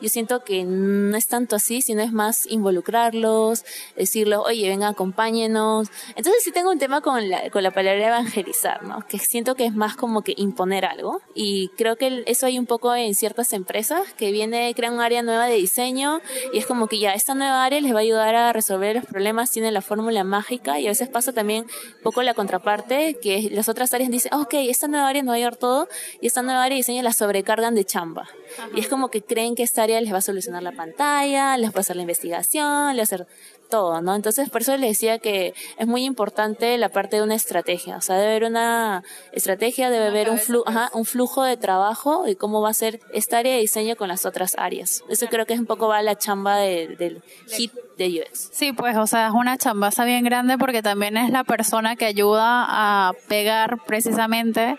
yo 0.00 0.08
siento 0.08 0.44
que 0.44 0.64
no 0.64 1.16
es 1.16 1.26
tanto 1.26 1.56
así, 1.56 1.82
sino 1.82 2.02
es 2.02 2.12
más 2.12 2.46
involucrarlos, 2.46 3.64
decirles, 3.96 4.38
oye, 4.44 4.68
venga, 4.68 4.88
acompáñenos. 4.88 5.88
Entonces 6.16 6.42
sí 6.42 6.52
tengo 6.52 6.70
un 6.70 6.78
tema 6.78 7.00
con 7.00 7.28
la, 7.28 7.50
con 7.50 7.62
la 7.62 7.70
palabra 7.70 8.06
evangelizar, 8.06 8.82
¿no? 8.82 9.04
Que 9.08 9.18
siento 9.18 9.54
que 9.54 9.66
es 9.66 9.74
más 9.74 9.96
como 9.96 10.22
que 10.22 10.34
imponer 10.36 10.84
algo. 10.84 11.20
Y 11.34 11.68
creo 11.76 11.96
que 11.96 12.24
eso 12.26 12.46
hay 12.46 12.58
un 12.58 12.66
poco 12.66 12.94
en 12.94 13.14
ciertas 13.14 13.52
empresas 13.52 14.12
que 14.16 14.32
viene, 14.32 14.72
crean 14.74 14.94
un 14.94 15.00
área 15.00 15.22
nueva 15.22 15.46
de 15.46 15.54
diseño 15.54 16.20
y 16.52 16.58
es 16.58 16.66
como 16.66 16.88
que 16.88 16.98
ya 16.98 17.12
esta 17.12 17.34
nueva 17.34 17.64
área 17.64 17.80
les 17.80 17.92
va 17.92 17.98
a 17.98 18.02
ayudar 18.02 18.34
a 18.34 18.52
resolver 18.52 18.96
los 18.96 19.04
problemas, 19.04 19.50
tiene 19.50 19.70
la 19.72 19.82
fórmula 19.82 20.24
mágica 20.24 20.80
y 20.80 20.86
a 20.86 20.90
veces 20.90 21.08
pasa 21.08 21.32
también 21.32 21.64
un 21.64 22.02
poco 22.02 22.22
la 22.22 22.34
contraparte, 22.34 23.18
que 23.20 23.48
las 23.52 23.68
otras 23.68 23.92
áreas 23.94 24.10
dicen, 24.10 24.34
ok, 24.34 24.54
esta 24.54 24.88
nueva 24.88 25.08
área 25.08 25.22
no 25.22 25.30
va 25.30 25.36
a 25.36 25.38
llevar 25.38 25.56
todo 25.56 25.88
y 26.20 26.26
esta 26.26 26.42
nueva 26.42 26.64
área 26.64 26.74
de 26.74 26.80
diseño 26.80 27.02
la 27.02 27.12
sobrecargan 27.12 27.74
de 27.74 27.84
chamba. 27.84 28.28
Y 28.74 28.80
es 28.80 28.88
como 28.88 29.08
que 29.08 29.22
creen 29.22 29.54
que 29.54 29.62
esta 29.62 29.82
les 29.86 30.12
va 30.12 30.18
a 30.18 30.22
solucionar 30.22 30.62
la 30.62 30.72
pantalla, 30.72 31.56
les 31.56 31.70
va 31.70 31.76
a 31.76 31.80
hacer 31.80 31.96
la 31.96 32.02
investigación, 32.02 32.96
les 32.96 32.98
va 32.98 33.16
a 33.16 33.22
hacer 33.22 33.26
todo, 33.68 34.00
¿no? 34.00 34.14
Entonces, 34.14 34.50
por 34.50 34.60
eso 34.60 34.76
les 34.76 34.90
decía 34.90 35.18
que 35.18 35.54
es 35.78 35.86
muy 35.86 36.04
importante 36.04 36.76
la 36.78 36.88
parte 36.88 37.16
de 37.16 37.22
una 37.22 37.34
estrategia. 37.34 37.96
O 37.96 38.00
sea, 38.00 38.16
debe 38.16 38.30
haber 38.30 38.44
una 38.44 39.02
estrategia, 39.32 39.90
debe 39.90 40.06
haber 40.06 40.30
un, 40.30 40.38
flujo, 40.38 40.70
un 40.92 41.04
flujo 41.04 41.42
de 41.42 41.56
trabajo 41.56 42.28
y 42.28 42.36
cómo 42.36 42.60
va 42.60 42.70
a 42.70 42.74
ser 42.74 43.00
esta 43.12 43.38
área 43.38 43.54
de 43.54 43.60
diseño 43.60 43.96
con 43.96 44.08
las 44.08 44.26
otras 44.26 44.54
áreas. 44.58 45.02
Eso 45.08 45.26
creo 45.26 45.46
que 45.46 45.54
es 45.54 45.60
un 45.60 45.66
poco 45.66 45.88
va 45.88 46.02
la 46.02 46.16
chamba 46.16 46.58
del 46.58 47.22
hit 47.48 47.72
de 47.96 48.08
UX. 48.08 48.50
Sí, 48.52 48.72
pues, 48.72 48.96
o 48.96 49.06
sea, 49.06 49.28
es 49.28 49.32
una 49.32 49.56
chambaza 49.56 50.04
bien 50.04 50.24
grande 50.24 50.58
porque 50.58 50.82
también 50.82 51.16
es 51.16 51.30
la 51.30 51.44
persona 51.44 51.96
que 51.96 52.06
ayuda 52.06 52.66
a 52.68 53.12
pegar 53.28 53.78
precisamente 53.86 54.76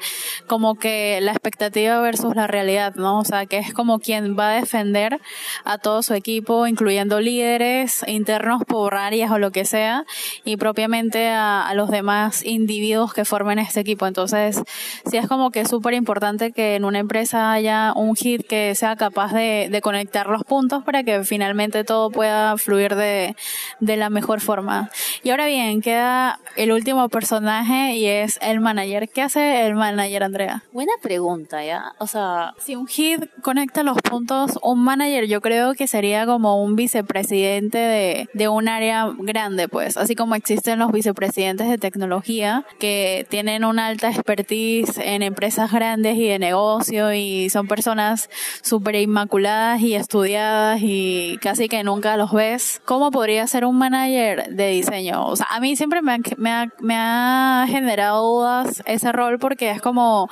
como 0.47 0.75
que 0.75 1.19
la 1.21 1.32
expectativa 1.32 1.99
versus 1.99 2.36
la 2.36 2.47
realidad, 2.47 2.95
¿no? 2.95 3.19
O 3.19 3.25
sea, 3.25 3.45
que 3.45 3.58
es 3.58 3.73
como 3.73 3.99
quien 3.99 4.38
va 4.38 4.49
a 4.49 4.56
defender 4.56 5.19
a 5.63 5.78
todo 5.78 6.04
su 6.04 6.13
equipo, 6.13 6.67
incluyendo 6.67 7.19
líderes 7.21 8.04
internos 8.08 8.63
por 8.65 8.95
áreas 8.95 9.32
o 9.32 9.38
lo 9.38 9.51
que 9.51 9.65
sea, 9.65 10.06
y 10.43 10.58
propiamente 10.58 11.30
a, 11.30 11.67
a 11.67 11.73
los 11.73 11.89
demás 11.89 12.43
individuos 12.45 13.13
que 13.13 13.25
formen 13.25 13.60
este 13.60 13.80
equipo. 13.80 14.08
Entonces, 14.08 14.62
sí 15.10 15.17
es 15.17 15.28
como 15.28 15.51
que 15.51 15.62
es 15.62 15.69
súper 15.69 15.93
importante 15.93 16.51
que 16.51 16.75
en 16.75 16.86
una 16.86 16.99
empresa 16.99 17.51
haya 17.51 17.93
un 17.95 18.15
hit 18.15 18.45
que 18.47 18.75
sea 18.75 18.95
capaz 18.95 19.34
de, 19.34 19.69
de 19.71 19.82
conectar 19.82 20.28
los 20.28 20.43
puntos 20.43 20.84
para 20.84 21.04
que 21.04 21.23
finalmente 21.23 21.84
todo 21.84 22.10
pueda 22.10 22.58
fluir 22.58 22.95
de, 22.95 23.04
de 23.05 23.97
la 23.97 24.09
mejor 24.09 24.41
forma. 24.41 24.89
Y 25.23 25.29
ahora 25.29 25.45
bien, 25.45 25.81
queda 25.81 26.39
el 26.55 26.71
último 26.71 27.09
personaje 27.09 27.95
y 27.95 28.05
es 28.05 28.39
el 28.41 28.59
manager. 28.59 29.09
¿Qué 29.09 29.21
hace 29.21 29.65
el 29.65 29.75
manager, 29.75 30.23
Andrea? 30.23 30.63
Buena 30.71 30.93
pregunta, 31.01 31.63
¿ya? 31.63 31.93
O 31.99 32.07
sea... 32.07 32.53
Si 32.59 32.75
un 32.75 32.87
hit 32.87 33.23
conecta 33.41 33.83
los 33.83 33.97
puntos, 34.01 34.59
un 34.63 34.83
manager 34.83 35.27
yo 35.27 35.41
creo 35.41 35.73
que 35.73 35.87
sería 35.87 36.25
como 36.25 36.63
un 36.63 36.75
vicepresidente 36.75 37.77
de, 37.77 38.29
de 38.33 38.47
un 38.47 38.67
área 38.67 39.07
grande, 39.17 39.67
pues. 39.67 39.97
Así 39.97 40.15
como 40.15 40.35
existen 40.35 40.79
los 40.79 40.91
vicepresidentes 40.91 41.69
de 41.69 41.77
tecnología 41.77 42.65
que 42.79 43.25
tienen 43.29 43.65
una 43.65 43.87
alta 43.87 44.09
expertise 44.09 44.97
en 44.97 45.23
empresas 45.23 45.71
grandes 45.71 46.17
y 46.17 46.27
de 46.27 46.39
negocio 46.39 47.13
y 47.13 47.49
son 47.49 47.67
personas 47.67 48.29
súper 48.61 48.95
inmaculadas 48.95 49.81
y 49.81 49.95
estudiadas 49.95 50.79
y 50.81 51.37
casi 51.41 51.69
que 51.69 51.83
nunca 51.83 52.17
los 52.17 52.31
ves. 52.31 52.81
¿Cómo 52.95 53.12
podría 53.12 53.45
ser 53.45 53.65
un 53.65 53.77
manager 53.77 54.55
de 54.55 54.69
diseño? 54.69 55.28
O 55.28 55.36
sea, 55.36 55.47
a 55.49 55.59
mí 55.59 55.76
siempre 55.76 56.01
me 56.01 56.95
ha, 56.95 57.65
generado 57.67 58.26
dudas 58.26 58.82
ese 58.86 59.11
rol 59.11 59.38
porque 59.38 59.69
es 59.69 59.82
como, 59.82 60.30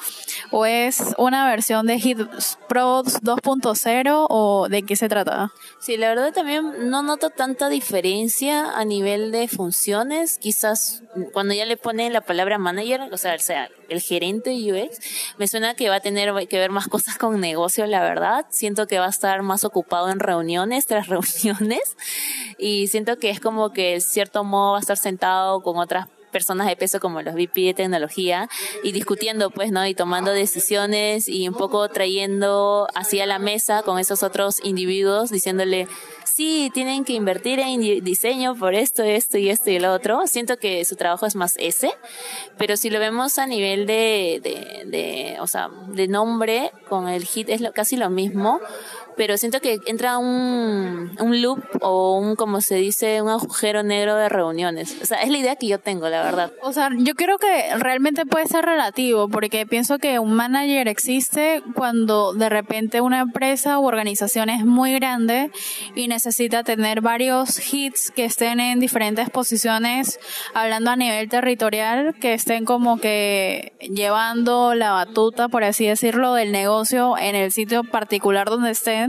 o 0.50 0.66
es 0.66 1.14
una 1.18 1.46
versión 1.46 1.88
de 1.88 2.00
Hit 2.00 2.20
Pro 2.70 3.04
2.0 3.04 4.28
o 4.30 4.70
de 4.70 4.84
qué 4.84 4.96
se 4.96 5.10
trata. 5.10 5.52
Sí, 5.82 5.98
la 5.98 6.08
verdad 6.08 6.32
también 6.32 6.90
no 6.90 7.04
noto 7.04 7.32
tanta 7.32 7.68
diferencia 7.68 8.72
a 8.72 8.86
nivel 8.86 9.34
de 9.34 9.50
funciones. 9.50 10.38
Quizás 10.38 11.04
cuando 11.34 11.54
ya 11.54 11.66
le 11.66 11.76
ponen 11.76 12.14
la 12.14 12.22
palabra 12.22 12.58
manager, 12.60 13.10
o 13.12 13.18
sea, 13.18 13.36
o 13.36 13.40
sea, 13.40 13.68
el 13.94 14.02
gerente 14.02 14.50
de 14.50 14.74
UX, 14.74 15.00
me 15.38 15.48
suena 15.48 15.76
que 15.76 15.90
va 15.90 15.96
a 15.96 16.00
tener 16.00 16.34
que 16.48 16.58
ver 16.58 16.72
más 16.72 16.88
cosas 16.88 17.18
con 17.18 17.40
negocio, 17.40 17.86
la 17.86 18.02
verdad. 18.02 18.46
Siento 18.50 18.88
que 18.88 19.00
va 19.00 19.06
a 19.06 19.10
estar 19.10 19.42
más 19.42 19.64
ocupado 19.64 20.10
en 20.10 20.20
reuniones 20.20 20.86
tras 20.86 21.08
reuniones 21.14 21.96
y 22.58 22.88
siento 22.88 23.18
que 23.18 23.30
es 23.30 23.40
como 23.40 23.72
que, 23.72 23.96
en 23.96 24.02
cierto 24.02 24.44
modo, 24.44 24.74
va 24.74 24.78
a 24.78 24.82
estar 24.82 24.98
sentado 24.98 25.62
con 25.62 25.78
otras 25.78 26.08
personas 26.34 26.68
de 26.68 26.76
peso 26.76 27.00
como 27.00 27.22
los 27.22 27.36
VP 27.36 27.62
de 27.62 27.74
tecnología 27.74 28.50
y 28.84 28.92
discutiendo 28.92 29.52
pues, 29.52 29.72
¿no? 29.72 29.88
Y 29.88 29.96
tomando 29.96 30.32
decisiones 30.32 31.30
y 31.30 31.48
un 31.48 31.56
poco 31.56 31.88
trayendo 31.88 32.88
hacia 32.94 33.26
la 33.26 33.40
mesa 33.40 33.84
con 33.84 34.00
esos 34.00 34.24
otros 34.24 34.60
individuos 34.64 35.30
diciéndole, 35.30 35.88
sí, 36.26 36.72
tienen 36.74 37.06
que 37.06 37.14
invertir 37.14 37.60
en 37.60 38.04
diseño 38.04 38.56
por 38.56 38.74
esto, 38.74 39.04
esto 39.04 39.38
y 39.38 39.50
esto 39.50 39.70
y 39.70 39.78
el 39.78 39.86
otro. 39.86 40.28
Siento 40.28 40.58
que 40.58 40.84
su 40.84 40.96
trabajo 40.96 41.26
es 41.26 41.36
más 41.36 41.56
ese, 41.60 41.92
pero 42.58 42.76
si 42.76 42.90
lo 42.90 43.00
vemos 43.00 43.38
a 43.38 43.46
nivel 43.46 43.86
de, 43.86 44.42
de, 44.44 44.84
de 44.86 45.38
o 45.40 45.48
sea, 45.48 45.70
de 45.88 46.08
nombre, 46.08 46.72
con 46.90 47.08
el 47.08 47.24
hit 47.26 47.50
es 47.50 47.62
lo, 47.62 47.72
casi 47.72 47.96
lo 47.96 48.10
mismo 48.10 48.60
pero 49.16 49.38
siento 49.38 49.60
que 49.60 49.80
entra 49.86 50.18
un, 50.18 51.16
un 51.20 51.42
loop 51.42 51.64
o 51.82 52.18
un, 52.18 52.36
como 52.36 52.62
se 52.62 52.76
dice, 52.76 53.22
un 53.22 53.30
agujero 53.30 53.84
negro 53.84 54.16
de 54.16 54.30
reuniones. 54.30 54.98
O 55.02 55.06
sea, 55.06 55.22
es 55.22 55.30
la 55.30 55.38
idea 55.38 55.56
que 55.56 55.68
yo 55.68 55.80
tengo, 55.80 56.10
la 56.10 56.24
verdad. 56.24 56.52
O 56.62 56.74
sea, 56.74 56.90
yo 56.98 57.16
creo 57.16 57.38
que 57.38 57.76
realmente 57.78 58.26
puede 58.26 58.48
ser 58.48 58.66
relativo, 58.66 59.30
porque 59.30 59.66
pienso 59.66 60.00
que 60.00 60.20
un 60.20 60.34
manager 60.34 60.88
existe 60.88 61.62
cuando 61.76 62.34
de 62.34 62.50
repente 62.50 63.02
una 63.02 63.20
empresa 63.20 63.80
u 63.80 63.86
organización 63.86 64.50
es 64.50 64.66
muy 64.66 64.94
grande 64.94 65.52
y 65.96 66.08
necesita 66.08 66.64
tener 66.64 67.02
varios 67.02 67.74
hits 67.74 68.12
que 68.12 68.26
estén 68.26 68.60
en 68.60 68.80
diferentes 68.80 69.30
posiciones, 69.30 70.20
hablando 70.54 70.92
a 70.92 70.96
nivel 70.96 71.30
territorial, 71.30 72.16
que 72.20 72.34
estén 72.34 72.66
como 72.66 72.98
que 73.00 73.74
llevando 73.80 74.74
la 74.76 74.92
batuta, 74.92 75.48
por 75.50 75.64
así 75.64 75.86
decirlo, 75.86 76.34
del 76.34 76.52
negocio 76.52 77.18
en 77.18 77.36
el 77.36 77.52
sitio 77.52 77.84
particular 77.84 78.50
donde 78.50 78.72
estén 78.72 79.03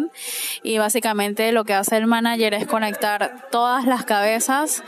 y 0.63 0.79
básicamente 0.79 1.53
lo 1.53 1.65
que 1.65 1.75
hace 1.75 1.97
el 1.97 2.07
manager 2.07 2.55
es 2.55 2.67
conectar 2.67 3.49
todas 3.51 3.87
las 3.87 4.05
cabezas 4.05 4.83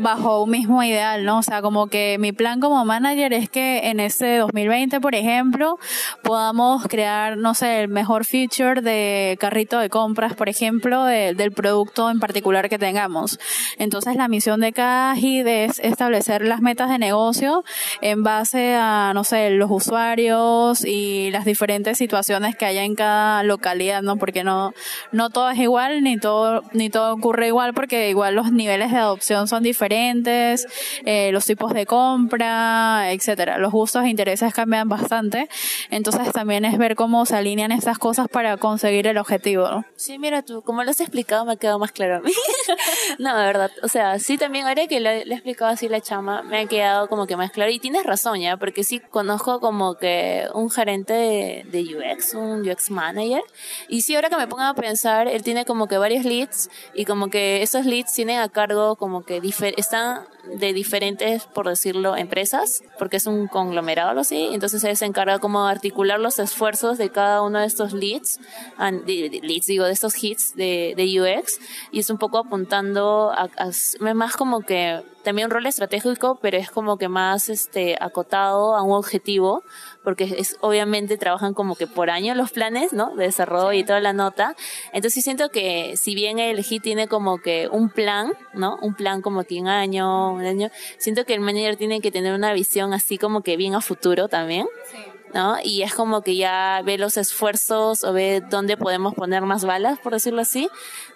bajo 0.00 0.42
un 0.42 0.50
mismo 0.50 0.82
ideal, 0.82 1.24
¿no? 1.24 1.38
O 1.38 1.42
sea, 1.42 1.62
como 1.62 1.88
que 1.88 2.16
mi 2.18 2.32
plan 2.32 2.60
como 2.60 2.84
manager 2.84 3.32
es 3.32 3.50
que 3.50 3.90
en 3.90 4.00
este 4.00 4.38
2020, 4.38 5.00
por 5.00 5.14
ejemplo, 5.14 5.78
podamos 6.22 6.86
crear, 6.86 7.36
no 7.36 7.54
sé, 7.54 7.82
el 7.82 7.88
mejor 7.88 8.24
feature 8.24 8.80
de 8.80 9.36
carrito 9.38 9.78
de 9.78 9.90
compras, 9.90 10.34
por 10.34 10.48
ejemplo, 10.48 11.04
del 11.04 11.52
producto 11.52 12.10
en 12.10 12.20
particular 12.20 12.68
que 12.68 12.78
tengamos. 12.78 13.38
Entonces, 13.78 14.16
la 14.16 14.28
misión 14.28 14.60
de 14.60 14.72
cada 14.72 15.14
HID 15.14 15.46
es 15.46 15.78
establecer 15.80 16.42
las 16.46 16.60
metas 16.60 16.88
de 16.90 16.98
negocio 16.98 17.64
en 18.00 18.22
base 18.22 18.74
a, 18.74 19.12
no 19.14 19.24
sé, 19.24 19.50
los 19.50 19.70
usuarios 19.70 20.84
y 20.84 21.30
las 21.30 21.44
diferentes 21.44 21.98
situaciones 21.98 22.56
que 22.56 22.64
haya 22.64 22.84
en 22.84 22.94
cada 22.94 23.42
localidad, 23.42 24.02
¿no? 24.02 24.16
Porque 24.16 24.41
no, 24.44 24.72
no 25.12 25.30
todo 25.30 25.50
es 25.50 25.58
igual, 25.58 26.02
ni 26.02 26.18
todo, 26.18 26.62
ni 26.72 26.90
todo 26.90 27.14
ocurre 27.14 27.48
igual, 27.48 27.74
porque 27.74 28.08
igual 28.08 28.34
los 28.34 28.52
niveles 28.52 28.90
de 28.90 28.98
adopción 28.98 29.48
son 29.48 29.62
diferentes 29.62 30.66
eh, 31.04 31.30
los 31.32 31.44
tipos 31.44 31.72
de 31.74 31.86
compra, 31.86 33.12
etcétera. 33.12 33.58
Los 33.58 33.72
gustos 33.72 34.04
e 34.04 34.08
intereses 34.08 34.54
cambian 34.54 34.88
bastante. 34.88 35.48
Entonces 35.90 36.32
también 36.32 36.64
es 36.64 36.78
ver 36.78 36.96
cómo 36.96 37.26
se 37.26 37.36
alinean 37.36 37.72
estas 37.72 37.98
cosas 37.98 38.28
para 38.28 38.56
conseguir 38.56 39.06
el 39.06 39.18
objetivo. 39.18 39.84
Sí, 39.96 40.18
mira 40.18 40.42
tú, 40.42 40.62
como 40.62 40.84
lo 40.84 40.90
has 40.90 41.00
explicado 41.00 41.44
me 41.44 41.52
ha 41.52 41.56
quedado 41.56 41.78
más 41.78 41.92
claro 41.92 42.16
a 42.16 42.20
mí. 42.20 42.32
no, 43.18 43.36
de 43.36 43.44
verdad. 43.44 43.70
O 43.82 43.88
sea, 43.88 44.18
sí 44.18 44.38
también 44.38 44.66
ahora 44.66 44.86
que 44.86 45.00
le, 45.00 45.22
he 45.22 45.32
explicado 45.32 45.70
así 45.70 45.88
la 45.88 46.00
chama, 46.00 46.42
me 46.42 46.60
ha 46.60 46.66
quedado 46.66 47.08
como 47.08 47.26
que 47.26 47.36
más 47.36 47.50
claro. 47.50 47.70
Y 47.70 47.78
tienes 47.78 48.04
razón 48.04 48.40
ya, 48.40 48.56
porque 48.56 48.84
sí 48.84 49.00
conozco 49.00 49.60
como 49.60 49.96
que 49.96 50.46
un 50.54 50.70
gerente 50.70 51.12
de, 51.12 51.66
de 51.70 51.82
UX, 51.82 52.34
un 52.34 52.68
UX 52.68 52.90
manager. 52.90 53.42
Y 53.88 54.02
sí, 54.02 54.14
ahora 54.14 54.30
que 54.32 54.36
me 54.42 54.48
pongo 54.48 54.62
a 54.62 54.74
pensar, 54.74 55.28
él 55.28 55.42
tiene 55.42 55.64
como 55.64 55.86
que 55.88 55.98
varios 55.98 56.24
leads 56.24 56.70
y 56.94 57.04
como 57.04 57.28
que 57.28 57.62
esos 57.62 57.84
leads 57.84 58.12
tienen 58.12 58.40
a 58.40 58.48
cargo 58.48 58.96
como 58.96 59.24
que 59.24 59.40
están 59.76 60.24
de 60.58 60.72
diferentes, 60.72 61.44
por 61.44 61.68
decirlo, 61.68 62.16
empresas, 62.16 62.82
porque 62.98 63.18
es 63.18 63.26
un 63.26 63.46
conglomerado 63.46 64.20
así, 64.20 64.48
entonces 64.52 64.82
él 64.84 64.96
se 64.96 65.04
encarga 65.04 65.38
como 65.38 65.66
de 65.66 65.72
articular 65.72 66.18
los 66.18 66.38
esfuerzos 66.38 66.98
de 66.98 67.10
cada 67.10 67.42
uno 67.42 67.60
de 67.60 67.66
estos 67.66 67.92
leads, 67.92 68.40
leads 68.78 69.66
digo, 69.66 69.84
de 69.84 69.92
estos 69.92 70.22
hits 70.22 70.54
de, 70.56 70.94
de 70.96 71.20
UX, 71.20 71.58
y 71.92 72.00
es 72.00 72.10
un 72.10 72.18
poco 72.18 72.38
apuntando 72.38 73.30
a, 73.30 73.48
a, 73.56 74.14
más 74.14 74.36
como 74.36 74.62
que 74.62 75.02
también 75.22 75.46
un 75.46 75.52
rol 75.52 75.66
estratégico, 75.66 76.38
pero 76.42 76.56
es 76.56 76.70
como 76.70 76.98
que 76.98 77.08
más 77.08 77.48
este 77.48 77.96
acotado 78.00 78.74
a 78.74 78.82
un 78.82 78.92
objetivo, 78.92 79.62
porque 80.02 80.34
es 80.38 80.56
obviamente 80.60 81.16
trabajan 81.16 81.54
como 81.54 81.76
que 81.76 81.86
por 81.86 82.10
año 82.10 82.34
los 82.34 82.50
planes, 82.50 82.92
¿no? 82.92 83.14
De 83.16 83.24
desarrollo 83.24 83.72
y 83.72 83.84
toda 83.84 84.00
la 84.00 84.12
nota. 84.12 84.56
Entonces 84.92 85.22
siento 85.24 85.50
que 85.50 85.96
si 85.96 86.14
bien 86.14 86.38
el 86.38 86.64
HIT 86.64 86.82
tiene 86.82 87.08
como 87.08 87.38
que 87.38 87.68
un 87.70 87.90
plan, 87.90 88.32
¿no? 88.54 88.76
Un 88.82 88.94
plan 88.94 89.22
como 89.22 89.44
que 89.44 89.60
un 89.60 89.68
año, 89.68 90.32
un 90.32 90.44
año, 90.44 90.70
siento 90.98 91.24
que 91.24 91.34
el 91.34 91.40
manager 91.40 91.76
tiene 91.76 92.00
que 92.00 92.10
tener 92.10 92.34
una 92.34 92.52
visión 92.52 92.92
así 92.92 93.18
como 93.18 93.42
que 93.42 93.56
bien 93.56 93.74
a 93.74 93.80
futuro 93.80 94.28
también. 94.28 94.66
Sí. 94.90 95.11
¿No? 95.34 95.56
Y 95.62 95.82
es 95.82 95.94
como 95.94 96.22
que 96.22 96.36
ya 96.36 96.82
ve 96.84 96.98
los 96.98 97.16
esfuerzos 97.16 98.04
o 98.04 98.12
ve 98.12 98.42
dónde 98.50 98.76
podemos 98.76 99.14
poner 99.14 99.42
más 99.42 99.64
balas, 99.64 99.98
por 99.98 100.12
decirlo 100.12 100.42
así, 100.42 100.68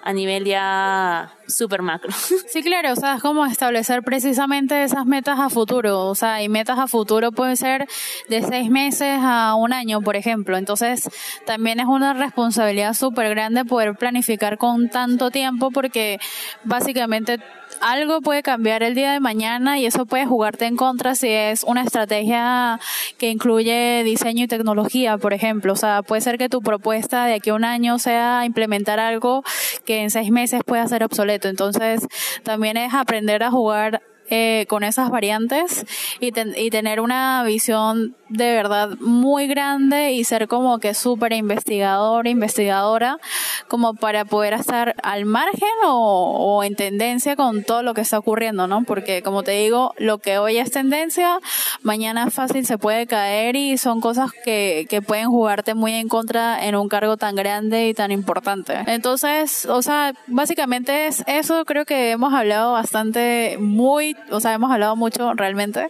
a 0.03 0.13
nivel 0.13 0.45
ya 0.45 1.33
super 1.47 1.83
macro. 1.83 2.11
Sí, 2.49 2.63
claro, 2.63 2.93
o 2.93 2.97
sea, 2.97 3.17
es 3.17 3.23
como 3.23 3.45
establecer 3.45 4.03
precisamente 4.03 4.83
esas 4.83 5.05
metas 5.05 5.39
a 5.39 5.51
futuro, 5.51 6.07
o 6.07 6.15
sea, 6.15 6.43
y 6.43 6.49
metas 6.49 6.79
a 6.79 6.87
futuro 6.87 7.33
pueden 7.33 7.57
ser 7.57 7.87
de 8.29 8.43
seis 8.43 8.71
meses 8.71 9.19
a 9.21 9.55
un 9.57 9.73
año, 9.73 10.01
por 10.01 10.17
ejemplo. 10.17 10.57
Entonces, 10.57 11.11
también 11.45 11.81
es 11.81 11.87
una 11.87 12.15
responsabilidad 12.15 12.95
súper 12.95 13.29
grande 13.31 13.65
poder 13.65 13.95
planificar 13.97 14.59
con 14.59 14.89
tanto 14.89 15.31
tiempo 15.31 15.71
porque 15.71 16.19
básicamente 16.65 17.41
algo 17.81 18.21
puede 18.21 18.43
cambiar 18.43 18.83
el 18.83 18.95
día 18.95 19.13
de 19.13 19.21
mañana 19.21 19.79
y 19.79 19.87
eso 19.87 20.07
puede 20.07 20.27
jugarte 20.27 20.67
en 20.67 20.77
contra 20.77 21.15
si 21.15 21.29
es 21.29 21.63
una 21.65 21.83
estrategia 21.83 22.81
que 23.19 23.31
incluye 23.31 24.03
diseño 24.05 24.45
y 24.45 24.49
tecnología, 24.49 25.19
por 25.19 25.33
ejemplo. 25.33 25.73
O 25.73 25.77
sea, 25.77 26.03
puede 26.03 26.23
ser 26.23 26.39
que 26.39 26.49
tu 26.49 26.63
propuesta 26.63 27.27
de 27.27 27.35
aquí 27.35 27.51
a 27.51 27.55
un 27.55 27.65
año 27.65 27.99
sea 27.99 28.45
implementar 28.45 29.01
algo 29.01 29.43
que 29.85 30.03
en 30.03 30.11
seis 30.11 30.31
meses 30.31 30.63
pueda 30.65 30.87
ser 30.87 31.05
obsoleto. 31.05 31.49
Entonces, 31.49 32.07
también 32.43 32.77
es 32.77 32.95
aprender 32.95 33.43
a 33.43 33.51
jugar 33.51 34.03
eh, 34.29 34.67
con 34.69 34.83
esas 34.83 35.09
variantes 35.11 35.87
y, 36.19 36.33
ten, 36.33 36.53
y 36.57 36.71
tener 36.71 37.01
una 37.01 37.45
visión 37.45 38.17
de 38.29 38.53
verdad 38.55 38.91
muy 39.01 39.47
grande 39.47 40.13
y 40.13 40.25
ser 40.25 40.49
como 40.49 40.79
que 40.79 40.95
súper 40.95 41.33
investigador, 41.33 42.27
investigadora, 42.27 43.19
como 43.69 43.95
para 43.95 44.25
poder 44.25 44.55
estar 44.55 44.95
al 45.03 45.25
margen 45.25 45.69
o, 45.85 46.63
en 46.65 46.75
tendencia 46.75 47.37
con 47.37 47.63
todo 47.63 47.83
lo 47.83 47.95
que 47.95 48.01
está 48.01 48.19
ocurriendo, 48.19 48.67
¿no? 48.67 48.85
Porque 48.85 49.23
como 49.23 49.43
te 49.43 49.53
digo, 49.53 49.95
lo 49.99 50.19
que 50.19 50.39
hoy 50.39 50.59
es 50.59 50.71
tendencia, 50.71 51.39
mañana 51.83 52.31
fácil 52.31 52.67
se 52.67 52.79
puede 52.79 53.07
caer 53.07 53.57
y 53.57 53.79
son 53.79 54.01
cosas 54.01 54.31
que, 54.45 54.87
que 54.89 55.03
pueden 55.03 55.29
jugarte 55.29 55.75
muy 55.75 55.93
en 55.93 56.09
contra 56.09 56.65
en 56.67 56.75
un 56.75 56.89
cargo 56.89 57.17
tan 57.17 57.35
grande 57.35 57.89
y 57.89 57.95
tan 57.95 58.11
importante. 58.11 58.75
Entonces, 58.87 59.67
o 59.67 59.83
sea, 59.83 60.13
básicamente 60.27 61.07
es 61.07 61.23
eso, 61.27 61.65
creo 61.65 61.85
que 61.85 62.11
hemos 62.11 62.35
hablado 62.35 62.73
bastante, 62.73 63.57
muy, 63.61 64.17
o 64.31 64.41
sea, 64.41 64.55
hemos 64.55 64.71
hablado 64.71 64.97
mucho 64.97 65.33
realmente 65.35 65.89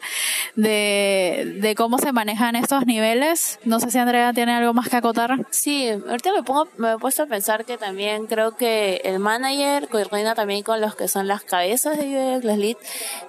de, 0.55 1.59
de 1.61 1.75
cómo 1.75 1.99
se 1.99 2.13
manejan 2.27 2.57
estos 2.57 2.87
niveles. 2.87 3.61
No 3.65 3.79
sé 3.79 3.93
si 3.93 3.99
Andrea 3.99 4.33
tiene 4.33 4.53
algo 4.53 4.75
más 4.75 4.89
que 4.89 4.97
acotar. 4.97 5.47
Sí, 5.51 5.89
ahorita 5.89 6.33
me 6.33 6.43
pongo, 6.43 6.67
me 6.77 6.95
he 6.95 6.99
puesto 6.99 7.23
a 7.23 7.27
pensar 7.27 7.65
que 7.65 7.79
también 7.79 8.27
creo 8.27 8.57
que 8.57 9.01
el 9.05 9.21
manager 9.21 9.87
coordina 9.87 10.35
también 10.35 10.65
con 10.65 10.81
los 10.81 10.97
que 10.97 11.07
son 11.07 11.29
las 11.29 11.45
cabezas 11.45 11.97
de 11.97 12.41
las 12.43 12.59
lead, 12.59 12.77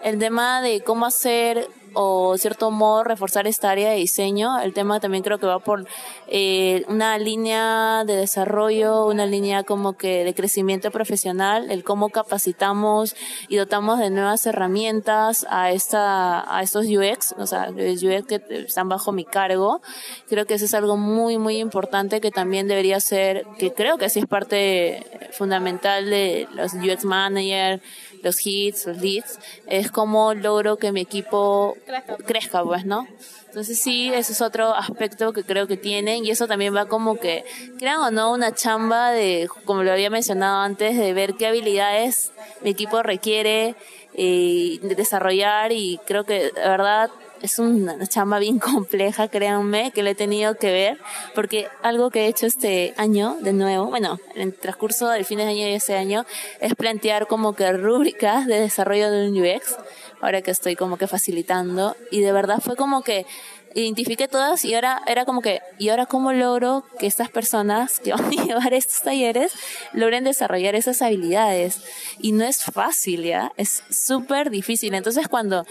el 0.04 0.18
tema 0.18 0.64
de 0.64 0.82
cómo 0.82 1.06
hacer 1.06 1.70
o 2.00 2.38
cierto 2.38 2.70
modo 2.70 3.04
reforzar 3.04 3.48
esta 3.48 3.72
área 3.72 3.90
de 3.90 3.96
diseño. 3.96 4.60
El 4.60 4.72
tema 4.72 5.00
también 5.00 5.24
creo 5.24 5.40
que 5.40 5.48
va 5.48 5.58
por 5.58 5.88
eh, 6.28 6.86
una 6.90 7.18
línea 7.18 8.04
de 8.06 8.16
desarrollo, 8.16 9.08
una 9.08 9.26
línea 9.26 9.64
como 9.64 9.94
que 9.98 10.24
de 10.24 10.36
crecimiento 10.36 10.92
profesional, 10.92 11.72
el 11.72 11.84
cómo 11.84 12.10
capacitamos 12.10 13.16
y 13.48 13.56
dotamos 13.56 13.98
de 13.98 14.12
nuevas 14.12 14.46
herramientas 14.46 15.48
a 15.50 15.72
esta 15.72 16.56
a 16.56 16.62
estos 16.62 16.86
UX, 16.86 17.34
o 17.36 17.48
sea, 17.48 17.72
UX 17.72 18.28
que 18.28 18.44
están 18.68 18.90
bajo 18.90 19.12
mi 19.12 19.26
cargo. 19.26 19.82
Creo 20.30 20.46
que 20.46 20.54
eso 20.54 20.66
es 20.66 20.76
algo 20.76 20.98
muy 20.98 21.40
muy 21.40 21.58
importante 21.58 22.22
que 22.22 22.30
también 22.30 22.68
debería 22.68 23.00
ser, 23.00 23.48
que 23.58 23.74
creo 23.74 23.98
que 23.98 24.10
sí 24.10 24.20
es 24.20 24.28
parte 24.28 25.32
fundamental 25.32 26.12
de 26.12 26.48
los 26.54 26.76
UX 26.76 27.06
manager 27.06 27.82
los 28.28 28.46
hits, 28.46 28.86
los 28.86 28.98
leads, 28.98 29.40
es 29.68 29.92
como 29.92 30.34
logro 30.34 30.78
que 30.78 30.92
mi 30.92 31.02
equipo 31.02 31.78
crezca, 32.26 32.64
pues, 32.64 32.86
¿no? 32.86 33.08
Entonces 33.48 33.80
sí, 33.80 34.12
ese 34.14 34.34
es 34.34 34.42
otro 34.42 34.76
aspecto 34.76 35.34
que 35.34 35.44
creo 35.44 35.68
que 35.68 35.78
tienen 35.78 36.26
y 36.26 36.30
eso 36.30 36.48
también 36.48 36.76
va 36.76 36.86
como 36.86 37.18
que, 37.18 37.44
crean 37.80 38.00
o 38.02 38.12
no, 38.12 38.32
una 38.32 38.54
chamba 38.54 39.12
de, 39.12 39.50
como 39.66 39.84
lo 39.84 39.92
había 39.92 40.10
mencionado 40.10 40.60
antes, 40.60 40.98
de 40.98 41.14
ver 41.14 41.34
qué 41.36 41.48
habilidades 41.48 42.32
mi 42.62 42.70
equipo 42.70 43.02
requiere 43.02 43.76
eh, 44.14 44.80
desarrollar 44.82 45.72
y 45.72 46.00
creo 46.06 46.24
que, 46.24 46.52
de 46.52 46.52
verdad, 46.52 47.10
es 47.42 47.60
una 47.60 48.06
chamba 48.08 48.40
bien 48.40 48.60
compleja, 48.60 49.28
créanme, 49.28 49.92
que 49.92 50.04
le 50.04 50.12
he 50.12 50.16
tenido 50.16 50.56
que 50.56 50.72
ver, 50.72 50.98
porque 51.36 51.68
algo 51.84 52.10
que 52.10 52.26
he 52.26 52.28
hecho 52.28 52.46
este 52.46 52.94
año, 52.98 53.38
de 53.42 53.54
nuevo, 53.54 53.86
bueno, 53.86 54.20
en 54.36 54.50
el 54.50 54.54
transcurso 54.54 55.10
del 55.10 55.26
fin 55.26 55.38
de 55.38 55.46
año 55.46 55.68
y 55.68 55.74
ese 55.74 55.98
año, 55.98 56.26
es 56.60 56.76
plantear 56.76 57.28
como 57.28 57.54
que 57.54 57.72
rúbricas 57.72 58.48
de 58.48 58.60
desarrollo 58.60 59.12
de 59.12 59.30
un 59.30 59.38
UX, 59.42 59.76
ahora 60.22 60.42
que 60.42 60.52
estoy 60.52 60.76
como 60.76 60.98
que 60.98 61.08
facilitando, 61.08 61.96
y 62.12 62.22
de 62.22 62.32
verdad 62.32 62.60
fue 62.62 62.76
como 62.76 63.02
que 63.02 63.26
identifiqué 63.74 64.28
todas 64.28 64.66
y 64.66 64.74
ahora 64.74 65.02
era 65.08 65.26
como 65.26 65.42
que, 65.42 65.62
¿y 65.78 65.90
ahora 65.90 66.06
cómo 66.06 66.34
logro 66.34 66.84
que 67.00 67.08
estas 67.08 67.30
personas 67.30 68.00
que 68.00 68.12
van 68.14 68.26
a 68.26 68.44
llevar 68.44 68.74
estos 68.74 69.02
talleres 69.02 69.54
logren 69.94 70.24
desarrollar 70.24 70.76
esas 70.76 71.02
habilidades? 71.02 71.82
Y 72.20 72.32
no 72.32 72.44
es 72.44 72.64
fácil, 72.64 73.24
¿ya? 73.24 73.52
Es 73.58 73.84
súper 73.90 74.50
difícil. 74.50 74.94
Entonces 74.94 75.28
cuando 75.28 75.66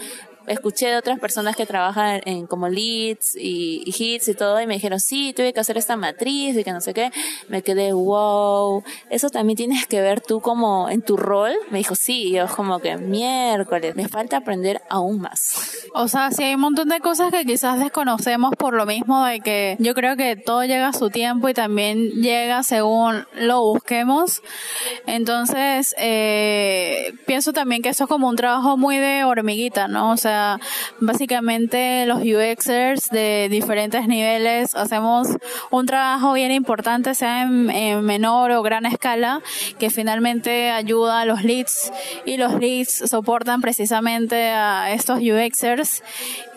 escuché 0.47 0.87
de 0.87 0.97
otras 0.97 1.19
personas 1.19 1.55
que 1.55 1.65
trabajan 1.65 2.21
en 2.25 2.47
como 2.47 2.69
leads 2.69 3.35
y, 3.35 3.83
hits 3.85 4.27
y 4.27 4.33
todo 4.33 4.59
y 4.61 4.67
me 4.67 4.75
dijeron, 4.75 4.99
sí, 4.99 5.33
tuve 5.35 5.53
que 5.53 5.59
hacer 5.59 5.77
esta 5.77 5.95
matriz 5.95 6.57
y 6.57 6.63
que 6.63 6.71
no 6.71 6.81
sé 6.81 6.93
qué. 6.93 7.11
Me 7.49 7.61
quedé, 7.61 7.93
wow, 7.93 8.83
eso 9.09 9.29
también 9.29 9.57
tienes 9.57 9.87
que 9.87 10.01
ver 10.01 10.21
tú 10.21 10.41
como 10.41 10.89
en 10.89 11.01
tu 11.01 11.17
rol. 11.17 11.53
Me 11.69 11.79
dijo, 11.79 11.95
sí, 11.95 12.29
y 12.29 12.31
yo 12.33 12.47
como 12.47 12.79
que 12.79 12.97
miércoles, 12.97 13.95
me 13.95 14.07
falta 14.07 14.37
aprender 14.37 14.81
aún 14.89 15.21
más. 15.21 15.87
O 15.93 16.07
sea, 16.07 16.31
sí 16.31 16.43
hay 16.43 16.55
un 16.55 16.61
montón 16.61 16.89
de 16.89 16.99
cosas 16.99 17.31
que 17.31 17.45
quizás 17.45 17.79
desconocemos 17.79 18.53
por 18.57 18.73
lo 18.73 18.85
mismo 18.85 19.25
de 19.25 19.39
que 19.41 19.75
yo 19.79 19.93
creo 19.93 20.15
que 20.15 20.35
todo 20.35 20.63
llega 20.63 20.89
a 20.89 20.93
su 20.93 21.09
tiempo 21.09 21.49
y 21.49 21.53
también 21.53 22.09
llega 22.21 22.63
según 22.63 23.25
lo 23.35 23.61
busquemos. 23.61 24.41
Entonces, 25.05 25.95
eh, 25.97 27.06
pienso 27.37 27.53
también 27.53 27.83
que 27.83 27.89
eso 27.89 28.05
es 28.05 28.09
como 28.09 28.29
un 28.29 28.35
trabajo 28.35 28.77
muy 28.77 28.97
de 28.97 29.23
hormiguita, 29.23 29.87
¿no? 29.87 30.09
O 30.09 30.17
sea, 30.17 30.59
básicamente 30.99 32.07
los 32.07 32.21
UXers 32.23 33.11
de 33.11 33.47
diferentes 33.51 34.07
niveles 34.07 34.73
hacemos 34.73 35.27
un 35.69 35.85
trabajo 35.85 36.33
bien 36.33 36.51
importante, 36.51 37.13
sea 37.13 37.43
en, 37.43 38.03
menor 38.03 38.49
o 38.53 38.63
gran 38.63 38.87
escala, 38.87 39.43
que 39.77 39.91
finalmente 39.91 40.71
ayuda 40.71 41.21
a 41.21 41.25
los 41.25 41.43
leads 41.43 41.91
y 42.25 42.37
los 42.37 42.55
leads 42.55 43.03
soportan 43.07 43.61
precisamente 43.61 44.49
a 44.49 44.91
estos 44.91 45.19
UXers, 45.19 46.01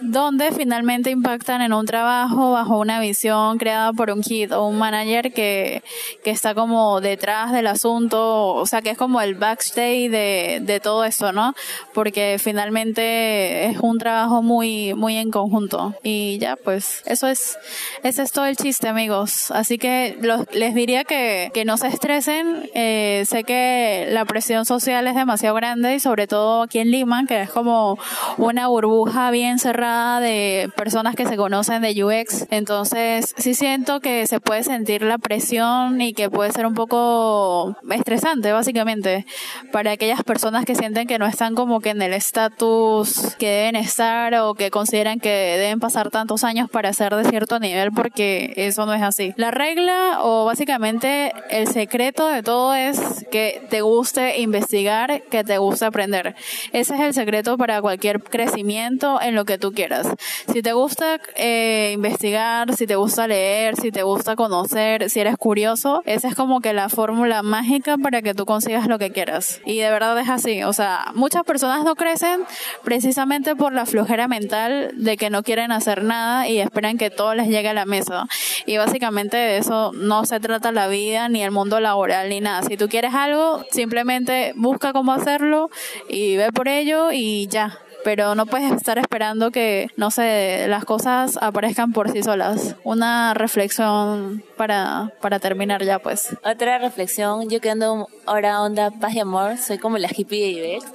donde 0.00 0.50
finalmente 0.52 1.10
impactan 1.10 1.60
en 1.60 1.74
un 1.74 1.84
trabajo 1.84 2.52
bajo 2.52 2.78
una 2.78 3.00
visión 3.00 3.58
creada 3.58 3.92
por 3.92 4.10
un 4.10 4.22
kit 4.22 4.50
o 4.52 4.64
un 4.66 4.78
manager 4.78 5.30
que, 5.34 5.82
que 6.24 6.30
está 6.30 6.54
como 6.54 7.02
detrás 7.02 7.52
del 7.52 7.66
asunto, 7.66 8.54
o 8.54 8.64
sea 8.64 8.80
que 8.80 8.88
es 8.88 8.96
como 8.96 9.20
el 9.20 9.34
backstage 9.34 10.08
de, 10.08 10.60
de 10.62 10.69
todo 10.78 11.04
esto, 11.04 11.32
¿no? 11.32 11.54
Porque 11.92 12.36
finalmente 12.38 13.66
es 13.66 13.78
un 13.80 13.98
trabajo 13.98 14.42
muy, 14.42 14.94
muy 14.94 15.16
en 15.16 15.30
conjunto. 15.30 15.94
Y 16.04 16.38
ya, 16.38 16.54
pues, 16.54 17.02
eso 17.06 17.26
es, 17.26 17.58
ese 18.04 18.22
es 18.22 18.30
todo 18.30 18.46
el 18.46 18.56
chiste, 18.56 18.86
amigos. 18.86 19.50
Así 19.50 19.78
que 19.78 20.16
les 20.52 20.74
diría 20.74 21.04
que, 21.04 21.50
que 21.52 21.64
no 21.64 21.76
se 21.76 21.88
estresen. 21.88 22.70
Eh, 22.74 23.24
sé 23.26 23.44
que 23.44 24.06
la 24.10 24.24
presión 24.24 24.64
social 24.64 25.06
es 25.06 25.14
demasiado 25.14 25.54
grande 25.54 25.94
y 25.94 26.00
sobre 26.00 26.26
todo 26.26 26.62
aquí 26.62 26.78
en 26.78 26.90
Lima, 26.90 27.24
que 27.26 27.42
es 27.42 27.50
como 27.50 27.98
una 28.36 28.68
burbuja 28.68 29.30
bien 29.30 29.58
cerrada 29.58 30.20
de 30.20 30.70
personas 30.76 31.16
que 31.16 31.26
se 31.26 31.36
conocen 31.36 31.82
de 31.82 32.04
UX. 32.04 32.46
Entonces, 32.50 33.34
sí 33.38 33.54
siento 33.54 34.00
que 34.00 34.26
se 34.26 34.40
puede 34.40 34.62
sentir 34.62 35.02
la 35.02 35.18
presión 35.18 36.00
y 36.00 36.12
que 36.12 36.30
puede 36.30 36.52
ser 36.52 36.66
un 36.66 36.74
poco 36.74 37.76
estresante, 37.90 38.52
básicamente, 38.52 39.26
para 39.72 39.92
aquellas 39.92 40.22
personas 40.22 40.59
que 40.64 40.74
sienten 40.74 41.06
que 41.06 41.18
no 41.18 41.26
están 41.26 41.54
como 41.54 41.80
que 41.80 41.90
en 41.90 42.02
el 42.02 42.12
estatus 42.12 43.36
que 43.38 43.48
deben 43.48 43.76
estar 43.76 44.34
o 44.36 44.54
que 44.54 44.70
consideran 44.70 45.20
que 45.20 45.30
deben 45.30 45.80
pasar 45.80 46.10
tantos 46.10 46.44
años 46.44 46.70
para 46.70 46.92
ser 46.92 47.14
de 47.14 47.24
cierto 47.24 47.58
nivel 47.58 47.92
porque 47.92 48.52
eso 48.56 48.86
no 48.86 48.94
es 48.94 49.02
así. 49.02 49.34
La 49.36 49.50
regla 49.50 50.18
o 50.22 50.44
básicamente 50.44 51.32
el 51.50 51.68
secreto 51.68 52.28
de 52.28 52.42
todo 52.42 52.74
es 52.74 53.26
que 53.30 53.62
te 53.70 53.80
guste 53.80 54.40
investigar, 54.40 55.22
que 55.30 55.44
te 55.44 55.58
guste 55.58 55.84
aprender. 55.84 56.34
Ese 56.72 56.94
es 56.94 57.00
el 57.00 57.14
secreto 57.14 57.56
para 57.56 57.80
cualquier 57.80 58.22
crecimiento 58.22 59.20
en 59.20 59.34
lo 59.34 59.44
que 59.44 59.58
tú 59.58 59.72
quieras. 59.72 60.08
Si 60.52 60.62
te 60.62 60.72
gusta 60.72 61.20
eh, 61.36 61.92
investigar, 61.94 62.74
si 62.74 62.86
te 62.86 62.96
gusta 62.96 63.26
leer, 63.26 63.76
si 63.76 63.90
te 63.90 64.02
gusta 64.02 64.36
conocer, 64.36 65.10
si 65.10 65.20
eres 65.20 65.36
curioso, 65.36 66.02
esa 66.06 66.28
es 66.28 66.34
como 66.34 66.60
que 66.60 66.72
la 66.72 66.88
fórmula 66.88 67.42
mágica 67.42 67.96
para 67.98 68.22
que 68.22 68.34
tú 68.34 68.46
consigas 68.46 68.86
lo 68.86 68.98
que 68.98 69.10
quieras. 69.10 69.60
Y 69.64 69.78
de 69.78 69.90
verdad 69.90 70.18
es 70.18 70.28
así. 70.28 70.49
O 70.64 70.72
sea, 70.72 71.06
muchas 71.14 71.44
personas 71.44 71.84
no 71.84 71.94
crecen 71.94 72.44
precisamente 72.82 73.56
por 73.56 73.72
la 73.72 73.86
flojera 73.86 74.28
mental 74.28 74.92
de 74.94 75.16
que 75.16 75.30
no 75.30 75.42
quieren 75.42 75.72
hacer 75.72 76.02
nada 76.02 76.48
y 76.48 76.58
esperan 76.58 76.98
que 76.98 77.10
todo 77.10 77.34
les 77.34 77.48
llegue 77.48 77.68
a 77.68 77.74
la 77.74 77.86
mesa. 77.86 78.26
Y 78.66 78.76
básicamente 78.76 79.36
de 79.36 79.58
eso 79.58 79.92
no 79.94 80.24
se 80.24 80.40
trata 80.40 80.72
la 80.72 80.88
vida, 80.88 81.28
ni 81.28 81.42
el 81.42 81.50
mundo 81.50 81.80
laboral, 81.80 82.28
ni 82.28 82.40
nada. 82.40 82.62
Si 82.62 82.76
tú 82.76 82.88
quieres 82.88 83.14
algo, 83.14 83.64
simplemente 83.70 84.52
busca 84.56 84.92
cómo 84.92 85.12
hacerlo 85.12 85.70
y 86.08 86.36
ve 86.36 86.52
por 86.52 86.68
ello 86.68 87.12
y 87.12 87.46
ya 87.48 87.78
pero 88.04 88.34
no 88.34 88.46
puedes 88.46 88.72
estar 88.72 88.98
esperando 88.98 89.50
que, 89.50 89.88
no 89.96 90.10
sé, 90.10 90.66
las 90.68 90.84
cosas 90.84 91.38
aparezcan 91.40 91.92
por 91.92 92.10
sí 92.10 92.22
solas. 92.22 92.76
Una 92.84 93.34
reflexión 93.34 94.42
para, 94.56 95.12
para 95.20 95.38
terminar 95.38 95.84
ya, 95.84 95.98
pues. 95.98 96.36
Otra 96.44 96.78
reflexión, 96.78 97.48
yo 97.48 97.60
que 97.60 97.70
ando 97.70 98.08
ahora 98.26 98.62
onda 98.62 98.90
paz 98.90 99.14
y 99.14 99.20
amor, 99.20 99.58
soy 99.58 99.78
como 99.78 99.98
la 99.98 100.08
hippie 100.14 100.60
de 100.60 100.78
UX, 100.78 100.86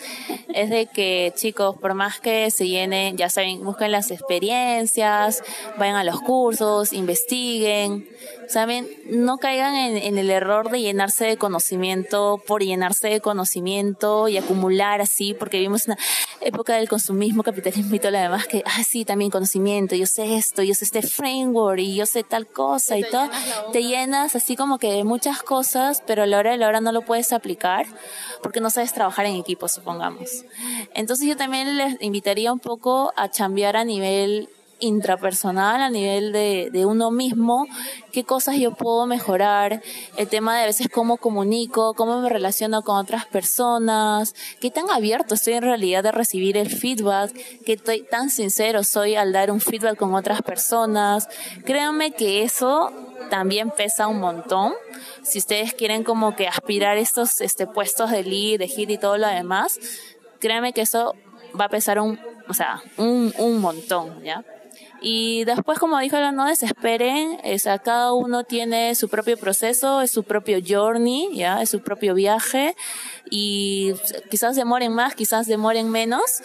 es 0.53 0.69
de 0.69 0.87
que 0.87 1.33
chicos, 1.35 1.77
por 1.79 1.93
más 1.93 2.19
que 2.19 2.49
se 2.51 2.67
llenen, 2.67 3.17
ya 3.17 3.29
saben, 3.29 3.63
busquen 3.63 3.91
las 3.91 4.11
experiencias, 4.11 5.43
vayan 5.77 5.95
a 5.95 6.03
los 6.03 6.21
cursos, 6.21 6.93
investiguen, 6.93 8.07
saben, 8.47 8.87
no 9.09 9.37
caigan 9.37 9.75
en, 9.75 9.97
en 9.97 10.17
el 10.17 10.29
error 10.29 10.69
de 10.69 10.81
llenarse 10.81 11.25
de 11.25 11.37
conocimiento 11.37 12.41
por 12.45 12.63
llenarse 12.63 13.07
de 13.07 13.21
conocimiento 13.21 14.27
y 14.27 14.37
acumular 14.37 15.01
así, 15.01 15.33
porque 15.33 15.57
vivimos 15.57 15.87
una 15.87 15.97
época 16.41 16.75
del 16.75 16.89
consumismo, 16.89 17.43
capitalismo 17.43 17.95
y 17.95 17.99
todo 17.99 18.11
lo 18.11 18.19
demás, 18.19 18.47
que, 18.47 18.63
ah, 18.65 18.83
sí, 18.83 19.05
también 19.05 19.31
conocimiento, 19.31 19.95
yo 19.95 20.05
sé 20.05 20.35
esto, 20.35 20.63
yo 20.63 20.73
sé 20.73 20.85
este 20.85 21.01
framework 21.01 21.79
y 21.79 21.95
yo 21.95 22.05
sé 22.05 22.23
tal 22.23 22.47
cosa 22.47 22.97
y 22.97 23.03
todo, 23.03 23.29
te 23.71 23.83
llenas 23.83 24.35
así 24.35 24.55
como 24.55 24.77
que 24.77 24.91
de 24.91 25.03
muchas 25.03 25.41
cosas, 25.43 26.03
pero 26.05 26.23
a 26.23 26.25
la 26.25 26.37
hora 26.37 26.51
de 26.51 26.57
la 26.57 26.67
hora 26.67 26.81
no 26.81 26.91
lo 26.91 27.01
puedes 27.01 27.33
aplicar 27.33 27.85
porque 28.41 28.61
no 28.61 28.69
sabes 28.69 28.93
trabajar 28.93 29.25
en 29.25 29.35
equipo, 29.35 29.67
supongamos. 29.67 30.45
Entonces 30.93 31.27
yo 31.27 31.35
también 31.35 31.77
les 31.77 32.01
invitaría 32.01 32.51
un 32.53 32.59
poco 32.59 33.13
a 33.15 33.29
cambiar 33.29 33.75
a 33.75 33.83
nivel 33.83 34.49
intrapersonal, 34.79 35.81
a 35.81 35.89
nivel 35.89 36.31
de, 36.31 36.69
de 36.71 36.85
uno 36.85 37.11
mismo, 37.11 37.67
qué 38.11 38.23
cosas 38.23 38.57
yo 38.57 38.71
puedo 38.71 39.05
mejorar, 39.05 39.81
el 40.17 40.27
tema 40.27 40.55
de 40.55 40.63
a 40.63 40.65
veces 40.65 40.87
cómo 40.89 41.17
comunico, 41.17 41.93
cómo 41.93 42.21
me 42.21 42.29
relaciono 42.29 42.81
con 42.81 42.97
otras 42.97 43.25
personas, 43.25 44.35
qué 44.59 44.71
tan 44.71 44.89
abierto 44.89 45.35
estoy 45.35 45.53
en 45.53 45.63
realidad 45.63 46.03
de 46.03 46.11
recibir 46.11 46.57
el 46.57 46.69
feedback, 46.69 47.31
qué 47.65 47.77
tan 47.77 48.29
sincero 48.29 48.83
soy 48.83 49.15
al 49.15 49.31
dar 49.31 49.51
un 49.51 49.61
feedback 49.61 49.97
con 49.97 50.13
otras 50.13 50.41
personas. 50.41 51.27
Créanme 51.65 52.11
que 52.11 52.43
eso 52.43 52.91
también 53.29 53.71
pesa 53.71 54.07
un 54.07 54.19
montón. 54.19 54.73
Si 55.23 55.39
ustedes 55.39 55.73
quieren 55.73 56.03
como 56.03 56.35
que 56.35 56.47
aspirar 56.47 56.97
estos 56.97 57.41
este, 57.41 57.67
puestos 57.67 58.11
de 58.11 58.23
lead, 58.23 58.59
de 58.59 58.67
hit 58.67 58.89
y 58.89 58.97
todo 58.97 59.17
lo 59.17 59.27
demás, 59.27 59.79
créanme 60.39 60.73
que 60.73 60.81
eso 60.81 61.15
va 61.59 61.65
a 61.65 61.69
pesar 61.69 61.99
un, 61.99 62.19
o 62.47 62.53
sea, 62.53 62.81
un, 62.97 63.33
un 63.37 63.59
montón, 63.59 64.23
¿ya? 64.23 64.43
Y 65.07 65.43
después, 65.43 65.77
como 65.77 65.99
dijo 65.99 66.17
no 66.31 66.47
desesperen, 66.47 67.37
o 67.43 67.59
sea, 67.59 67.77
cada 67.77 68.11
uno 68.13 68.43
tiene 68.43 68.95
su 68.95 69.07
propio 69.07 69.37
proceso, 69.37 70.01
es 70.01 70.09
su 70.09 70.23
propio 70.23 70.57
journey, 70.67 71.29
ya, 71.31 71.61
es 71.61 71.69
su 71.69 71.81
propio 71.81 72.15
viaje, 72.15 72.75
y 73.29 73.93
quizás 74.31 74.55
demoren 74.55 74.93
más, 74.93 75.13
quizás 75.13 75.45
demoren 75.45 75.91
menos, 75.91 76.41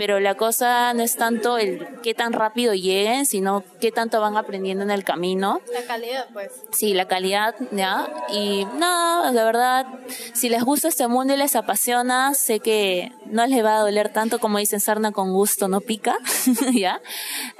pero 0.00 0.18
la 0.18 0.34
cosa 0.34 0.94
no 0.94 1.02
es 1.02 1.16
tanto 1.16 1.58
el 1.58 1.86
qué 2.02 2.14
tan 2.14 2.32
rápido 2.32 2.72
lleguen, 2.72 3.26
sino 3.26 3.62
qué 3.82 3.92
tanto 3.92 4.18
van 4.18 4.38
aprendiendo 4.38 4.82
en 4.82 4.90
el 4.90 5.04
camino. 5.04 5.60
La 5.74 5.82
calidad, 5.82 6.26
pues. 6.32 6.52
Sí, 6.72 6.94
la 6.94 7.06
calidad, 7.06 7.54
¿ya? 7.70 8.08
Y 8.32 8.64
no, 8.78 9.30
de 9.30 9.44
verdad, 9.44 9.84
si 10.32 10.48
les 10.48 10.64
gusta 10.64 10.88
este 10.88 11.06
mundo 11.06 11.34
y 11.34 11.36
les 11.36 11.54
apasiona, 11.54 12.32
sé 12.32 12.60
que 12.60 13.12
no 13.26 13.46
les 13.46 13.62
va 13.62 13.76
a 13.76 13.80
doler 13.80 14.10
tanto 14.10 14.38
como 14.38 14.56
dicen 14.56 14.80
sarna 14.80 15.12
con 15.12 15.34
gusto, 15.34 15.68
no 15.68 15.82
pica, 15.82 16.16
¿ya? 16.72 17.02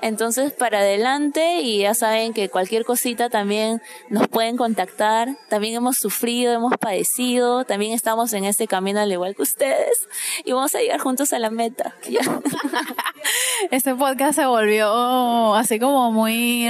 Entonces, 0.01 0.51
para 0.51 0.79
adelante 0.79 1.61
y 1.61 1.81
ya 1.81 1.93
saben 1.93 2.33
que 2.33 2.49
cualquier 2.49 2.87
cosita 2.87 3.29
también 3.29 3.83
nos 4.09 4.29
pueden 4.29 4.57
contactar, 4.57 5.37
también 5.51 5.75
hemos 5.75 5.99
sufrido, 5.99 6.55
hemos 6.55 6.79
padecido, 6.79 7.67
también 7.67 7.93
estamos 7.93 8.33
en 8.33 8.47
este 8.47 8.67
camino 8.67 8.99
al 8.99 9.13
igual 9.13 9.37
que 9.37 9.43
ustedes 9.43 10.09
y 10.43 10.53
vamos 10.53 10.75
a 10.75 10.79
llegar 10.79 11.01
juntos 11.01 11.35
a 11.35 11.39
la 11.39 11.51
meta, 11.51 11.95
¿ya? 12.09 12.30
este 13.71 13.95
podcast 13.95 14.35
se 14.35 14.47
volvió 14.47 15.55
así 15.55 15.79
como 15.79 16.11
muy 16.13 16.69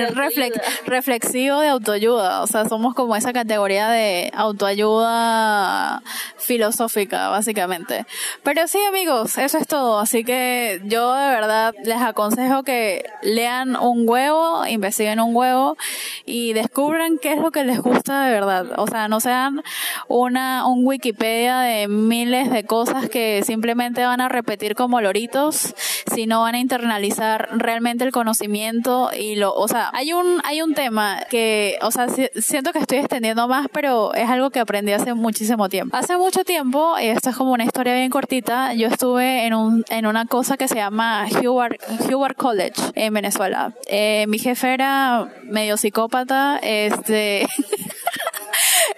reflexivo 0.87 1.61
de 1.61 1.69
autoayuda. 1.69 2.43
O 2.43 2.47
sea, 2.47 2.69
somos 2.69 2.95
como 2.95 3.17
esa 3.17 3.33
categoría 3.33 3.89
de 3.89 4.31
autoayuda 4.35 6.03
filosófica, 6.37 7.29
básicamente. 7.29 8.07
Pero 8.43 8.67
sí, 8.67 8.79
amigos, 8.89 9.39
eso 9.39 9.59
es 9.59 9.67
todo. 9.67 9.99
Así 9.99 10.25
que 10.25 10.81
yo 10.85 11.15
de 11.15 11.29
verdad 11.29 11.75
les 11.85 12.01
aconsejo 12.01 12.63
que 12.63 13.05
lean 13.23 13.77
un 13.77 14.09
huevo, 14.09 14.67
investiguen 14.67 15.21
un 15.21 15.35
huevo 15.35 15.77
y 16.25 16.53
descubran 16.53 17.19
qué 17.19 17.33
es 17.33 17.39
lo 17.41 17.51
que 17.51 17.65
les 17.65 17.81
gusta 17.81 18.25
de 18.25 18.33
verdad. 18.33 18.67
O 18.77 18.87
sea, 18.87 19.09
no 19.09 19.21
sean 19.21 19.63
una, 20.09 20.67
un 20.67 20.87
Wikipedia 20.87 21.61
de 21.61 21.89
miles 21.89 22.51
de 22.51 22.65
cosas 22.65 23.09
que 23.09 23.43
simplemente 23.45 24.05
van 24.05 24.21
a 24.21 24.29
repetir 24.29 24.75
como 24.75 25.01
loritos 25.01 25.50
si 25.51 26.27
no 26.27 26.43
van 26.43 26.55
a 26.55 26.59
internalizar 26.59 27.49
realmente 27.53 28.05
el 28.05 28.13
conocimiento 28.13 29.11
y 29.17 29.37
lo, 29.37 29.55
o 29.55 29.69
sea, 29.69 29.91
hay 29.93 30.13
un, 30.13 30.41
hay 30.45 30.63
un 30.63 30.75
tema 30.75 31.21
que, 31.31 31.79
o 31.83 31.91
sea, 31.91 32.07
siento 32.09 32.73
que 32.73 32.79
estoy 32.79 32.99
extendiendo 32.99 33.49
más, 33.49 33.69
pero 33.73 34.15
es 34.15 34.29
algo 34.29 34.51
que 34.51 34.61
aprendí 34.61 34.93
hace 34.93 35.15
muchísimo 35.15 35.69
tiempo. 35.69 35.97
Hace 35.97 36.17
mucho 36.17 36.45
tiempo, 36.45 36.99
y 37.01 37.07
esto 37.07 37.31
es 37.31 37.37
como 37.37 37.53
una 37.53 37.65
historia 37.65 37.95
bien 37.95 38.11
cortita, 38.11 38.75
yo 38.75 38.89
estuve 38.89 39.47
en 39.47 39.55
un, 39.55 39.85
en 39.89 40.07
una 40.07 40.27
cosa 40.27 40.57
que 40.57 40.69
se 40.69 40.77
llama 40.77 41.27
Hubert, 41.43 41.81
Hubert 42.13 42.37
College 42.37 42.81
en 42.95 43.15
Venezuela. 43.15 43.73
Eh, 43.87 44.27
mi 44.29 44.39
jefe 44.39 44.75
era 44.75 45.29
medio 45.45 45.77
psicópata, 45.77 46.59
este, 46.63 47.47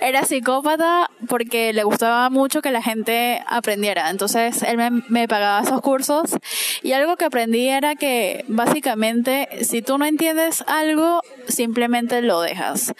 era 0.03 0.24
psicópata 0.24 1.11
porque 1.28 1.72
le 1.72 1.84
gustaba 1.84 2.28
mucho 2.28 2.61
que 2.61 2.72
la 2.72 2.82
gente 2.82 3.42
aprendiera. 3.46 4.11
Entonces 4.11 4.62
él 4.62 4.78
me, 5.09 5.28
pagaba 5.28 5.62
esos 5.62 5.80
cursos 5.80 6.36
y 6.82 6.92
algo 6.92 7.16
que 7.16 7.24
aprendí 7.24 7.68
era 7.68 7.94
que 7.94 8.44
básicamente 8.48 9.48
si 9.62 9.82
tú 9.82 9.98
no 9.98 10.05
entiendes 10.05 10.64
algo, 10.66 11.22
simplemente 11.49 12.22
lo 12.22 12.40
dejas. 12.40 12.95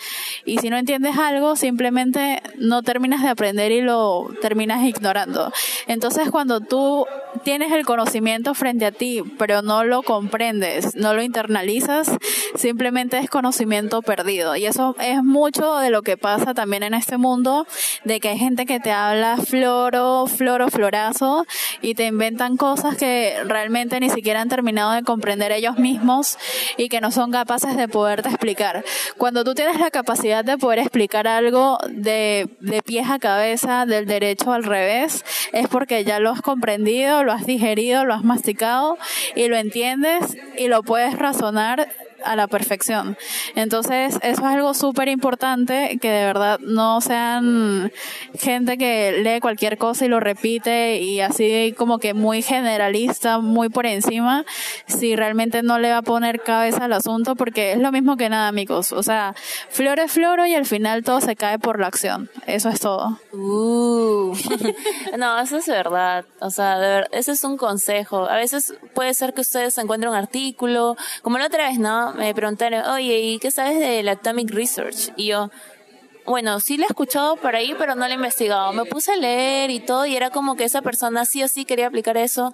Y 0.45 0.59
si 0.59 0.70
no 0.70 0.76
entiendes 0.76 1.18
algo, 1.18 1.57
simplemente 1.57 2.43
no 2.57 2.82
terminas 2.82 3.22
de 3.22 3.28
aprender 3.28 3.72
y 3.72 3.82
lo 3.82 4.28
terminas 4.40 4.84
ignorando. 4.84 5.53
Entonces 5.86 6.30
cuando 6.30 6.61
tú 6.61 7.07
tienes 7.45 7.72
el 7.72 7.84
conocimiento 7.84 8.55
frente 8.55 8.86
a 8.86 8.93
ti, 8.93 9.22
pero 9.38 9.62
no 9.62 9.84
lo 9.84 10.03
comprendes, 10.03 10.95
no 10.97 11.14
lo 11.14 11.22
internalizas, 11.22 12.11
simplemente 12.55 13.18
es 13.18 13.28
conocimiento 13.28 14.03
perdido. 14.03 14.57
Y 14.57 14.66
eso 14.66 14.95
es 15.01 15.22
mucho 15.22 15.78
de 15.78 15.90
lo 15.90 16.03
que 16.03 16.16
pasa 16.16 16.55
también 16.55 16.82
en 16.82 16.95
este 16.95 17.16
mundo, 17.16 17.66
de 18.05 18.20
que 18.20 18.30
hay 18.30 18.38
gente 18.38 18.66
que 18.66 18.80
te 18.80 18.93
habla 18.93 19.36
floro, 19.38 20.26
floro, 20.26 20.68
florazo, 20.68 21.47
y 21.80 21.95
te 21.95 22.07
inventan 22.07 22.57
cosas 22.57 22.97
que 22.97 23.36
realmente 23.45 23.99
ni 24.01 24.11
siquiera 24.11 24.40
han 24.40 24.49
terminado 24.49 24.93
de 24.93 25.03
comprender 25.03 25.53
ellos 25.53 25.78
mismos 25.78 26.38
y 26.76 26.88
que 26.88 27.01
no 27.01 27.11
son 27.11 27.30
capaces 27.30 27.76
de 27.76 27.88
poderte 27.88 28.31
explicar. 28.32 28.84
Cuando 29.16 29.44
tú 29.44 29.54
tienes 29.54 29.78
la 29.78 29.90
capacidad 29.90 30.44
de 30.44 30.58
poder 30.58 30.80
explicar 30.80 31.28
algo 31.28 31.78
de, 31.88 32.48
de 32.60 32.82
pies 32.82 33.08
a 33.08 33.18
cabeza, 33.18 33.86
del 33.86 34.06
derecho 34.06 34.52
al 34.52 34.64
revés, 34.64 35.24
es 35.52 35.68
porque 35.68 36.04
ya 36.04 36.18
lo 36.18 36.30
has 36.30 36.42
comprendido, 36.42 37.24
lo 37.24 37.32
has 37.32 37.46
digerido, 37.46 38.04
lo 38.04 38.14
has 38.14 38.24
masticado 38.24 38.98
y 39.34 39.48
lo 39.48 39.56
entiendes 39.56 40.36
y 40.56 40.68
lo 40.68 40.82
puedes 40.82 41.18
razonar 41.18 41.88
a 42.24 42.36
la 42.36 42.46
perfección. 42.46 43.16
Entonces, 43.54 44.18
eso 44.22 44.22
es 44.22 44.38
algo 44.40 44.74
súper 44.74 45.08
importante, 45.08 45.98
que 46.00 46.10
de 46.10 46.24
verdad 46.24 46.58
no 46.60 47.00
sean 47.00 47.92
gente 48.38 48.78
que 48.78 49.22
lee 49.22 49.40
cualquier 49.40 49.78
cosa 49.78 50.04
y 50.04 50.08
lo 50.08 50.20
repite 50.20 51.00
y 51.00 51.20
así 51.20 51.74
como 51.76 51.98
que 51.98 52.14
muy 52.14 52.42
generalista, 52.42 53.38
muy 53.38 53.68
por 53.68 53.86
encima, 53.86 54.44
si 54.86 55.16
realmente 55.16 55.62
no 55.62 55.78
le 55.78 55.90
va 55.90 55.98
a 55.98 56.02
poner 56.02 56.40
cabeza 56.42 56.84
al 56.84 56.92
asunto, 56.92 57.36
porque 57.36 57.72
es 57.72 57.78
lo 57.78 57.92
mismo 57.92 58.16
que 58.16 58.28
nada, 58.28 58.48
amigos. 58.48 58.92
O 58.92 59.02
sea, 59.02 59.34
flor 59.70 59.98
es 59.98 60.12
floro 60.12 60.46
y 60.46 60.54
al 60.54 60.66
final 60.66 61.04
todo 61.04 61.20
se 61.20 61.36
cae 61.36 61.58
por 61.58 61.80
la 61.80 61.86
acción. 61.86 62.30
Eso 62.46 62.68
es 62.68 62.80
todo. 62.80 63.18
Uh. 63.32 64.34
no, 65.18 65.38
eso 65.40 65.56
es 65.58 65.66
verdad. 65.66 66.24
O 66.40 66.50
sea, 66.50 66.78
de 66.78 66.88
verdad, 66.88 67.08
ese 67.12 67.32
es 67.32 67.44
un 67.44 67.56
consejo. 67.56 68.28
A 68.28 68.36
veces 68.36 68.74
puede 68.94 69.14
ser 69.14 69.34
que 69.34 69.40
ustedes 69.40 69.76
encuentren 69.78 70.10
un 70.10 70.16
artículo, 70.16 70.96
como 71.22 71.38
la 71.38 71.46
otra 71.46 71.68
vez, 71.68 71.78
¿no? 71.78 72.11
Me 72.16 72.34
preguntaron, 72.34 72.84
oye, 72.90 73.20
¿y 73.20 73.38
qué 73.38 73.50
sabes 73.50 73.78
del 73.78 74.08
Atomic 74.08 74.50
Research? 74.50 75.12
Y 75.16 75.28
yo, 75.28 75.50
bueno, 76.26 76.60
sí 76.60 76.76
la 76.76 76.84
he 76.84 76.88
escuchado 76.88 77.36
por 77.36 77.56
ahí, 77.56 77.74
pero 77.78 77.94
no 77.94 78.06
la 78.06 78.12
he 78.12 78.16
investigado. 78.16 78.72
Me 78.72 78.84
puse 78.84 79.12
a 79.12 79.16
leer 79.16 79.70
y 79.70 79.80
todo, 79.80 80.06
y 80.06 80.16
era 80.16 80.30
como 80.30 80.56
que 80.56 80.64
esa 80.64 80.82
persona 80.82 81.24
sí 81.24 81.42
o 81.42 81.48
sí 81.48 81.64
quería 81.64 81.86
aplicar 81.86 82.16
eso 82.16 82.52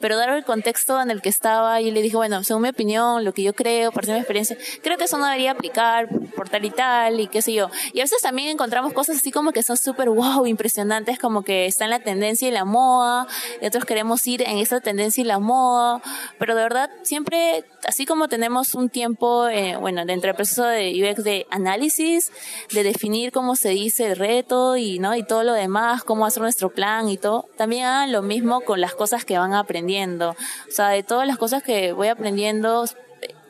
pero 0.00 0.16
dado 0.16 0.36
el 0.36 0.44
contexto 0.44 1.00
en 1.00 1.10
el 1.10 1.20
que 1.22 1.28
estaba, 1.28 1.80
y 1.80 1.90
le 1.90 2.02
dije, 2.02 2.16
bueno, 2.16 2.42
según 2.44 2.62
mi 2.62 2.68
opinión, 2.68 3.24
lo 3.24 3.32
que 3.32 3.42
yo 3.42 3.52
creo, 3.52 3.92
por 3.92 4.06
mi 4.06 4.14
experiencia, 4.14 4.56
creo 4.82 4.96
que 4.96 5.04
eso 5.04 5.18
no 5.18 5.26
debería 5.26 5.52
aplicar 5.52 6.08
por 6.36 6.48
tal 6.48 6.64
y 6.64 6.70
tal, 6.70 7.20
y 7.20 7.26
qué 7.26 7.42
sé 7.42 7.52
yo. 7.52 7.70
Y 7.92 8.00
a 8.00 8.04
veces 8.04 8.22
también 8.22 8.48
encontramos 8.48 8.92
cosas 8.92 9.16
así 9.16 9.30
como 9.32 9.52
que 9.52 9.62
son 9.62 9.76
súper 9.76 10.08
wow, 10.10 10.46
impresionantes, 10.46 11.18
como 11.18 11.42
que 11.42 11.66
está 11.66 11.84
en 11.84 11.90
la 11.90 12.00
tendencia 12.00 12.48
y 12.48 12.50
la 12.50 12.64
moda, 12.64 13.26
y 13.60 13.66
otros 13.66 13.84
queremos 13.84 14.26
ir 14.26 14.42
en 14.42 14.58
esa 14.58 14.80
tendencia 14.80 15.22
y 15.22 15.24
la 15.24 15.38
moda, 15.38 16.00
pero 16.38 16.54
de 16.54 16.62
verdad, 16.62 16.90
siempre, 17.02 17.64
así 17.84 18.06
como 18.06 18.28
tenemos 18.28 18.74
un 18.74 18.88
tiempo, 18.88 19.48
eh, 19.48 19.76
bueno, 19.76 20.04
dentro 20.04 20.28
del 20.28 20.36
proceso 20.36 20.64
de 20.64 20.92
UX 21.02 21.24
de 21.24 21.46
análisis, 21.50 22.30
de 22.72 22.82
definir 23.08 23.32
cómo 23.32 23.56
se 23.56 23.70
dice 23.70 24.04
el 24.04 24.16
reto 24.16 24.76
y, 24.76 24.98
¿no? 24.98 25.14
y 25.16 25.22
todo 25.22 25.42
lo 25.42 25.54
demás, 25.54 26.04
cómo 26.04 26.26
hacer 26.26 26.42
nuestro 26.42 26.68
plan 26.68 27.08
y 27.08 27.16
todo, 27.16 27.48
también 27.56 27.86
hagan 27.86 28.12
lo 28.12 28.20
mismo 28.20 28.60
con 28.60 28.82
las 28.82 28.94
cosas 28.94 29.24
que 29.24 29.38
van 29.38 29.54
a 29.54 29.60
aprender 29.60 29.88
o 30.22 30.34
sea, 30.68 30.88
de 30.88 31.02
todas 31.02 31.26
las 31.26 31.38
cosas 31.38 31.62
que 31.62 31.92
voy 31.92 32.08
aprendiendo, 32.08 32.84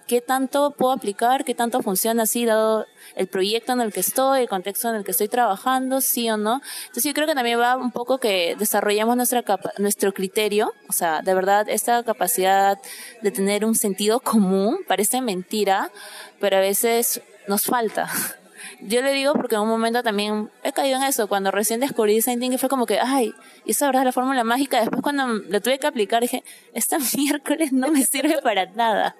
qué 0.07 0.21
tanto 0.21 0.71
puedo 0.71 0.93
aplicar, 0.93 1.45
qué 1.45 1.55
tanto 1.55 1.83
funciona 1.83 2.23
así, 2.23 2.45
dado 2.45 2.87
el 3.17 3.27
proyecto 3.27 3.73
en 3.73 3.81
el 3.81 3.93
que 3.93 3.99
estoy, 3.99 4.43
el 4.43 4.49
contexto 4.49 4.91
en 4.91 4.95
el 4.95 5.05
que 5.05 5.11
estoy 5.11 5.27
trabajando, 5.27 6.01
sí 6.01 6.31
o 6.31 6.37
no. 6.37 6.61
Entonces 6.83 7.05
yo 7.05 7.13
creo 7.13 7.27
que 7.27 7.35
también 7.35 7.59
va 7.59 7.77
un 7.77 7.91
poco 7.91 8.19
que 8.19 8.55
desarrollemos 8.57 9.17
nuestra 9.17 9.43
nuestro 9.79 10.15
criterio, 10.15 10.73
o 10.89 10.93
sea, 10.93 11.23
de 11.23 11.35
verdad, 11.35 11.69
esta 11.69 12.05
capacidad 12.05 12.79
de 13.23 13.31
tener 13.33 13.65
un 13.65 13.75
sentido 13.75 14.21
común, 14.21 14.79
parece 14.87 15.21
mentira, 15.21 15.91
pero 16.39 16.59
a 16.59 16.61
veces 16.61 17.21
nos 17.49 17.65
falta. 17.65 18.09
Yo 18.81 19.03
le 19.03 19.13
digo 19.13 19.33
porque 19.33 19.57
en 19.57 19.63
un 19.63 19.69
momento 19.69 20.03
también 20.03 20.51
he 20.63 20.73
caído 20.73 20.99
en 20.99 21.03
eso. 21.03 21.27
Cuando 21.27 21.51
recién 21.51 21.81
descubrí 21.81 22.15
Design 22.15 22.39
Thinking 22.39 22.59
fue 22.59 22.69
como 22.69 22.87
que, 22.87 23.01
ay, 23.01 23.35
y 23.65 23.73
es 23.73 23.81
la 23.81 24.13
fórmula 24.13 24.45
mágica. 24.45 24.81
Después 24.81 25.03
cuando 25.03 25.27
lo 25.27 25.61
tuve 25.61 25.79
que 25.79 25.87
aplicar 25.87 26.23
dije, 26.23 26.45
esta 26.75 26.99
miércoles 27.17 27.73
no 27.73 27.89
me 27.89 28.05
sirve 28.05 28.41
para 28.43 28.67
nada. 28.67 29.17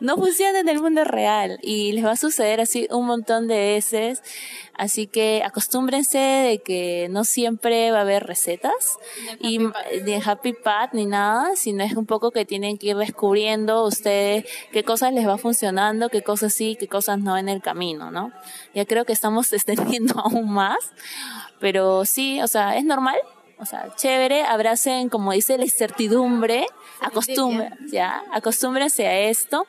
no 0.00 0.16
funciona 0.16 0.60
en 0.60 0.68
el 0.68 0.80
mundo 0.80 1.04
real 1.04 1.58
y 1.62 1.92
les 1.92 2.04
va 2.04 2.12
a 2.12 2.16
suceder 2.16 2.60
así 2.60 2.88
un 2.90 3.06
montón 3.06 3.48
de 3.48 3.58
veces. 3.58 4.22
Así 4.76 5.06
que 5.06 5.42
acostúmbrense 5.44 6.18
de 6.18 6.62
que 6.62 7.08
no 7.10 7.24
siempre 7.24 7.90
va 7.90 7.98
a 7.98 8.00
haber 8.02 8.24
recetas 8.24 8.98
y 9.40 9.58
de 9.58 10.22
Happy 10.24 10.52
Path 10.52 10.92
ni 10.92 11.06
nada, 11.06 11.56
sino 11.56 11.82
es 11.82 11.94
un 11.94 12.04
poco 12.04 12.30
que 12.30 12.44
tienen 12.44 12.76
que 12.76 12.88
ir 12.88 12.96
descubriendo 12.96 13.84
ustedes 13.84 14.44
qué 14.72 14.84
cosas 14.84 15.14
les 15.14 15.26
va 15.26 15.38
funcionando, 15.38 16.10
qué 16.10 16.22
cosas 16.22 16.52
sí, 16.52 16.76
qué 16.78 16.88
cosas 16.88 17.18
no 17.18 17.38
en 17.38 17.48
el 17.48 17.62
camino, 17.62 18.10
¿no? 18.10 18.32
Ya 18.74 18.84
creo 18.84 19.06
que 19.06 19.12
estamos 19.14 19.52
extendiendo 19.52 20.20
aún 20.20 20.52
más, 20.52 20.92
pero 21.58 22.04
sí, 22.04 22.42
o 22.42 22.46
sea, 22.46 22.76
es 22.76 22.84
normal, 22.84 23.16
o 23.58 23.64
sea, 23.64 23.94
chévere, 23.96 24.42
abracen, 24.42 25.08
como 25.08 25.32
dice, 25.32 25.56
la 25.56 25.64
incertidumbre, 25.64 26.66
acostúmbrense, 27.00 27.76
ya, 27.90 28.22
acostúmbrense 28.32 29.06
a 29.06 29.18
esto. 29.20 29.66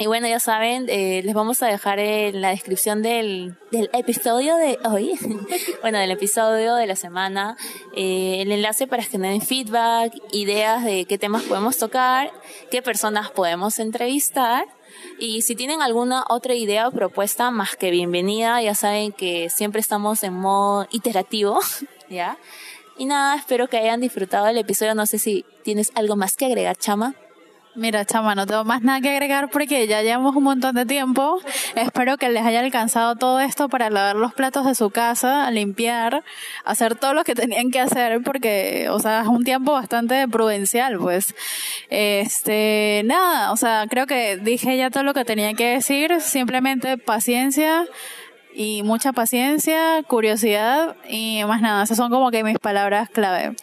Y 0.00 0.06
bueno, 0.06 0.28
ya 0.28 0.38
saben, 0.38 0.86
eh, 0.88 1.22
les 1.24 1.34
vamos 1.34 1.60
a 1.60 1.66
dejar 1.66 1.98
en 1.98 2.40
la 2.40 2.50
descripción 2.50 3.02
del, 3.02 3.56
del 3.72 3.90
episodio 3.92 4.56
de 4.56 4.78
hoy, 4.84 5.18
bueno, 5.82 5.98
del 5.98 6.12
episodio 6.12 6.76
de 6.76 6.86
la 6.86 6.94
semana, 6.94 7.56
eh, 7.96 8.36
el 8.40 8.52
enlace 8.52 8.86
para 8.86 9.04
que 9.04 9.18
den 9.18 9.42
feedback, 9.42 10.12
ideas 10.30 10.84
de 10.84 11.04
qué 11.04 11.18
temas 11.18 11.42
podemos 11.42 11.78
tocar, 11.78 12.30
qué 12.70 12.80
personas 12.80 13.32
podemos 13.32 13.80
entrevistar. 13.80 14.66
Y 15.18 15.42
si 15.42 15.56
tienen 15.56 15.82
alguna 15.82 16.24
otra 16.28 16.54
idea 16.54 16.86
o 16.86 16.92
propuesta, 16.92 17.50
más 17.50 17.74
que 17.74 17.90
bienvenida, 17.90 18.62
ya 18.62 18.76
saben 18.76 19.10
que 19.10 19.50
siempre 19.50 19.80
estamos 19.80 20.22
en 20.22 20.32
modo 20.32 20.86
iterativo, 20.92 21.58
¿ya? 22.08 22.38
Y 22.98 23.06
nada, 23.06 23.34
espero 23.34 23.66
que 23.68 23.78
hayan 23.78 24.00
disfrutado 24.00 24.46
el 24.46 24.58
episodio. 24.58 24.94
No 24.94 25.06
sé 25.06 25.18
si 25.18 25.44
tienes 25.64 25.90
algo 25.96 26.14
más 26.14 26.36
que 26.36 26.46
agregar, 26.46 26.76
Chama. 26.76 27.16
Mira, 27.78 28.04
chama, 28.04 28.34
no 28.34 28.44
tengo 28.44 28.64
más 28.64 28.82
nada 28.82 29.00
que 29.00 29.08
agregar 29.08 29.50
porque 29.50 29.86
ya 29.86 30.02
llevamos 30.02 30.34
un 30.34 30.42
montón 30.42 30.74
de 30.74 30.84
tiempo. 30.84 31.40
Espero 31.76 32.18
que 32.18 32.28
les 32.28 32.44
haya 32.44 32.58
alcanzado 32.58 33.14
todo 33.14 33.38
esto 33.38 33.68
para 33.68 33.88
lavar 33.88 34.16
los 34.16 34.34
platos 34.34 34.66
de 34.66 34.74
su 34.74 34.90
casa, 34.90 35.48
limpiar, 35.52 36.24
hacer 36.64 36.96
todo 36.96 37.14
lo 37.14 37.22
que 37.22 37.36
tenían 37.36 37.70
que 37.70 37.78
hacer 37.78 38.20
porque, 38.24 38.88
o 38.90 38.98
sea, 38.98 39.20
es 39.20 39.28
un 39.28 39.44
tiempo 39.44 39.72
bastante 39.72 40.26
prudencial, 40.26 40.98
pues. 40.98 41.36
Este, 41.88 43.02
nada, 43.04 43.52
o 43.52 43.56
sea, 43.56 43.86
creo 43.88 44.08
que 44.08 44.38
dije 44.38 44.76
ya 44.76 44.90
todo 44.90 45.04
lo 45.04 45.14
que 45.14 45.24
tenía 45.24 45.54
que 45.54 45.74
decir. 45.74 46.20
Simplemente 46.20 46.98
paciencia 46.98 47.86
y 48.58 48.82
mucha 48.82 49.12
paciencia, 49.12 50.02
curiosidad 50.02 50.96
y 51.08 51.44
más 51.46 51.60
nada. 51.60 51.84
Esas 51.84 51.96
son 51.96 52.10
como 52.10 52.32
que 52.32 52.42
mis 52.42 52.58
palabras 52.58 53.08
clave. 53.08 53.54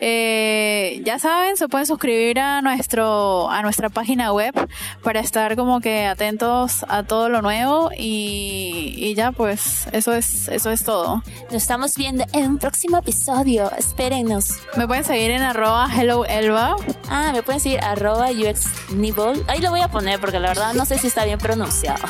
Eh, 0.00 1.02
ya 1.04 1.18
saben, 1.18 1.58
se 1.58 1.68
pueden 1.68 1.86
suscribir 1.86 2.40
a 2.40 2.62
nuestro 2.62 3.50
a 3.50 3.60
nuestra 3.60 3.90
página 3.90 4.32
web 4.32 4.54
para 5.02 5.20
estar 5.20 5.56
como 5.56 5.82
que 5.82 6.06
atentos 6.06 6.86
a 6.88 7.02
todo 7.02 7.28
lo 7.28 7.42
nuevo 7.42 7.90
y, 7.94 8.94
y 8.96 9.14
ya 9.14 9.30
pues 9.30 9.86
eso 9.92 10.14
es 10.14 10.48
eso 10.48 10.70
es 10.70 10.84
todo. 10.84 11.22
Nos 11.50 11.60
estamos 11.62 11.94
viendo 11.96 12.24
en 12.32 12.52
un 12.52 12.58
próximo 12.58 12.96
episodio. 12.96 13.70
Espérenos. 13.76 14.54
Me 14.74 14.86
pueden 14.86 15.04
seguir 15.04 15.32
en 15.32 15.42
arroba 15.42 15.86
hello 15.94 16.24
elba. 16.24 16.76
Ah, 17.10 17.32
me 17.34 17.42
pueden 17.42 17.60
seguir 17.60 17.80
arroba 17.84 18.30
uxnibble. 18.30 19.44
Ahí 19.48 19.60
lo 19.60 19.68
voy 19.68 19.82
a 19.82 19.88
poner 19.88 20.18
porque 20.18 20.40
la 20.40 20.48
verdad 20.48 20.72
no 20.72 20.86
sé 20.86 20.96
si 20.96 21.08
está 21.08 21.26
bien 21.26 21.38
pronunciado. 21.38 22.02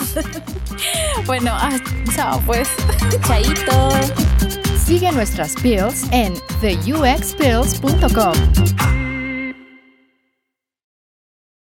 bueno, 1.27 1.51
ah, 1.55 1.77
chao 2.21 2.41
pues. 2.45 2.69
Chaito. 3.27 3.89
Sigue 4.85 5.11
nuestras 5.13 5.55
pills 5.63 6.05
en 6.11 6.35
theuxpills.com. 6.61 9.10